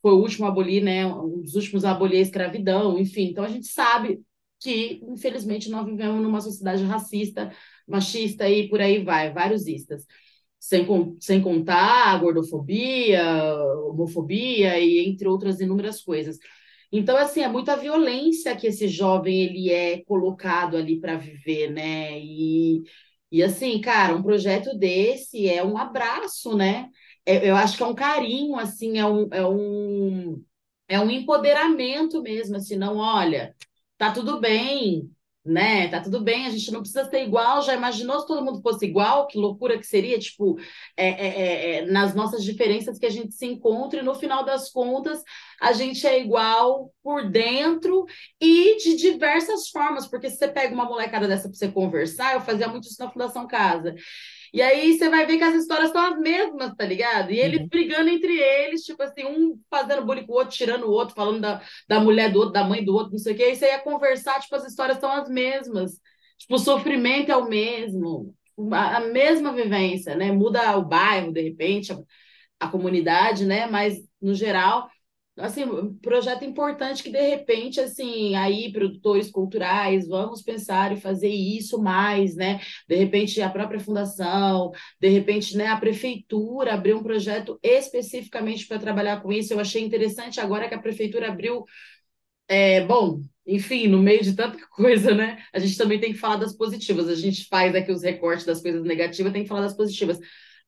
foi 0.00 0.12
o 0.12 0.20
último 0.20 0.46
a 0.46 0.48
abolir, 0.48 0.80
né? 0.80 1.04
Um 1.06 1.42
dos 1.42 1.56
últimos 1.56 1.84
a 1.84 1.90
abolir 1.90 2.18
a 2.18 2.22
escravidão, 2.22 2.96
enfim. 3.00 3.30
Então 3.30 3.42
a 3.42 3.48
gente 3.48 3.66
sabe 3.66 4.22
que, 4.60 5.00
infelizmente, 5.08 5.68
nós 5.68 5.84
vivemos 5.84 6.22
numa 6.22 6.40
sociedade 6.40 6.84
racista, 6.84 7.52
machista 7.86 8.48
e 8.48 8.68
por 8.68 8.80
aí 8.80 9.02
vai, 9.02 9.32
vários 9.32 9.66
istas. 9.66 10.06
Sem, 10.60 10.86
sem 11.20 11.42
contar 11.42 12.14
a 12.14 12.18
gordofobia, 12.18 13.22
homofobia 13.88 14.78
e 14.78 15.00
entre 15.06 15.26
outras 15.28 15.60
inúmeras 15.60 16.00
coisas. 16.00 16.38
Então, 16.92 17.16
assim, 17.16 17.40
é 17.42 17.48
muita 17.48 17.76
violência 17.76 18.54
que 18.56 18.68
esse 18.68 18.86
jovem 18.86 19.42
ele 19.42 19.70
é 19.70 20.04
colocado 20.04 20.76
ali 20.76 21.00
para 21.00 21.16
viver, 21.16 21.70
né? 21.72 22.18
E, 22.20 22.82
e 23.36 23.42
assim, 23.42 23.80
cara, 23.80 24.14
um 24.16 24.22
projeto 24.22 24.76
desse 24.78 25.48
é 25.48 25.64
um 25.64 25.76
abraço, 25.78 26.56
né? 26.56 26.88
É, 27.26 27.48
eu 27.50 27.56
acho 27.56 27.76
que 27.76 27.82
é 27.82 27.86
um 27.86 27.94
carinho, 27.94 28.56
assim, 28.58 28.98
é 28.98 29.06
um, 29.06 29.28
é 29.32 29.46
um, 29.46 30.44
é 30.88 31.00
um 31.00 31.10
empoderamento 31.10 32.22
mesmo, 32.22 32.56
assim, 32.56 32.76
não, 32.76 32.98
olha, 32.98 33.54
tá 33.98 34.12
tudo 34.12 34.40
bem, 34.40 35.10
né? 35.44 35.88
Tá 35.88 36.00
tudo 36.00 36.22
bem, 36.22 36.46
a 36.46 36.50
gente 36.50 36.72
não 36.72 36.80
precisa 36.80 37.04
ser 37.04 37.22
igual. 37.22 37.60
Já 37.62 37.74
imaginou 37.74 38.18
se 38.20 38.26
todo 38.26 38.44
mundo 38.44 38.62
fosse 38.62 38.86
igual? 38.86 39.26
Que 39.26 39.36
loucura 39.36 39.78
que 39.78 39.86
seria, 39.86 40.18
tipo, 40.18 40.58
é, 40.96 41.08
é, 41.08 41.28
é, 41.28 41.76
é, 41.76 41.86
nas 41.86 42.14
nossas 42.14 42.42
diferenças 42.42 42.98
que 42.98 43.04
a 43.04 43.10
gente 43.10 43.34
se 43.34 43.44
encontra, 43.44 44.00
e 44.00 44.02
no 44.02 44.14
final 44.14 44.44
das 44.44 44.70
contas, 44.70 45.22
a 45.60 45.72
gente 45.72 46.06
é 46.06 46.18
igual 46.20 46.90
por 47.02 47.28
dentro 47.30 48.06
e 48.40 48.76
de 48.78 48.96
diversas 48.96 49.68
formas, 49.68 50.06
porque 50.06 50.30
se 50.30 50.38
você 50.38 50.48
pega 50.48 50.74
uma 50.74 50.84
molecada 50.86 51.28
dessa 51.28 51.48
para 51.48 51.58
você 51.58 51.68
conversar, 51.68 52.34
eu 52.34 52.40
fazia 52.40 52.68
muito 52.68 52.88
isso 52.88 53.02
na 53.02 53.10
Fundação 53.10 53.46
Casa. 53.46 53.94
E 54.54 54.62
aí 54.62 54.96
você 54.96 55.08
vai 55.08 55.26
ver 55.26 55.36
que 55.36 55.42
as 55.42 55.56
histórias 55.56 55.90
são 55.90 56.00
as 56.00 56.16
mesmas, 56.16 56.72
tá 56.76 56.84
ligado? 56.86 57.32
E 57.32 57.40
eles 57.40 57.62
uhum. 57.62 57.68
brigando 57.68 58.08
entre 58.08 58.38
eles, 58.38 58.82
tipo 58.82 59.02
assim, 59.02 59.24
um 59.24 59.60
fazendo 59.68 60.04
bullying 60.06 60.24
com 60.24 60.32
o 60.32 60.36
outro, 60.36 60.54
tirando 60.56 60.84
o 60.84 60.92
outro, 60.92 61.12
falando 61.12 61.40
da, 61.40 61.60
da 61.88 61.98
mulher 61.98 62.30
do 62.30 62.38
outro, 62.38 62.52
da 62.52 62.62
mãe 62.62 62.84
do 62.84 62.94
outro, 62.94 63.10
não 63.10 63.18
sei 63.18 63.34
o 63.34 63.36
quê. 63.36 63.50
E 63.50 63.56
você 63.56 63.66
ia 63.66 63.80
conversar, 63.80 64.40
tipo, 64.40 64.54
as 64.54 64.64
histórias 64.64 64.98
são 65.00 65.10
as 65.10 65.28
mesmas. 65.28 66.00
Tipo, 66.38 66.54
o 66.54 66.58
sofrimento 66.58 67.32
é 67.32 67.36
o 67.36 67.48
mesmo. 67.48 68.32
A, 68.70 68.98
a 68.98 69.00
mesma 69.00 69.52
vivência, 69.52 70.14
né? 70.14 70.30
Muda 70.30 70.76
o 70.78 70.84
bairro, 70.84 71.32
de 71.32 71.42
repente, 71.42 71.92
a, 71.92 71.98
a 72.60 72.68
comunidade, 72.68 73.44
né? 73.44 73.66
Mas, 73.66 73.96
no 74.22 74.34
geral, 74.36 74.88
assim, 75.36 75.64
um 75.64 75.94
projeto 75.98 76.44
importante 76.44 77.02
que 77.02 77.10
de 77.10 77.20
repente, 77.20 77.80
assim, 77.80 78.34
aí 78.36 78.72
produtores 78.72 79.30
culturais, 79.30 80.06
vamos 80.06 80.42
pensar 80.42 80.92
e 80.92 81.00
fazer 81.00 81.28
isso 81.28 81.82
mais, 81.82 82.36
né? 82.36 82.60
De 82.88 82.94
repente 82.94 83.40
a 83.42 83.50
própria 83.50 83.80
fundação, 83.80 84.70
de 85.00 85.08
repente, 85.08 85.56
né, 85.56 85.66
a 85.66 85.76
prefeitura 85.76 86.74
abriu 86.74 86.98
um 86.98 87.02
projeto 87.02 87.58
especificamente 87.62 88.66
para 88.66 88.78
trabalhar 88.78 89.20
com 89.22 89.32
isso. 89.32 89.52
Eu 89.52 89.60
achei 89.60 89.82
interessante 89.84 90.40
agora 90.40 90.68
que 90.68 90.74
a 90.74 90.80
prefeitura 90.80 91.28
abriu 91.28 91.64
é, 92.48 92.84
bom, 92.84 93.20
enfim, 93.46 93.88
no 93.88 93.98
meio 94.02 94.22
de 94.22 94.34
tanta 94.34 94.58
coisa, 94.70 95.14
né? 95.14 95.42
A 95.52 95.58
gente 95.58 95.76
também 95.76 96.00
tem 96.00 96.12
que 96.12 96.18
falar 96.18 96.36
das 96.36 96.56
positivas. 96.56 97.08
A 97.08 97.14
gente 97.14 97.46
faz 97.48 97.74
aqui 97.74 97.90
os 97.92 98.02
recortes 98.02 98.46
das 98.46 98.62
coisas 98.62 98.84
negativas, 98.84 99.32
tem 99.32 99.42
que 99.42 99.48
falar 99.48 99.62
das 99.62 99.76
positivas. 99.76 100.18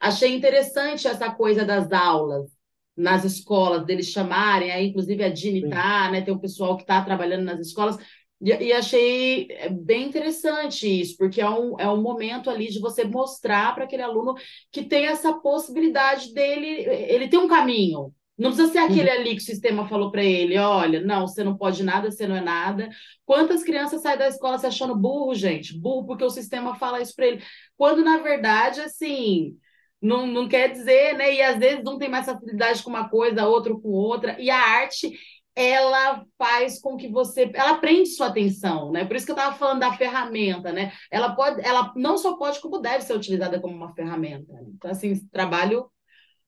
Achei 0.00 0.34
interessante 0.34 1.06
essa 1.08 1.30
coisa 1.30 1.64
das 1.64 1.90
aulas, 1.92 2.50
nas 2.96 3.24
escolas, 3.24 3.84
deles 3.84 4.06
chamarem, 4.06 4.70
aí 4.72 4.88
inclusive 4.88 5.22
a 5.22 5.28
Dini 5.28 5.68
tá, 5.68 6.10
né? 6.10 6.22
Tem 6.22 6.32
um 6.32 6.38
pessoal 6.38 6.76
que 6.76 6.82
está 6.82 7.02
trabalhando 7.02 7.44
nas 7.44 7.60
escolas, 7.60 7.98
e, 8.40 8.50
e, 8.50 8.72
achei 8.72 9.48
é, 9.50 9.68
bem 9.70 10.06
interessante 10.06 10.86
isso, 10.86 11.16
porque 11.16 11.40
é 11.40 11.48
um, 11.48 11.78
é 11.80 11.88
um 11.88 12.02
momento 12.02 12.50
ali 12.50 12.68
de 12.68 12.80
você 12.80 13.04
mostrar 13.04 13.74
para 13.74 13.84
aquele 13.84 14.02
aluno 14.02 14.34
que 14.70 14.84
tem 14.84 15.06
essa 15.06 15.32
possibilidade 15.32 16.34
dele, 16.34 16.66
ele 16.68 17.28
tem 17.28 17.38
um 17.38 17.48
caminho. 17.48 18.12
Não 18.38 18.50
precisa 18.50 18.70
ser 18.70 18.78
aquele 18.78 19.08
uhum. 19.08 19.16
ali 19.16 19.30
que 19.30 19.42
o 19.42 19.44
sistema 19.44 19.88
falou 19.88 20.10
para 20.10 20.22
ele: 20.22 20.58
olha, 20.58 21.00
não, 21.00 21.26
você 21.26 21.42
não 21.42 21.56
pode 21.56 21.82
nada, 21.82 22.10
você 22.10 22.26
não 22.26 22.36
é 22.36 22.40
nada. 22.42 22.90
Quantas 23.24 23.62
crianças 23.62 24.02
saem 24.02 24.18
da 24.18 24.28
escola 24.28 24.58
se 24.58 24.66
achando 24.66 24.94
burro, 24.94 25.34
gente? 25.34 25.78
Burro 25.78 26.06
porque 26.06 26.24
o 26.24 26.30
sistema 26.30 26.74
fala 26.74 27.00
isso 27.00 27.14
para 27.16 27.26
ele. 27.28 27.42
Quando, 27.78 28.04
na 28.04 28.18
verdade, 28.18 28.82
assim, 28.82 29.56
não, 30.00 30.26
não 30.26 30.48
quer 30.48 30.70
dizer, 30.70 31.14
né? 31.16 31.34
E 31.34 31.42
às 31.42 31.58
vezes 31.58 31.84
um 31.86 31.98
tem 31.98 32.08
mais 32.08 32.26
facilidade 32.26 32.82
com 32.82 32.90
uma 32.90 33.08
coisa, 33.08 33.46
outro 33.46 33.80
com 33.80 33.88
outra. 33.90 34.40
E 34.40 34.50
a 34.50 34.58
arte, 34.58 35.12
ela 35.54 36.24
faz 36.38 36.80
com 36.80 36.96
que 36.96 37.08
você, 37.08 37.50
ela 37.54 37.78
prende 37.78 38.10
sua 38.10 38.26
atenção, 38.26 38.92
né? 38.92 39.04
Por 39.04 39.16
isso 39.16 39.24
que 39.24 39.32
eu 39.32 39.36
estava 39.36 39.56
falando 39.56 39.80
da 39.80 39.92
ferramenta, 39.96 40.72
né? 40.72 40.92
Ela 41.10 41.34
pode, 41.34 41.66
ela 41.66 41.92
não 41.96 42.18
só 42.18 42.36
pode, 42.36 42.60
como 42.60 42.78
deve 42.78 43.04
ser 43.04 43.14
utilizada 43.14 43.58
como 43.60 43.74
uma 43.74 43.94
ferramenta. 43.94 44.52
Então, 44.74 44.90
assim, 44.90 45.26
trabalho 45.28 45.90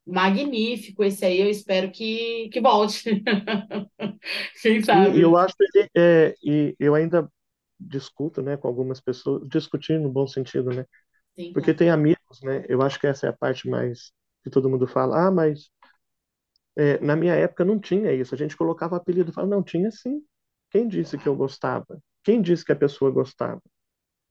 magnífico 0.07 1.05
esse 1.05 1.24
aí, 1.24 1.40
eu 1.40 1.51
espero 1.51 1.90
que, 1.90 2.49
que 2.51 2.61
volte. 2.61 3.22
Quem 4.62 4.82
sabe? 4.82 5.18
E 5.18 5.22
eu 5.22 5.36
acho 5.36 5.55
que 5.57 5.88
é, 5.96 6.34
e 6.42 6.74
eu 6.78 6.94
ainda 6.94 7.30
discuto, 7.78 8.42
né, 8.42 8.57
com 8.57 8.66
algumas 8.66 9.01
pessoas, 9.01 9.46
discutir 9.49 10.01
no 10.01 10.09
bom 10.09 10.26
sentido, 10.26 10.70
né? 10.70 10.84
Sim, 11.38 11.53
Porque 11.53 11.72
tem 11.72 11.90
amigos, 11.90 12.17
né? 12.43 12.64
Eu 12.68 12.83
acho 12.83 12.99
que 12.99 13.07
essa 13.07 13.26
é 13.26 13.31
a 13.31 13.37
parte 13.37 13.68
mais 13.68 14.12
que 14.43 14.51
todo 14.51 14.68
mundo 14.68 14.87
fala, 14.87 15.26
ah, 15.26 15.31
mas 15.31 15.70
é, 16.76 16.99
na 17.01 17.16
minha 17.16 17.35
época 17.35 17.64
não 17.64 17.79
tinha 17.79 18.12
isso. 18.12 18.35
A 18.35 18.39
gente 18.39 18.57
colocava 18.57 18.97
apelido, 18.97 19.33
falava, 19.33 19.55
não, 19.55 19.62
tinha 19.62 19.91
sim. 19.91 20.22
Quem 20.70 20.87
disse 20.87 21.18
que 21.18 21.26
eu 21.26 21.35
gostava? 21.35 22.01
Quem 22.22 22.41
disse 22.41 22.64
que 22.64 22.72
a 22.72 22.76
pessoa 22.76 23.11
gostava? 23.11 23.62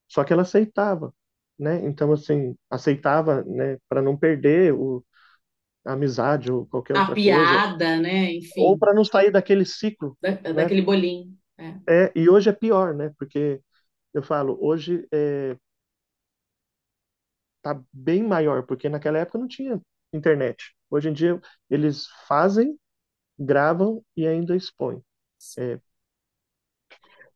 Só 0.08 0.24
que 0.24 0.32
ela 0.32 0.44
aceitava, 0.44 1.14
né? 1.60 1.86
Então, 1.86 2.12
assim, 2.14 2.56
aceitava, 2.70 3.44
né, 3.44 3.78
para 3.90 4.02
não 4.02 4.16
perder 4.16 4.74
o, 4.74 5.04
a 5.86 5.94
amizade 5.94 6.52
ou 6.52 6.66
qualquer 6.68 6.96
a 6.96 7.02
outra 7.02 7.16
piada, 7.16 7.86
coisa. 7.86 8.02
né? 8.02 8.34
Enfim. 8.36 8.62
Ou 8.62 8.78
para 8.78 8.94
não 8.94 9.04
sair 9.04 9.32
daquele 9.32 9.66
ciclo. 9.66 10.18
Da, 10.22 10.32
né? 10.32 10.54
Daquele 10.54 10.82
bolinho. 10.82 11.36
É. 11.58 12.06
é. 12.06 12.12
e 12.16 12.30
hoje 12.30 12.50
é 12.50 12.54
pior, 12.54 12.94
né? 12.94 13.12
Porque 13.18 13.60
eu 14.14 14.24
falo, 14.24 14.58
hoje 14.62 15.08
é, 15.12 15.58
tá 17.76 17.82
bem 17.92 18.24
maior, 18.24 18.66
porque 18.66 18.90
naquela 18.90 19.20
época 19.20 19.38
não 19.38 19.48
tinha 19.48 19.82
internet. 20.14 20.74
Hoje 20.90 21.10
em 21.10 21.14
dia 21.14 21.40
eles 21.70 22.08
fazem, 22.28 22.78
gravam 23.38 24.04
e 24.16 24.28
ainda 24.28 24.56
expõem. 24.56 25.02
É, 25.58 25.80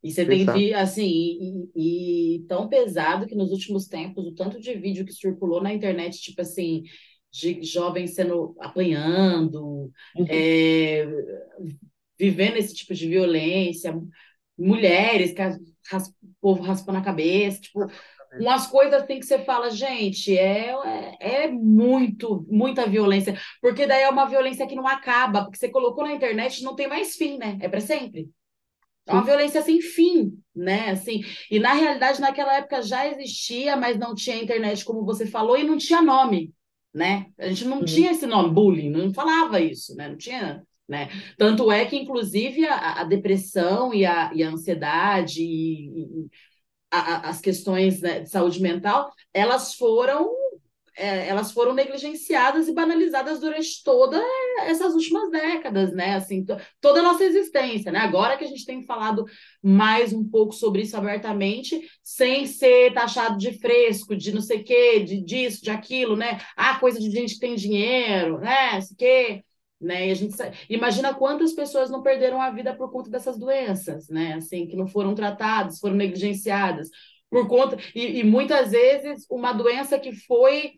e 0.04 0.12
você 0.12 0.26
tem 0.26 0.46
vi, 0.46 0.74
assim, 0.74 1.70
e, 1.76 2.36
e, 2.36 2.40
tão 2.48 2.68
pesado 2.68 3.28
que 3.28 3.36
nos 3.36 3.52
últimos 3.52 3.88
tempos, 3.88 4.26
o 4.26 4.34
tanto 4.34 4.60
de 4.60 4.74
vídeo 4.74 5.06
que 5.06 5.14
circulou 5.14 5.62
na 5.62 5.72
internet, 5.72 6.20
tipo 6.20 6.42
assim, 6.42 6.84
de 7.32 7.62
jovens 7.64 8.16
sendo 8.16 8.56
apanhando, 8.60 9.92
uhum. 10.16 10.26
é, 10.28 11.06
vivendo 12.18 12.58
esse 12.58 12.74
tipo 12.74 12.96
de 12.96 13.08
violência, 13.08 14.00
mulheres 14.58 15.34
ras, 15.90 16.08
o 16.08 16.14
povo 16.42 16.64
raspando 16.64 16.98
a 16.98 17.04
cabeça, 17.04 17.62
tipo, 17.62 17.86
umas 18.40 18.68
coisas 18.68 19.02
assim 19.02 19.20
que 19.20 19.26
você 19.26 19.40
fala, 19.40 19.70
gente, 19.70 20.38
é, 20.38 20.74
é, 21.20 21.44
é, 21.44 21.48
muito, 21.52 22.46
muita 22.50 22.88
violência, 22.88 23.38
porque 23.62 23.86
daí 23.86 24.04
é 24.04 24.10
uma 24.10 24.26
violência 24.26 24.68
que 24.68 24.76
não 24.76 24.88
acaba, 24.88 25.44
porque 25.44 25.58
você 25.58 25.70
colocou 25.70 26.04
na 26.04 26.14
internet 26.14 26.64
não 26.64 26.76
tem 26.76 26.88
mais 26.88 27.16
fim, 27.16 27.38
né? 27.38 27.58
É 27.62 27.68
para 27.68 27.82
sempre. 27.82 28.30
É 29.08 29.14
uma 29.14 29.24
violência 29.24 29.62
sem 29.62 29.82
fim, 29.82 30.38
né? 30.56 30.92
Assim, 30.92 31.24
e 31.50 31.60
na 31.60 31.74
realidade, 31.74 32.22
naquela 32.22 32.56
época 32.56 32.82
já 32.82 33.08
existia, 33.08 33.76
mas 33.76 33.98
não 33.98 34.16
tinha 34.16 34.42
internet, 34.42 34.86
como 34.86 35.04
você 35.04 35.26
falou, 35.26 35.58
e 35.58 35.64
não 35.64 35.78
tinha 35.78 36.02
nome, 36.02 36.54
né? 36.94 37.26
A 37.38 37.48
gente 37.48 37.66
não 37.66 37.80
uhum. 37.80 37.86
tinha 37.86 38.12
esse 38.12 38.26
nome, 38.26 38.54
bullying, 38.54 38.90
não 38.90 39.14
falava 39.14 39.60
isso, 39.60 39.96
né? 39.96 40.08
Não 40.08 40.18
tinha. 40.18 40.64
Né? 40.88 41.10
Tanto 41.38 41.72
é 41.72 41.86
que, 41.86 41.96
inclusive, 41.96 42.66
a, 42.66 43.02
a 43.02 43.04
depressão 43.06 43.94
e 43.94 44.06
a, 44.06 44.30
e 44.34 44.44
a 44.44 44.50
ansiedade 44.50 45.42
e, 45.42 45.88
e, 45.88 46.30
a, 46.92 47.30
as 47.30 47.40
questões 47.40 48.02
né, 48.02 48.20
de 48.20 48.30
saúde 48.30 48.62
mental, 48.62 49.12
elas 49.34 49.74
foram 49.76 50.30
é, 50.94 51.28
elas 51.30 51.54
foram 51.54 51.74
negligenciadas 51.74 52.68
e 52.68 52.74
banalizadas 52.74 53.40
durante 53.40 53.82
todas 53.84 54.22
essas 54.66 54.94
últimas 54.94 55.32
décadas, 55.32 55.94
né? 55.94 56.16
Assim, 56.16 56.46
toda 56.82 57.00
a 57.00 57.04
nossa 57.04 57.24
existência, 57.24 57.92
né? 57.92 58.00
Agora 58.00 58.38
que 58.38 58.44
a 58.44 58.48
gente 58.48 58.66
tem 58.66 58.84
falado 58.84 59.26
mais 59.64 60.12
um 60.12 60.28
pouco 60.28 60.54
sobre 60.54 60.82
isso 60.82 60.98
abertamente, 60.98 61.80
sem 62.04 62.46
ser 62.46 62.94
taxado 62.94 63.38
de 63.38 63.58
fresco, 63.58 64.16
de 64.16 64.34
não 64.34 64.42
sei 64.42 64.60
o 64.60 64.64
quê, 64.66 65.00
de 65.00 65.24
disso, 65.24 65.64
de 65.64 65.72
aquilo, 65.72 66.16
né? 66.18 66.40
Ah, 66.58 66.78
coisa 66.78 67.00
de 67.00 67.10
gente 67.10 67.36
que 67.36 67.40
tem 67.40 67.56
dinheiro, 67.56 68.40
né? 68.40 68.82
Sei 68.82 68.96
quê 68.98 69.44
né? 69.82 70.08
E 70.08 70.12
a 70.12 70.16
gente 70.16 70.36
imagina 70.70 71.14
quantas 71.14 71.54
pessoas 71.54 71.90
não 71.90 72.02
perderam 72.02 72.42
a 72.42 72.50
vida 72.52 72.76
por 72.76 72.92
conta 72.92 73.10
dessas 73.10 73.38
doenças, 73.38 74.08
né? 74.10 74.34
Assim, 74.34 74.68
que 74.68 74.76
não 74.76 74.88
foram 74.88 75.16
tratadas, 75.16 75.80
foram 75.80 75.96
negligenciadas 75.96 76.90
por 77.30 77.48
conta 77.48 77.78
e, 77.96 78.20
e 78.20 78.24
muitas 78.24 78.72
vezes 78.72 79.26
uma 79.30 79.54
doença 79.54 79.98
que 80.00 80.14
foi 80.14 80.74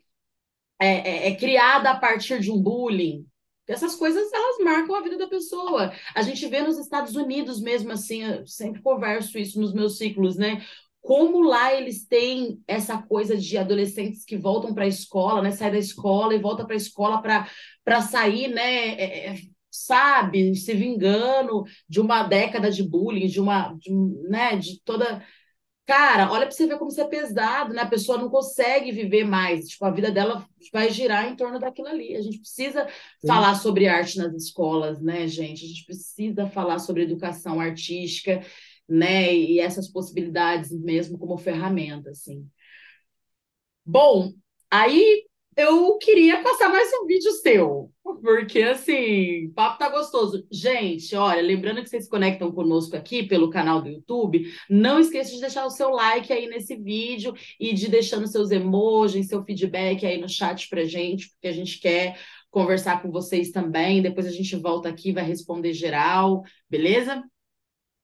é, 0.79 1.27
é, 1.27 1.27
é, 1.29 1.35
criada 1.35 1.91
a 1.91 1.97
partir 1.97 2.39
de 2.39 2.51
um 2.51 2.61
bullying, 2.61 3.25
Essas 3.67 3.95
coisas, 3.95 4.31
elas 4.33 4.57
marcam 4.59 4.95
a 4.95 5.01
vida 5.01 5.17
da 5.17 5.27
pessoa. 5.27 5.93
A 6.15 6.21
gente 6.21 6.45
vê 6.47 6.61
nos 6.61 6.77
Estados 6.77 7.15
Unidos 7.15 7.61
mesmo 7.61 7.91
assim, 7.91 8.21
sempre 8.45 8.81
converso 8.81 9.37
isso 9.37 9.59
nos 9.61 9.73
meus 9.73 9.97
ciclos, 9.97 10.35
né? 10.37 10.61
Como 11.03 11.43
lá 11.43 11.73
eles 11.73 12.07
têm 12.07 12.63
essa 12.65 12.97
coisa 12.97 13.35
de 13.37 13.57
adolescentes 13.57 14.23
que 14.23 14.37
voltam 14.37 14.73
para 14.73 14.85
a 14.85 14.87
escola, 14.87 15.41
né? 15.41 15.51
Sai 15.51 15.69
da 15.69 15.77
escola 15.77 16.33
e 16.33 16.39
volta 16.39 16.65
para 16.65 16.75
a 16.75 16.77
escola 16.77 17.21
para 17.21 18.01
sair, 18.01 18.47
né? 18.47 18.95
É, 18.95 19.27
é, 19.27 19.35
sabe, 19.69 20.55
se 20.55 20.73
vingando 20.73 21.65
de 21.89 21.99
uma 21.99 22.23
década 22.23 22.71
de 22.71 22.81
bullying, 22.81 23.27
de 23.27 23.41
uma, 23.41 23.73
de, 23.73 23.91
né? 24.29 24.55
De 24.55 24.81
toda 24.83 25.21
Cara, 25.85 26.31
olha 26.31 26.45
para 26.45 26.51
você 26.51 26.65
ver 26.65 26.77
como 26.77 26.89
isso 26.89 27.01
é 27.01 27.07
pesado, 27.07 27.73
né? 27.73 27.81
A 27.81 27.87
pessoa 27.87 28.17
não 28.17 28.29
consegue 28.29 28.89
viver 28.93 29.25
mais. 29.25 29.67
Tipo, 29.67 29.83
a 29.83 29.91
vida 29.91 30.09
dela 30.09 30.45
vai 30.71 30.89
girar 30.89 31.29
em 31.29 31.35
torno 31.35 31.59
daquilo 31.59 31.89
ali. 31.89 32.15
A 32.15 32.21
gente 32.21 32.39
precisa 32.39 32.87
Sim. 33.19 33.27
falar 33.27 33.55
sobre 33.55 33.87
arte 33.87 34.17
nas 34.17 34.33
escolas, 34.33 35.01
né, 35.01 35.27
gente? 35.27 35.65
A 35.65 35.67
gente 35.67 35.85
precisa 35.85 36.47
falar 36.47 36.79
sobre 36.79 37.03
educação 37.03 37.59
artística, 37.59 38.41
né? 38.87 39.33
E 39.33 39.59
essas 39.59 39.87
possibilidades 39.89 40.71
mesmo 40.71 41.17
como 41.17 41.37
ferramenta, 41.37 42.11
assim. 42.11 42.47
Bom, 43.85 44.33
aí 44.71 45.23
eu 45.55 45.97
queria 45.97 46.41
passar 46.41 46.69
mais 46.69 46.89
um 46.93 47.05
vídeo 47.05 47.31
seu, 47.33 47.91
porque 48.21 48.61
assim, 48.63 49.47
o 49.47 49.53
papo 49.53 49.77
tá 49.77 49.89
gostoso. 49.89 50.45
Gente, 50.51 51.15
olha, 51.15 51.41
lembrando 51.41 51.83
que 51.83 51.89
vocês 51.89 52.05
se 52.05 52.09
conectam 52.09 52.51
conosco 52.51 52.95
aqui 52.95 53.23
pelo 53.23 53.49
canal 53.49 53.81
do 53.81 53.89
YouTube, 53.89 54.51
não 54.69 54.99
esqueça 54.99 55.31
de 55.31 55.41
deixar 55.41 55.65
o 55.65 55.69
seu 55.69 55.89
like 55.89 56.31
aí 56.31 56.47
nesse 56.47 56.75
vídeo 56.75 57.33
e 57.59 57.73
de 57.73 57.87
deixando 57.87 58.27
seus 58.27 58.51
emojis, 58.51 59.27
seu 59.27 59.43
feedback 59.43 60.05
aí 60.05 60.19
no 60.19 60.29
chat 60.29 60.67
pra 60.69 60.85
gente, 60.85 61.29
porque 61.29 61.47
a 61.47 61.53
gente 61.53 61.79
quer 61.79 62.17
conversar 62.49 63.01
com 63.01 63.11
vocês 63.11 63.51
também. 63.51 64.01
Depois 64.01 64.25
a 64.25 64.31
gente 64.31 64.55
volta 64.55 64.89
aqui, 64.89 65.11
vai 65.11 65.23
responder 65.23 65.73
geral, 65.73 66.43
beleza? 66.69 67.23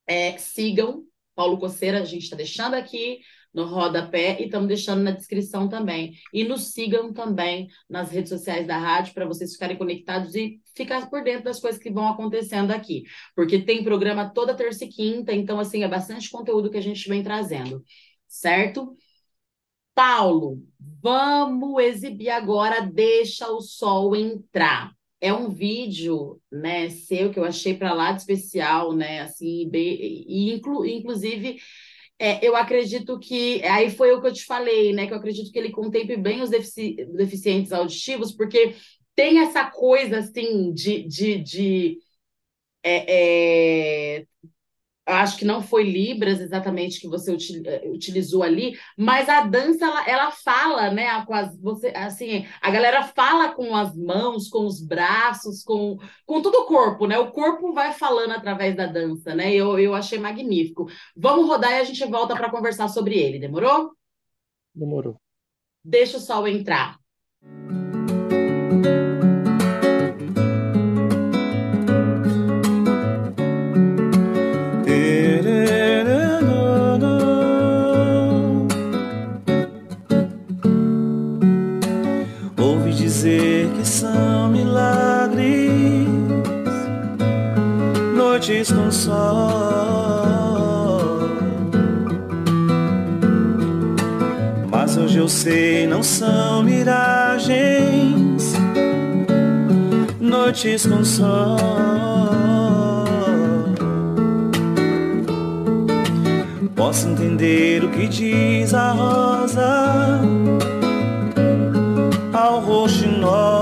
É, 0.09 0.37
sigam 0.37 1.03
Paulo 1.39 1.57
Coceira, 1.57 2.01
a 2.01 2.03
gente 2.03 2.23
está 2.23 2.35
deixando 2.35 2.73
aqui 2.73 3.19
no 3.53 3.65
rodapé 3.65 4.41
e 4.41 4.45
estamos 4.45 4.67
deixando 4.67 5.01
na 5.01 5.11
descrição 5.11 5.69
também. 5.69 6.13
E 6.33 6.43
nos 6.43 6.73
sigam 6.73 7.13
também 7.13 7.69
nas 7.89 8.11
redes 8.11 8.29
sociais 8.29 8.67
da 8.67 8.77
rádio 8.77 9.13
para 9.13 9.25
vocês 9.25 9.53
ficarem 9.53 9.77
conectados 9.77 10.35
e 10.35 10.59
ficar 10.75 11.09
por 11.09 11.23
dentro 11.23 11.45
das 11.45 11.61
coisas 11.61 11.81
que 11.81 11.89
vão 11.89 12.09
acontecendo 12.09 12.71
aqui. 12.71 13.03
Porque 13.33 13.59
tem 13.59 13.85
programa 13.85 14.29
toda 14.29 14.53
terça 14.53 14.83
e 14.83 14.89
quinta, 14.89 15.31
então, 15.33 15.61
assim, 15.61 15.81
é 15.83 15.87
bastante 15.87 16.29
conteúdo 16.29 16.69
que 16.69 16.77
a 16.77 16.81
gente 16.81 17.07
vem 17.07 17.23
trazendo, 17.23 17.83
certo? 18.27 18.97
Paulo, 19.95 20.61
vamos 21.01 21.81
exibir 21.81 22.31
agora 22.31 22.81
Deixa 22.81 23.47
o 23.49 23.61
Sol 23.61 24.13
Entrar. 24.15 24.98
É 25.21 25.33
um 25.33 25.49
vídeo, 25.49 26.41
né, 26.51 26.89
seu 26.89 27.31
que 27.31 27.39
eu 27.39 27.43
achei 27.43 27.73
para 27.73 27.93
lá 27.93 28.11
de 28.13 28.21
especial, 28.21 28.93
né, 28.93 29.21
assim, 29.21 29.69
e 29.73 30.53
inclu, 30.53 30.85
inclusive 30.85 31.59
é, 32.19 32.45
eu 32.45 32.55
acredito 32.55 33.17
que 33.19 33.63
aí 33.63 33.89
foi 33.89 34.11
o 34.11 34.21
que 34.21 34.27
eu 34.27 34.33
te 34.33 34.43
falei, 34.45 34.93
né? 34.93 35.07
Que 35.07 35.13
eu 35.13 35.17
acredito 35.17 35.51
que 35.51 35.57
ele 35.57 35.71
contemple 35.71 36.17
bem 36.17 36.41
os 36.41 36.49
defici 36.49 36.95
deficientes 37.15 37.71
auditivos, 37.71 38.33
porque 38.33 38.75
tem 39.15 39.39
essa 39.39 39.65
coisa 39.69 40.19
assim 40.19 40.73
de, 40.73 41.03
de, 41.07 41.37
de 41.39 41.97
é, 42.83 44.17
é, 44.19 44.25
acho 45.09 45.37
que 45.37 45.45
não 45.45 45.61
foi 45.61 45.83
Libras 45.83 46.39
exatamente 46.39 46.99
que 46.99 47.07
você 47.07 47.31
eh, 47.31 47.89
utilizou 47.89 48.43
ali, 48.43 48.77
mas 48.97 49.27
a 49.27 49.41
dança 49.41 49.85
ela, 49.85 50.09
ela 50.09 50.31
fala, 50.31 50.91
né? 50.91 51.25
Com 51.25 51.33
as, 51.33 51.59
você, 51.59 51.87
assim, 51.95 52.45
a 52.61 52.71
galera 52.71 53.03
fala 53.03 53.49
com 53.49 53.75
as 53.75 53.95
mãos, 53.95 54.47
com 54.47 54.65
os 54.65 54.81
braços, 54.81 55.63
com, 55.63 55.97
com 56.25 56.41
todo 56.41 56.55
o 56.55 56.65
corpo, 56.65 57.07
né? 57.07 57.17
O 57.17 57.31
corpo 57.31 57.73
vai 57.73 57.93
falando 57.93 58.31
através 58.31 58.75
da 58.75 58.85
dança, 58.85 59.35
né? 59.35 59.53
Eu, 59.53 59.79
eu 59.79 59.93
achei 59.93 60.19
magnífico. 60.19 60.87
Vamos 61.15 61.47
rodar 61.47 61.71
e 61.71 61.79
a 61.79 61.83
gente 61.83 62.05
volta 62.05 62.35
para 62.35 62.51
conversar 62.51 62.87
sobre 62.87 63.17
ele, 63.17 63.39
demorou? 63.39 63.91
Demorou. 64.73 65.19
Deixa 65.83 66.17
o 66.17 66.21
sol 66.21 66.47
entrar. 66.47 66.99
Mas 94.71 94.97
hoje 94.97 95.17
eu 95.17 95.27
sei, 95.27 95.87
não 95.87 96.01
são 96.01 96.63
miragens, 96.63 98.53
noites 100.19 100.85
com 100.85 101.03
sol. 101.03 101.57
Posso 106.75 107.07
entender 107.07 107.83
o 107.83 107.89
que 107.89 108.07
diz 108.07 108.73
a 108.73 108.91
rosa 108.91 110.21
ao 112.33 112.59
roxinol. 112.61 113.58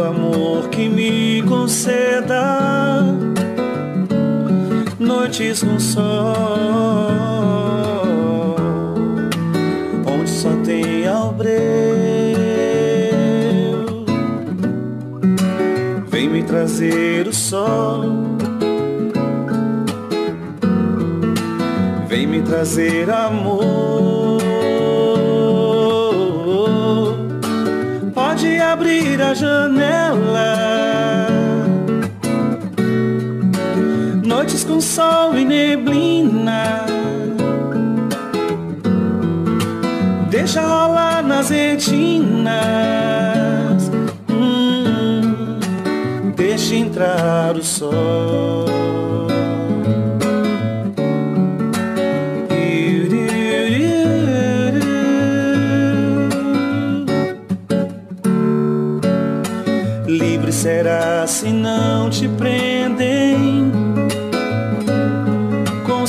Amor 0.00 0.68
que 0.68 0.88
me 0.88 1.42
conceda 1.42 3.02
noites 4.98 5.62
com 5.62 5.78
sol, 5.78 6.04
onde 10.06 10.30
só 10.30 10.50
tem 10.64 11.06
albreu. 11.06 11.58
Vem 16.08 16.28
me 16.28 16.44
trazer 16.44 17.26
o 17.26 17.32
sol. 17.32 18.04
Vem 22.08 22.26
me 22.26 22.40
trazer 22.42 23.10
amor. 23.10 24.07
Abrir 28.78 29.20
a 29.20 29.34
janela. 29.34 30.56
Noites 34.24 34.62
com 34.62 34.80
sol 34.80 35.36
e 35.36 35.44
neblina. 35.44 36.86
Deixa 40.30 40.60
rolar 40.60 41.22
nas 41.24 41.50
retinas. 41.50 42.52
Hum, 44.30 45.58
deixa 46.36 46.76
entrar 46.76 47.56
o 47.56 47.64
sol. 47.64 48.87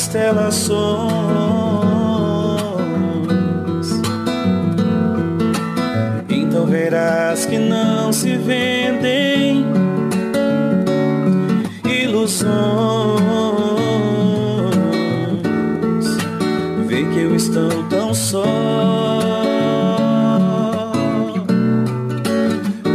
Constelações? 0.09 0.79
Então 6.27 6.65
verás 6.65 7.45
que 7.45 7.59
não 7.59 8.11
se 8.11 8.35
vendem 8.37 9.65
ilusões. 11.85 12.49
Vê 16.87 17.03
que 17.05 17.19
eu 17.19 17.35
estou 17.35 17.83
tão 17.89 18.13
só. 18.13 18.45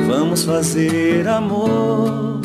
vamos 0.06 0.44
fazer 0.44 1.28
amor. 1.28 2.43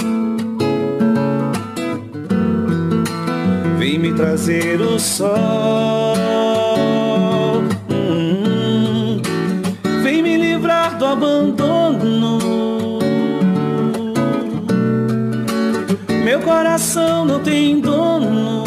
Vem 3.89 3.97
me 3.97 4.13
trazer 4.13 4.79
o 4.81 4.99
sol. 4.99 5.25
Hum, 7.89 9.19
vem 10.03 10.21
me 10.21 10.37
livrar 10.37 10.95
do 10.99 11.07
abandono. 11.07 12.37
Meu 16.23 16.39
coração 16.41 17.25
não 17.25 17.39
tem 17.39 17.81
dono. 17.81 18.63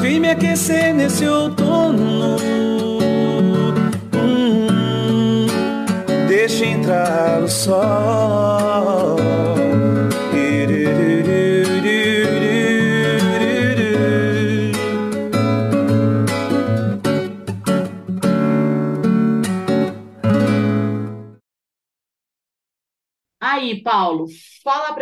Vem 0.00 0.18
me 0.18 0.30
aquecer 0.30 0.92
nesse 0.92 1.24
outono. 1.24 2.36
Hum, 4.12 5.46
deixa 6.26 6.64
entrar 6.64 7.40
o 7.44 7.48
sol. 7.48 8.67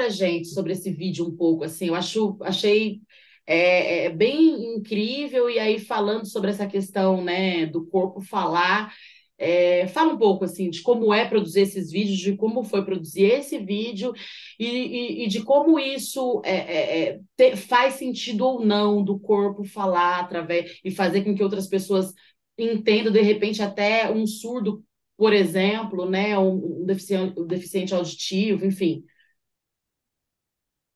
Gente 0.09 0.49
sobre 0.49 0.73
esse 0.73 0.91
vídeo 0.91 1.27
um 1.27 1.37
pouco, 1.37 1.65
assim, 1.65 1.89
eu 1.89 1.95
acho, 1.95 2.37
achei 2.43 3.01
é, 3.47 4.07
é 4.07 4.11
bem 4.11 4.77
incrível, 4.77 5.49
e 5.49 5.59
aí 5.59 5.79
falando 5.79 6.27
sobre 6.27 6.51
essa 6.51 6.67
questão, 6.67 7.23
né, 7.23 7.67
do 7.67 7.87
corpo 7.87 8.21
falar, 8.21 8.93
é, 9.39 9.87
fala 9.89 10.15
um 10.15 10.19
pouco, 10.19 10.45
assim, 10.45 10.71
de 10.71 10.83
como 10.83 11.13
é 11.13 11.29
produzir 11.29 11.61
esses 11.61 11.91
vídeos, 11.91 12.19
de 12.19 12.37
como 12.37 12.65
foi 12.65 12.85
produzir 12.85 13.25
esse 13.25 13.59
vídeo, 13.59 14.13
e, 14.59 14.67
e, 14.67 15.25
e 15.25 15.29
de 15.29 15.43
como 15.43 15.79
isso 15.79 16.41
é, 16.45 16.57
é, 16.57 17.09
é 17.09 17.21
te, 17.37 17.57
faz 17.57 17.95
sentido 17.95 18.47
ou 18.47 18.65
não 18.65 19.03
do 19.05 19.19
corpo 19.19 19.65
falar 19.65 20.21
através, 20.21 20.81
e 20.85 20.91
fazer 20.91 21.23
com 21.23 21.35
que 21.35 21.43
outras 21.43 21.67
pessoas 21.69 22.13
entendam, 22.59 23.13
de 23.13 23.21
repente, 23.21 23.63
até 23.63 24.11
um 24.11 24.27
surdo 24.27 24.83
por 25.17 25.33
exemplo, 25.33 26.09
né, 26.09 26.39
um 26.39 26.85
deficiente, 26.85 27.41
um 27.41 27.47
deficiente 27.47 27.95
auditivo, 27.95 28.65
enfim. 28.67 29.03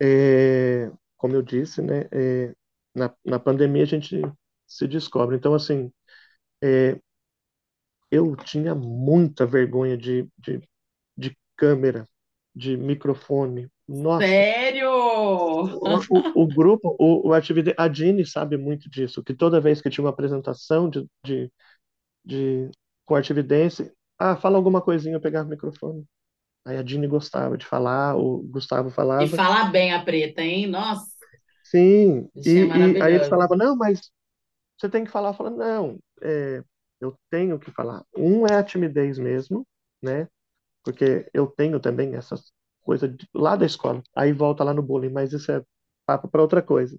É, 0.01 0.91
como 1.17 1.35
eu 1.35 1.43
disse, 1.43 1.83
né, 1.83 2.09
é, 2.13 2.55
na, 2.95 3.15
na 3.25 3.39
pandemia 3.39 3.83
a 3.83 3.87
gente 3.87 4.21
se 4.67 4.89
descobre. 4.89 5.37
Então, 5.37 5.55
assim, 5.55 5.93
é, 6.63 6.99
eu 8.11 8.35
tinha 8.37 8.75
muita 8.75 9.47
vergonha 9.47 9.97
de, 9.97 10.29
de, 10.39 10.61
de 11.17 11.37
câmera, 11.57 12.09
de 12.55 12.77
microfone. 12.77 13.69
Nossa, 13.87 14.27
Sério? 14.27 14.91
o, 14.91 15.99
o, 16.11 16.43
o 16.43 16.47
grupo, 16.47 16.97
o, 16.99 17.29
o 17.29 17.33
atividade, 17.35 17.77
a 17.79 17.89
Dini 17.89 18.25
sabe 18.27 18.57
muito 18.57 18.89
disso, 18.89 19.23
que 19.23 19.35
toda 19.35 19.61
vez 19.61 19.81
que 19.81 19.91
tinha 19.91 20.05
uma 20.05 20.11
apresentação 20.11 20.89
de, 20.89 21.07
de, 21.25 21.51
de 22.25 22.71
com 23.07 23.15
atividência, 23.17 23.93
ah, 24.19 24.37
fala 24.37 24.57
alguma 24.57 24.83
coisinha, 24.83 25.17
eu 25.17 25.21
pegava 25.21 25.47
o 25.49 25.51
microfone. 25.51 26.07
Aí 26.65 26.77
a 26.79 26.83
Dini 26.83 27.07
gostava 27.07 27.57
de 27.59 27.67
falar, 27.67 28.17
o 28.17 28.43
Gustavo 28.43 28.91
E 29.19 29.27
falava. 29.27 29.29
fala 29.29 29.65
bem 29.71 29.93
a 29.93 30.03
preta, 30.05 30.43
hein? 30.43 30.67
Nossa, 30.67 31.07
Sim, 31.63 32.29
isso 32.35 32.59
é 32.59 32.65
e, 32.67 32.95
e 32.95 32.97
aí 33.01 33.15
eles 33.15 33.29
falavam, 33.29 33.57
não, 33.57 33.77
mas 33.77 34.11
você 34.79 34.89
tem 34.91 35.05
que 35.05 35.11
falar. 35.11 35.31
Eu 35.31 35.35
falava, 35.35 35.57
não, 35.57 36.01
é, 36.23 36.65
eu 37.01 37.17
tenho 37.31 37.59
que 37.59 37.71
falar. 37.73 38.05
Um 38.17 38.47
é 38.47 38.57
a 38.57 38.65
timidez 38.65 39.19
mesmo, 39.19 39.67
né? 40.03 40.29
Porque 40.85 41.29
eu 41.35 41.47
tenho 41.49 41.81
também 41.81 42.15
essas 42.17 42.53
coisas 42.83 43.11
lá 43.35 43.57
da 43.57 43.67
escola. 43.67 44.03
Aí 44.17 44.33
volta 44.33 44.65
lá 44.65 44.75
no 44.75 44.83
bullying, 44.83 45.11
mas 45.11 45.33
isso 45.33 45.53
é 45.53 45.63
papo 46.07 46.29
para 46.29 46.43
outra 46.43 46.63
coisa. 46.63 46.99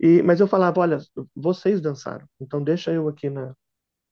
E, 0.00 0.22
mas 0.22 0.40
eu 0.40 0.48
falava, 0.48 0.80
olha, 0.80 0.98
vocês 1.36 1.80
dançaram, 1.80 2.28
então 2.40 2.62
deixa 2.64 2.92
eu 2.92 3.08
aqui 3.08 3.30
na, 3.30 3.54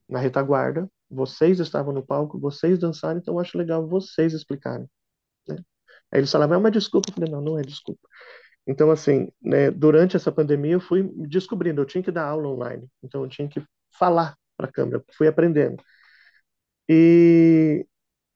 na 0.08 0.20
retaguarda. 0.20 0.90
Vocês 1.10 1.60
estavam 1.60 1.92
no 1.92 2.04
palco, 2.06 2.38
vocês 2.38 2.78
dançaram, 2.78 3.18
então 3.20 3.34
eu 3.34 3.40
acho 3.40 3.58
legal 3.58 3.86
vocês 3.88 4.32
explicarem, 4.34 4.88
né? 5.48 5.56
Aí 6.12 6.20
eles 6.20 6.32
falavam, 6.32 6.56
é 6.56 6.58
uma 6.58 6.70
desculpa. 6.70 7.10
Eu 7.10 7.14
falei, 7.14 7.30
não, 7.32 7.40
não 7.42 7.58
é 7.58 7.62
desculpa. 7.62 8.00
Então, 8.66 8.90
assim, 8.90 9.28
né, 9.42 9.70
durante 9.70 10.16
essa 10.16 10.32
pandemia 10.32 10.72
eu 10.74 10.80
fui 10.80 11.04
descobrindo, 11.28 11.80
eu 11.82 11.86
tinha 11.86 12.02
que 12.04 12.12
dar 12.12 12.26
aula 12.26 12.48
online, 12.48 12.88
então 13.02 13.22
eu 13.24 13.28
tinha 13.30 13.48
que 13.48 13.62
falar 13.98 14.36
para 14.56 14.68
a 14.68 14.72
câmera, 14.72 15.04
fui 15.16 15.28
aprendendo. 15.28 15.82
E, 16.88 17.86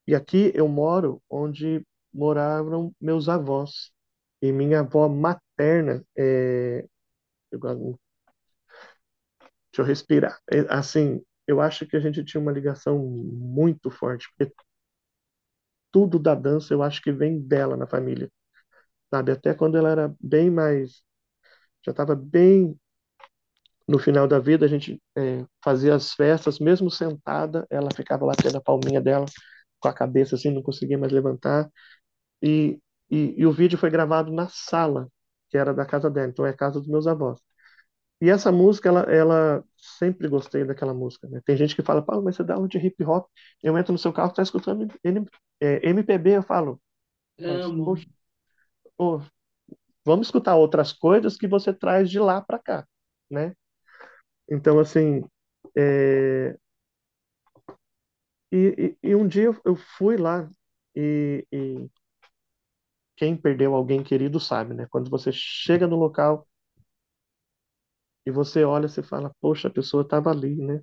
e 0.07 0.15
aqui 0.15 0.51
eu 0.55 0.67
moro 0.67 1.21
onde 1.29 1.85
moravam 2.13 2.93
meus 3.01 3.29
avós. 3.29 3.91
E 4.41 4.51
minha 4.51 4.81
avó 4.81 5.09
materna, 5.09 6.05
é, 6.17 6.85
eu- 7.51 7.59
deixa 9.71 9.81
eu 9.81 9.85
respirar, 9.85 10.39
É, 10.51 10.59
assim, 10.69 11.21
eu 11.47 11.61
acho 11.61 11.85
que 11.87 11.95
a 11.95 11.99
gente 11.99 12.23
tinha 12.23 12.41
uma 12.41 12.51
ligação 12.51 12.99
muito 12.99 13.89
forte, 13.91 14.27
porque 14.37 14.53
tudo 15.91 16.19
da 16.19 16.35
dança 16.35 16.73
eu 16.73 16.83
acho 16.83 17.01
que 17.01 17.11
vem 17.11 17.39
dela 17.39 17.77
na 17.77 17.87
família, 17.87 18.31
sabe? 19.11 19.31
Até 19.33 19.53
quando 19.53 19.77
ela 19.77 19.91
era 19.91 20.15
bem 20.21 20.51
mais, 20.51 21.03
já 21.85 21.91
estava 21.91 22.15
bem 22.15 22.77
no 23.87 23.99
final 23.99 24.27
da 24.27 24.39
vida, 24.39 24.65
a 24.65 24.69
gente 24.69 25.01
é, 25.15 25.45
fazia 25.63 25.95
as 25.95 26.13
festas, 26.13 26.59
mesmo 26.59 26.89
sentada, 26.89 27.67
ela 27.69 27.91
ficava 27.91 28.25
batendo 28.25 28.57
a 28.57 28.61
palminha 28.61 28.99
dela 29.01 29.25
com 29.79 29.87
a 29.87 29.93
cabeça 29.93 30.35
assim, 30.35 30.51
não 30.51 30.63
conseguia 30.63 30.97
mais 30.97 31.11
levantar. 31.11 31.69
E, 32.43 32.79
e, 33.11 33.35
e 33.37 33.45
o 33.45 33.53
vídeo 33.53 33.77
foi 33.79 33.89
gravado 33.91 34.31
na 34.33 34.47
sala, 34.49 35.09
que 35.49 35.57
era 35.57 35.73
da 35.73 35.85
casa 35.85 36.09
dela, 36.11 36.29
então 36.29 36.45
é 36.45 36.51
a 36.51 36.57
casa 36.57 36.79
dos 36.79 36.89
meus 36.89 37.07
avós. 37.07 37.39
E 38.21 38.29
essa 38.29 38.51
música, 38.51 38.89
ela, 38.89 39.01
ela 39.03 39.63
sempre 39.77 40.27
gostei 40.27 40.63
daquela 40.65 40.93
música, 40.93 41.27
né? 41.29 41.41
Tem 41.45 41.57
gente 41.57 41.75
que 41.75 41.83
fala, 41.83 42.01
pá, 42.01 42.19
mas 42.21 42.35
você 42.35 42.43
dá 42.43 42.55
aula 42.55 42.67
de 42.67 42.77
hip 42.77 43.03
hop, 43.03 43.27
eu 43.63 43.77
entro 43.77 43.91
no 43.93 43.99
seu 43.99 44.13
carro, 44.13 44.33
tá 44.33 44.41
escutando 44.43 44.87
N- 45.03 45.25
é, 45.61 45.89
MPB, 45.89 46.37
eu 46.37 46.43
falo, 46.43 46.81
mas, 47.45 47.65
Amo. 47.67 47.95
ô, 48.97 49.19
vamos 50.05 50.27
escutar 50.27 50.55
outras 50.55 50.93
coisas 50.93 51.37
que 51.37 51.47
você 51.47 51.73
traz 51.73 52.09
de 52.09 52.19
lá 52.19 52.41
para 52.41 52.59
cá, 52.59 52.87
né? 53.31 53.55
Então, 54.49 54.79
assim, 54.79 55.23
é, 55.77 56.57
e, 58.51 58.97
e, 59.03 59.09
e 59.11 59.15
um 59.15 59.27
dia 59.27 59.43
eu, 59.45 59.61
eu 59.65 59.75
fui 59.75 60.17
lá 60.17 60.49
e, 60.95 61.45
e 61.51 61.89
quem 63.15 63.35
perdeu 63.37 63.75
alguém 63.75 64.03
querido 64.03 64.39
sabe, 64.39 64.73
né? 64.73 64.87
Quando 64.89 65.09
você 65.09 65.31
chega 65.31 65.87
no 65.87 65.95
local 65.95 66.47
e 68.25 68.31
você 68.31 68.63
olha, 68.63 68.87
você 68.87 69.03
fala, 69.03 69.31
poxa, 69.41 69.67
a 69.67 69.71
pessoa 69.71 70.03
estava 70.03 70.29
ali, 70.31 70.55
né? 70.55 70.81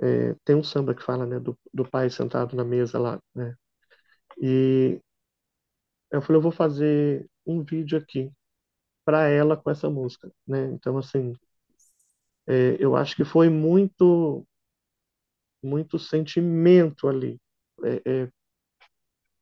É, 0.00 0.34
tem 0.44 0.56
um 0.56 0.62
samba 0.64 0.94
que 0.94 1.02
fala, 1.02 1.24
né, 1.26 1.38
do, 1.40 1.56
do 1.72 1.88
pai 1.88 2.10
sentado 2.10 2.56
na 2.56 2.64
mesa 2.64 2.98
lá, 2.98 3.20
né? 3.34 3.54
E 4.40 5.00
eu 6.10 6.22
falei, 6.22 6.38
eu 6.38 6.42
vou 6.42 6.52
fazer 6.52 7.26
um 7.46 7.62
vídeo 7.62 7.98
aqui 7.98 8.30
para 9.04 9.28
ela 9.28 9.56
com 9.56 9.70
essa 9.70 9.90
música, 9.90 10.32
né? 10.46 10.66
Então, 10.72 10.98
assim, 10.98 11.34
é, 12.46 12.76
eu 12.78 12.96
acho 12.96 13.16
que 13.16 13.24
foi 13.24 13.48
muito, 13.48 14.46
muito 15.62 15.98
sentimento 15.98 17.08
ali. 17.08 17.40
É, 17.84 18.02
é, 18.24 18.28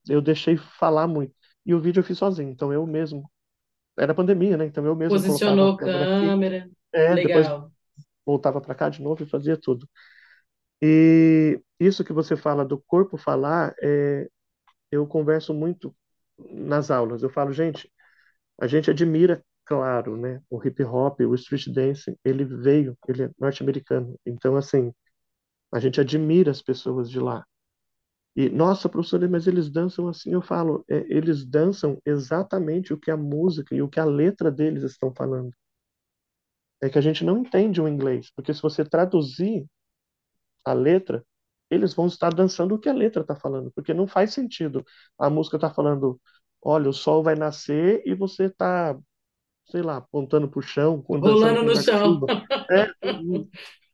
eu 0.08 0.20
deixei 0.20 0.56
falar 0.56 1.06
muito. 1.06 1.34
E 1.64 1.74
o 1.74 1.80
vídeo 1.80 2.00
eu 2.00 2.04
fiz 2.04 2.18
sozinho, 2.18 2.50
então 2.50 2.72
eu 2.72 2.86
mesmo. 2.86 3.30
Era 3.98 4.14
pandemia, 4.14 4.56
né? 4.56 4.66
Então 4.66 4.84
eu 4.84 4.96
mesmo 4.96 5.16
Posicionou 5.16 5.76
câmera 5.76 6.26
câmera. 6.26 6.70
é, 6.92 7.14
Legal. 7.14 7.70
voltava 8.24 8.60
para 8.60 8.74
cá 8.74 8.88
de 8.88 9.02
novo 9.02 9.22
e 9.22 9.28
fazia 9.28 9.56
tudo. 9.56 9.88
E 10.80 11.60
isso 11.78 12.04
que 12.04 12.12
você 12.12 12.36
fala 12.36 12.64
do 12.64 12.82
corpo 12.86 13.16
falar, 13.16 13.74
é, 13.82 14.28
eu 14.90 15.06
converso 15.06 15.54
muito 15.54 15.94
nas 16.50 16.90
aulas. 16.90 17.22
Eu 17.22 17.30
falo, 17.30 17.52
gente, 17.52 17.90
a 18.60 18.66
gente 18.66 18.90
admira, 18.90 19.44
claro, 19.64 20.16
né? 20.16 20.40
O 20.50 20.62
hip 20.64 20.82
hop, 20.84 21.20
o 21.20 21.34
street 21.34 21.68
dance, 21.68 22.18
ele 22.24 22.44
veio, 22.44 22.96
ele 23.06 23.24
é 23.24 23.30
norte-americano. 23.38 24.18
Então, 24.26 24.56
assim, 24.56 24.92
a 25.72 25.78
gente 25.80 26.00
admira 26.00 26.50
as 26.50 26.62
pessoas 26.62 27.10
de 27.10 27.20
lá. 27.20 27.44
E, 28.34 28.48
nossa, 28.48 28.88
professora, 28.88 29.28
mas 29.28 29.46
eles 29.46 29.70
dançam 29.70 30.08
assim. 30.08 30.32
Eu 30.32 30.40
falo, 30.42 30.84
é, 30.88 31.04
eles 31.08 31.44
dançam 31.44 31.98
exatamente 32.04 32.92
o 32.92 32.98
que 32.98 33.10
a 33.10 33.16
música 33.16 33.74
e 33.74 33.82
o 33.82 33.88
que 33.88 34.00
a 34.00 34.04
letra 34.04 34.50
deles 34.50 34.82
estão 34.82 35.12
falando. 35.14 35.52
É 36.82 36.88
que 36.88 36.98
a 36.98 37.02
gente 37.02 37.24
não 37.24 37.38
entende 37.38 37.80
o 37.80 37.88
inglês, 37.88 38.30
porque 38.34 38.52
se 38.52 38.60
você 38.60 38.84
traduzir 38.84 39.66
a 40.64 40.72
letra, 40.72 41.24
eles 41.70 41.94
vão 41.94 42.06
estar 42.06 42.34
dançando 42.34 42.74
o 42.74 42.78
que 42.78 42.88
a 42.88 42.92
letra 42.92 43.22
está 43.22 43.34
falando, 43.36 43.70
porque 43.72 43.94
não 43.94 44.06
faz 44.06 44.32
sentido. 44.32 44.84
A 45.18 45.30
música 45.30 45.56
está 45.56 45.70
falando, 45.70 46.20
olha, 46.60 46.88
o 46.88 46.92
sol 46.92 47.22
vai 47.22 47.34
nascer 47.34 48.02
e 48.04 48.14
você 48.14 48.44
está, 48.46 48.98
sei 49.70 49.82
lá, 49.82 49.98
apontando 49.98 50.48
para 50.48 50.58
o 50.58 50.62
chão, 50.62 51.04
Rolando 51.06 51.62
no 51.62 51.76
chão. 51.76 52.20
É, 52.70 52.88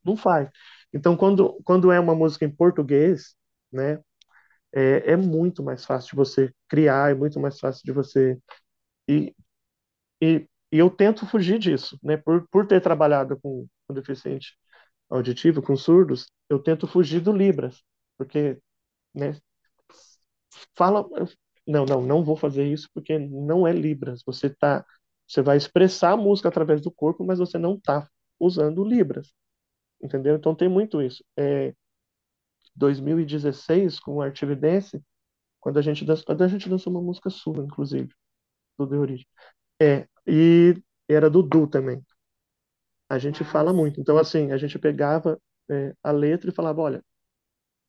não 0.04 0.16
faz. 0.16 0.50
Então, 0.92 1.16
quando, 1.16 1.60
quando 1.64 1.92
é 1.92 2.00
uma 2.00 2.14
música 2.14 2.44
em 2.44 2.50
português, 2.50 3.36
né, 3.72 4.00
é, 4.74 5.12
é 5.12 5.16
muito 5.16 5.62
mais 5.62 5.84
fácil 5.84 6.10
de 6.10 6.16
você 6.16 6.52
criar, 6.68 7.10
é 7.10 7.14
muito 7.14 7.40
mais 7.40 7.58
fácil 7.60 7.82
de 7.84 7.92
você. 7.92 8.38
E, 9.08 9.34
e, 10.22 10.48
e 10.72 10.78
eu 10.78 10.90
tento 10.90 11.26
fugir 11.26 11.58
disso, 11.58 11.98
né? 12.02 12.16
Por, 12.18 12.46
por 12.50 12.66
ter 12.66 12.80
trabalhado 12.82 13.38
com, 13.40 13.66
com 13.86 13.94
deficiente 13.94 14.56
auditivo, 15.10 15.62
com 15.62 15.76
surdos, 15.76 16.28
eu 16.50 16.58
tento 16.60 16.86
fugir 16.88 17.20
do 17.22 17.32
Libras, 17.32 17.82
porque, 18.18 18.58
né? 19.14 19.36
Fala, 20.76 21.06
não, 21.66 21.84
não, 21.84 22.00
não 22.02 22.24
vou 22.24 22.36
fazer 22.36 22.66
isso 22.66 22.88
porque 22.94 23.18
não 23.18 23.66
é 23.66 23.72
Libras. 23.72 24.22
Você 24.24 24.48
tá, 24.50 24.84
você 25.26 25.42
vai 25.42 25.56
expressar 25.56 26.12
a 26.12 26.16
música 26.16 26.48
através 26.48 26.80
do 26.80 26.90
corpo, 26.90 27.24
mas 27.24 27.38
você 27.38 27.58
não 27.58 27.78
tá 27.78 28.08
usando 28.40 28.84
Libras, 28.84 29.32
entendeu? 30.02 30.36
Então 30.36 30.54
tem 30.54 30.68
muito 30.68 31.02
isso. 31.02 31.24
É, 31.38 31.74
2016, 32.78 34.00
com 34.00 34.16
o 34.16 34.22
Artigo 34.22 34.56
Dance, 34.56 35.02
quando 35.60 35.78
a 35.78 35.82
gente 35.82 36.04
dança, 36.04 36.24
quando 36.24 36.42
a 36.44 36.48
gente 36.48 36.68
dançou 36.68 36.92
uma 36.92 37.02
música 37.02 37.30
sua, 37.30 37.64
inclusive, 37.64 38.10
do 38.78 38.88
The 38.88 38.96
Origem. 38.98 39.26
É, 39.82 40.08
e 40.26 40.76
era 41.08 41.30
do 41.30 41.42
Du 41.42 41.66
também. 41.68 42.04
A 43.08 43.18
gente 43.18 43.44
fala 43.44 43.72
muito. 43.72 44.00
Então, 44.00 44.18
assim, 44.18 44.52
a 44.52 44.56
gente 44.58 44.78
pegava 44.78 45.40
é, 45.70 45.94
a 46.02 46.10
letra 46.10 46.50
e 46.50 46.54
falava, 46.54 46.80
olha, 46.82 47.04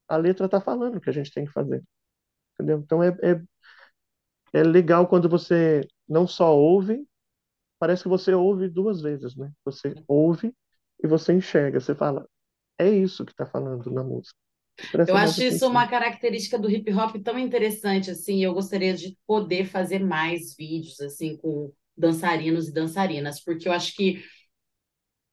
a 0.07 0.17
letra 0.17 0.45
está 0.45 0.61
falando 0.61 0.97
o 0.97 1.01
que 1.01 1.09
a 1.09 1.13
gente 1.13 1.31
tem 1.33 1.45
que 1.45 1.51
fazer. 1.51 1.83
Entendeu? 2.55 2.79
Então, 2.79 3.03
é, 3.03 3.09
é, 3.23 3.41
é 4.53 4.63
legal 4.63 5.07
quando 5.07 5.29
você 5.29 5.87
não 6.07 6.27
só 6.27 6.55
ouve, 6.55 7.07
parece 7.79 8.03
que 8.03 8.09
você 8.09 8.33
ouve 8.33 8.69
duas 8.69 9.01
vezes, 9.01 9.35
né? 9.35 9.51
Você 9.65 9.95
ouve 10.07 10.55
e 11.03 11.07
você 11.07 11.33
enxerga. 11.33 11.79
Você 11.79 11.95
fala, 11.95 12.27
é 12.77 12.89
isso 12.89 13.25
que 13.25 13.31
está 13.31 13.45
falando 13.45 13.91
na 13.91 14.03
música. 14.03 14.37
Eu 15.07 15.15
acho 15.15 15.43
isso 15.43 15.67
uma 15.67 15.87
característica 15.87 16.57
do 16.57 16.69
hip 16.69 16.91
hop 16.93 17.15
tão 17.23 17.37
interessante, 17.37 18.11
assim, 18.11 18.43
eu 18.43 18.53
gostaria 18.53 18.93
de 18.93 19.17
poder 19.25 19.65
fazer 19.65 19.99
mais 19.99 20.55
vídeos, 20.55 20.99
assim, 21.01 21.37
com 21.37 21.71
dançarinos 21.97 22.67
e 22.67 22.73
dançarinas, 22.73 23.43
porque 23.43 23.67
eu 23.67 23.73
acho 23.73 23.95
que 23.95 24.23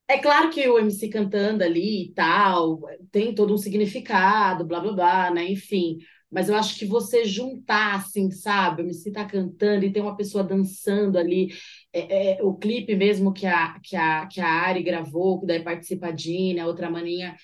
é 0.08 0.18
claro 0.18 0.50
que 0.50 0.68
o 0.68 0.78
MC 0.78 1.08
cantando 1.08 1.64
ali 1.64 2.04
e 2.06 2.14
tal, 2.14 2.80
tem 3.10 3.34
todo 3.34 3.52
um 3.52 3.58
significado, 3.58 4.64
blá 4.64 4.80
blá 4.80 4.92
blá, 4.92 5.30
né? 5.32 5.50
Enfim, 5.50 5.98
mas 6.30 6.48
eu 6.48 6.54
acho 6.54 6.78
que 6.78 6.84
você 6.84 7.24
juntar, 7.24 7.96
assim, 7.96 8.30
sabe? 8.30 8.82
O 8.82 8.84
MC 8.84 9.10
tá 9.10 9.24
cantando 9.24 9.84
e 9.84 9.92
tem 9.92 10.02
uma 10.02 10.16
pessoa 10.16 10.44
dançando 10.44 11.18
ali, 11.18 11.48
é, 11.92 12.38
é, 12.38 12.42
o 12.42 12.54
clipe 12.54 12.94
mesmo 12.94 13.32
que 13.32 13.46
a, 13.46 13.78
que 13.82 13.96
a, 13.96 14.26
que 14.26 14.40
a 14.40 14.48
Ari 14.48 14.82
gravou, 14.82 15.40
que 15.40 15.46
daí 15.46 15.62
participa 15.62 16.08
a 16.08 16.12
Dina, 16.12 16.62
a 16.62 16.66
outra 16.66 16.90
maninha 16.90 17.34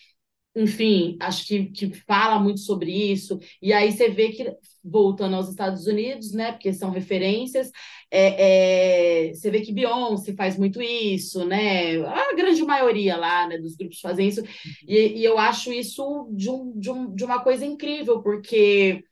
enfim, 0.54 1.16
acho 1.20 1.46
que, 1.46 1.66
que 1.66 1.92
fala 2.06 2.38
muito 2.38 2.60
sobre 2.60 2.90
isso. 3.12 3.38
E 3.60 3.72
aí 3.72 3.90
você 3.90 4.10
vê 4.10 4.30
que, 4.32 4.54
voltando 4.84 5.36
aos 5.36 5.48
Estados 5.48 5.86
Unidos, 5.86 6.32
né, 6.32 6.52
porque 6.52 6.72
são 6.72 6.90
referências, 6.90 7.70
é, 8.10 9.28
é, 9.28 9.34
você 9.34 9.50
vê 9.50 9.62
que 9.62 9.72
Beyoncé 9.72 10.34
faz 10.34 10.58
muito 10.58 10.82
isso, 10.82 11.46
né? 11.46 11.96
A 12.04 12.34
grande 12.34 12.62
maioria 12.62 13.16
lá, 13.16 13.48
né, 13.48 13.56
dos 13.58 13.74
grupos 13.74 14.00
fazem 14.00 14.28
isso. 14.28 14.42
E, 14.86 15.20
e 15.20 15.24
eu 15.24 15.38
acho 15.38 15.72
isso 15.72 16.28
de, 16.32 16.50
um, 16.50 16.78
de, 16.78 16.90
um, 16.90 17.14
de 17.14 17.24
uma 17.24 17.42
coisa 17.42 17.64
incrível, 17.64 18.22
porque 18.22 19.02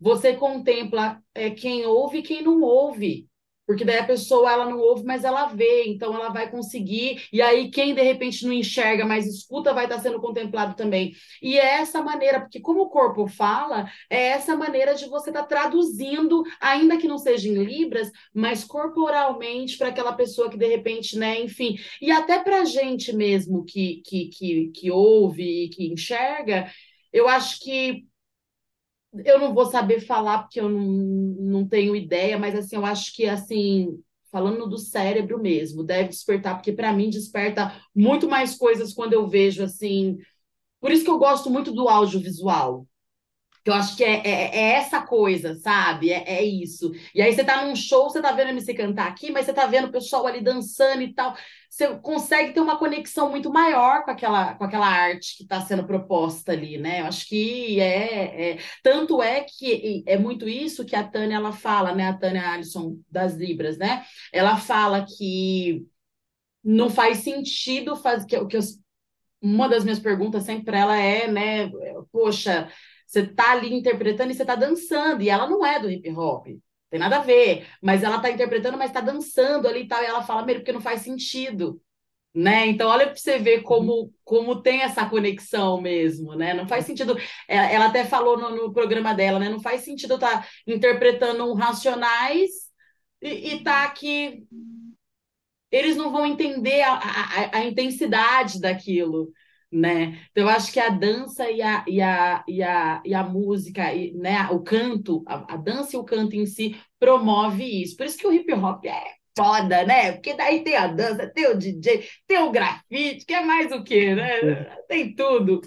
você 0.00 0.34
contempla 0.34 1.22
é, 1.34 1.50
quem 1.50 1.86
ouve 1.86 2.18
e 2.18 2.22
quem 2.22 2.42
não 2.42 2.62
ouve 2.62 3.29
porque 3.70 3.84
daí 3.84 4.00
a 4.00 4.04
pessoa 4.04 4.50
ela 4.50 4.68
não 4.68 4.80
ouve, 4.80 5.04
mas 5.04 5.22
ela 5.22 5.46
vê, 5.46 5.84
então 5.86 6.12
ela 6.12 6.30
vai 6.30 6.50
conseguir, 6.50 7.28
e 7.32 7.40
aí 7.40 7.70
quem 7.70 7.94
de 7.94 8.02
repente 8.02 8.44
não 8.44 8.52
enxerga, 8.52 9.06
mas 9.06 9.28
escuta, 9.28 9.72
vai 9.72 9.84
estar 9.84 10.00
sendo 10.00 10.20
contemplado 10.20 10.74
também. 10.74 11.14
E 11.40 11.56
é 11.56 11.76
essa 11.76 12.02
maneira, 12.02 12.40
porque 12.40 12.58
como 12.58 12.80
o 12.80 12.90
corpo 12.90 13.28
fala, 13.28 13.88
é 14.10 14.30
essa 14.30 14.56
maneira 14.56 14.96
de 14.96 15.06
você 15.06 15.30
estar 15.30 15.42
tá 15.42 15.46
traduzindo, 15.46 16.42
ainda 16.60 16.96
que 16.96 17.06
não 17.06 17.16
seja 17.16 17.48
em 17.48 17.62
libras, 17.62 18.10
mas 18.34 18.64
corporalmente 18.64 19.78
para 19.78 19.86
aquela 19.86 20.14
pessoa 20.14 20.50
que 20.50 20.58
de 20.58 20.66
repente, 20.66 21.16
né, 21.16 21.40
enfim, 21.40 21.78
e 22.02 22.10
até 22.10 22.40
para 22.40 22.62
a 22.62 22.64
gente 22.64 23.12
mesmo 23.12 23.64
que, 23.64 24.02
que, 24.04 24.30
que, 24.30 24.72
que 24.74 24.90
ouve 24.90 25.66
e 25.66 25.68
que 25.68 25.86
enxerga, 25.92 26.68
eu 27.12 27.28
acho 27.28 27.60
que 27.60 28.09
eu 29.24 29.38
não 29.38 29.52
vou 29.54 29.66
saber 29.66 30.00
falar 30.00 30.40
porque 30.42 30.60
eu 30.60 30.68
não, 30.68 30.82
não 30.82 31.68
tenho 31.68 31.96
ideia, 31.96 32.38
mas 32.38 32.54
assim, 32.54 32.76
eu 32.76 32.84
acho 32.84 33.14
que 33.14 33.26
assim, 33.26 34.02
falando 34.30 34.68
do 34.68 34.78
cérebro 34.78 35.40
mesmo, 35.40 35.82
deve 35.84 36.10
despertar, 36.10 36.56
porque 36.56 36.72
para 36.72 36.92
mim 36.92 37.10
desperta 37.10 37.74
muito 37.94 38.28
mais 38.28 38.54
coisas 38.56 38.92
quando 38.94 39.12
eu 39.12 39.28
vejo 39.28 39.62
assim. 39.62 40.18
Por 40.80 40.92
isso 40.92 41.04
que 41.04 41.10
eu 41.10 41.18
gosto 41.18 41.50
muito 41.50 41.72
do 41.72 41.88
audiovisual. 41.88 42.86
Eu 43.64 43.74
acho 43.74 43.94
que 43.96 44.02
é, 44.02 44.26
é, 44.26 44.56
é 44.56 44.72
essa 44.72 45.02
coisa, 45.02 45.54
sabe? 45.56 46.10
É, 46.10 46.24
é, 46.26 46.42
isso. 46.42 46.92
E 47.14 47.20
aí 47.20 47.34
você 47.34 47.44
tá 47.44 47.64
num 47.64 47.76
show, 47.76 48.08
você 48.08 48.20
tá 48.20 48.32
vendo 48.32 48.48
a 48.48 48.50
MC 48.50 48.72
cantar 48.72 49.08
aqui, 49.08 49.30
mas 49.30 49.44
você 49.44 49.52
tá 49.52 49.66
vendo 49.66 49.88
o 49.88 49.92
pessoal 49.92 50.26
ali 50.26 50.40
dançando 50.40 51.02
e 51.02 51.12
tal. 51.12 51.36
Você 51.68 51.94
consegue 51.98 52.52
ter 52.52 52.60
uma 52.60 52.78
conexão 52.78 53.30
muito 53.30 53.52
maior 53.52 54.02
com 54.04 54.10
aquela, 54.10 54.54
com 54.54 54.64
aquela 54.64 54.86
arte 54.86 55.36
que 55.36 55.42
está 55.42 55.60
sendo 55.60 55.86
proposta 55.86 56.52
ali, 56.52 56.78
né? 56.78 57.00
Eu 57.02 57.06
acho 57.06 57.28
que 57.28 57.78
é, 57.80 58.52
é, 58.52 58.58
Tanto 58.82 59.22
é 59.22 59.42
que 59.42 60.02
é 60.06 60.16
muito 60.18 60.48
isso 60.48 60.84
que 60.84 60.96
a 60.96 61.04
Tânia 61.04 61.36
ela 61.36 61.52
fala, 61.52 61.94
né? 61.94 62.08
A 62.08 62.16
Tânia 62.16 62.50
Alisson 62.50 62.96
das 63.10 63.34
Libras, 63.34 63.76
né? 63.76 64.04
Ela 64.32 64.56
fala 64.56 65.04
que 65.04 65.86
não 66.64 66.88
faz 66.88 67.18
sentido 67.18 67.94
fazer. 67.94 68.26
Que, 68.26 68.46
que 68.46 68.58
uma 69.42 69.68
das 69.68 69.84
minhas 69.84 69.98
perguntas 69.98 70.44
sempre 70.44 70.64
para 70.64 70.78
ela 70.78 70.96
é, 70.96 71.30
né? 71.30 71.70
Poxa 72.10 72.70
você 73.10 73.26
tá 73.26 73.50
ali 73.50 73.74
interpretando 73.74 74.30
e 74.30 74.34
você 74.34 74.44
tá 74.44 74.54
dançando, 74.54 75.20
e 75.20 75.28
ela 75.28 75.48
não 75.48 75.66
é 75.66 75.80
do 75.80 75.90
hip 75.90 76.08
hop. 76.12 76.46
Tem 76.88 77.00
nada 77.00 77.16
a 77.16 77.20
ver, 77.20 77.66
mas 77.82 78.04
ela 78.04 78.20
tá 78.20 78.30
interpretando, 78.30 78.78
mas 78.78 78.92
tá 78.92 79.00
dançando 79.00 79.66
ali 79.66 79.80
e 79.82 79.88
tal, 79.88 80.00
e 80.00 80.06
ela 80.06 80.22
fala, 80.22 80.44
meio 80.44 80.60
porque 80.60 80.72
não 80.72 80.80
faz 80.80 81.00
sentido, 81.00 81.82
né? 82.32 82.68
Então, 82.68 82.88
olha 82.88 83.06
para 83.06 83.16
você 83.16 83.36
ver 83.38 83.62
como, 83.62 84.14
como 84.24 84.62
tem 84.62 84.82
essa 84.82 85.04
conexão 85.08 85.80
mesmo, 85.80 86.36
né? 86.36 86.54
Não 86.54 86.68
faz 86.68 86.86
sentido. 86.86 87.16
Ela, 87.48 87.72
ela 87.72 87.86
até 87.86 88.04
falou 88.04 88.38
no, 88.38 88.50
no, 88.50 88.72
programa 88.72 89.12
dela, 89.12 89.40
né? 89.40 89.48
Não 89.48 89.60
faz 89.60 89.80
sentido 89.82 90.12
eu 90.12 90.16
estar 90.16 90.42
tá 90.42 90.48
interpretando 90.66 91.50
um 91.50 91.54
Racionais 91.54 92.50
e, 93.20 93.54
e 93.54 93.64
tá 93.64 93.84
aqui. 93.84 94.44
Eles 95.72 95.96
não 95.96 96.12
vão 96.12 96.26
entender 96.26 96.82
a, 96.82 96.94
a, 96.94 97.58
a 97.58 97.64
intensidade 97.64 98.60
daquilo 98.60 99.32
né? 99.70 100.18
Então, 100.30 100.44
eu 100.44 100.48
acho 100.48 100.72
que 100.72 100.80
a 100.80 100.88
dança 100.88 101.50
e 101.50 101.62
a, 101.62 101.84
e 101.86 102.00
a, 102.00 102.44
e 102.48 102.62
a, 102.62 103.02
e 103.04 103.14
a 103.14 103.22
música, 103.22 103.92
e, 103.94 104.12
né? 104.14 104.48
o 104.50 104.60
canto, 104.60 105.22
a, 105.26 105.54
a 105.54 105.56
dança 105.56 105.96
e 105.96 105.98
o 105.98 106.04
canto 106.04 106.34
em 106.34 106.46
si 106.46 106.76
promove 106.98 107.64
isso. 107.82 107.96
Por 107.96 108.06
isso 108.06 108.18
que 108.18 108.26
o 108.26 108.32
hip 108.32 108.52
hop 108.52 108.84
é 108.84 109.14
foda, 109.36 109.84
né? 109.84 110.12
Porque 110.12 110.34
daí 110.34 110.62
tem 110.64 110.76
a 110.76 110.86
dança, 110.88 111.28
tem 111.28 111.46
o 111.46 111.56
DJ, 111.56 112.04
tem 112.26 112.38
o 112.38 112.50
grafite, 112.50 113.24
que 113.24 113.34
é 113.34 113.44
mais 113.44 113.72
o 113.72 113.82
quê, 113.82 114.14
né? 114.14 114.40
Tem 114.88 115.14
tudo. 115.14 115.60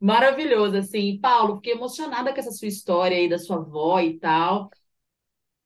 Maravilhoso, 0.00 0.76
assim. 0.76 1.18
Paulo, 1.20 1.56
fiquei 1.56 1.72
emocionada 1.72 2.32
com 2.32 2.40
essa 2.40 2.50
sua 2.50 2.68
história 2.68 3.16
aí 3.16 3.28
da 3.28 3.38
sua 3.38 3.56
avó 3.56 4.00
e 4.00 4.18
tal 4.18 4.70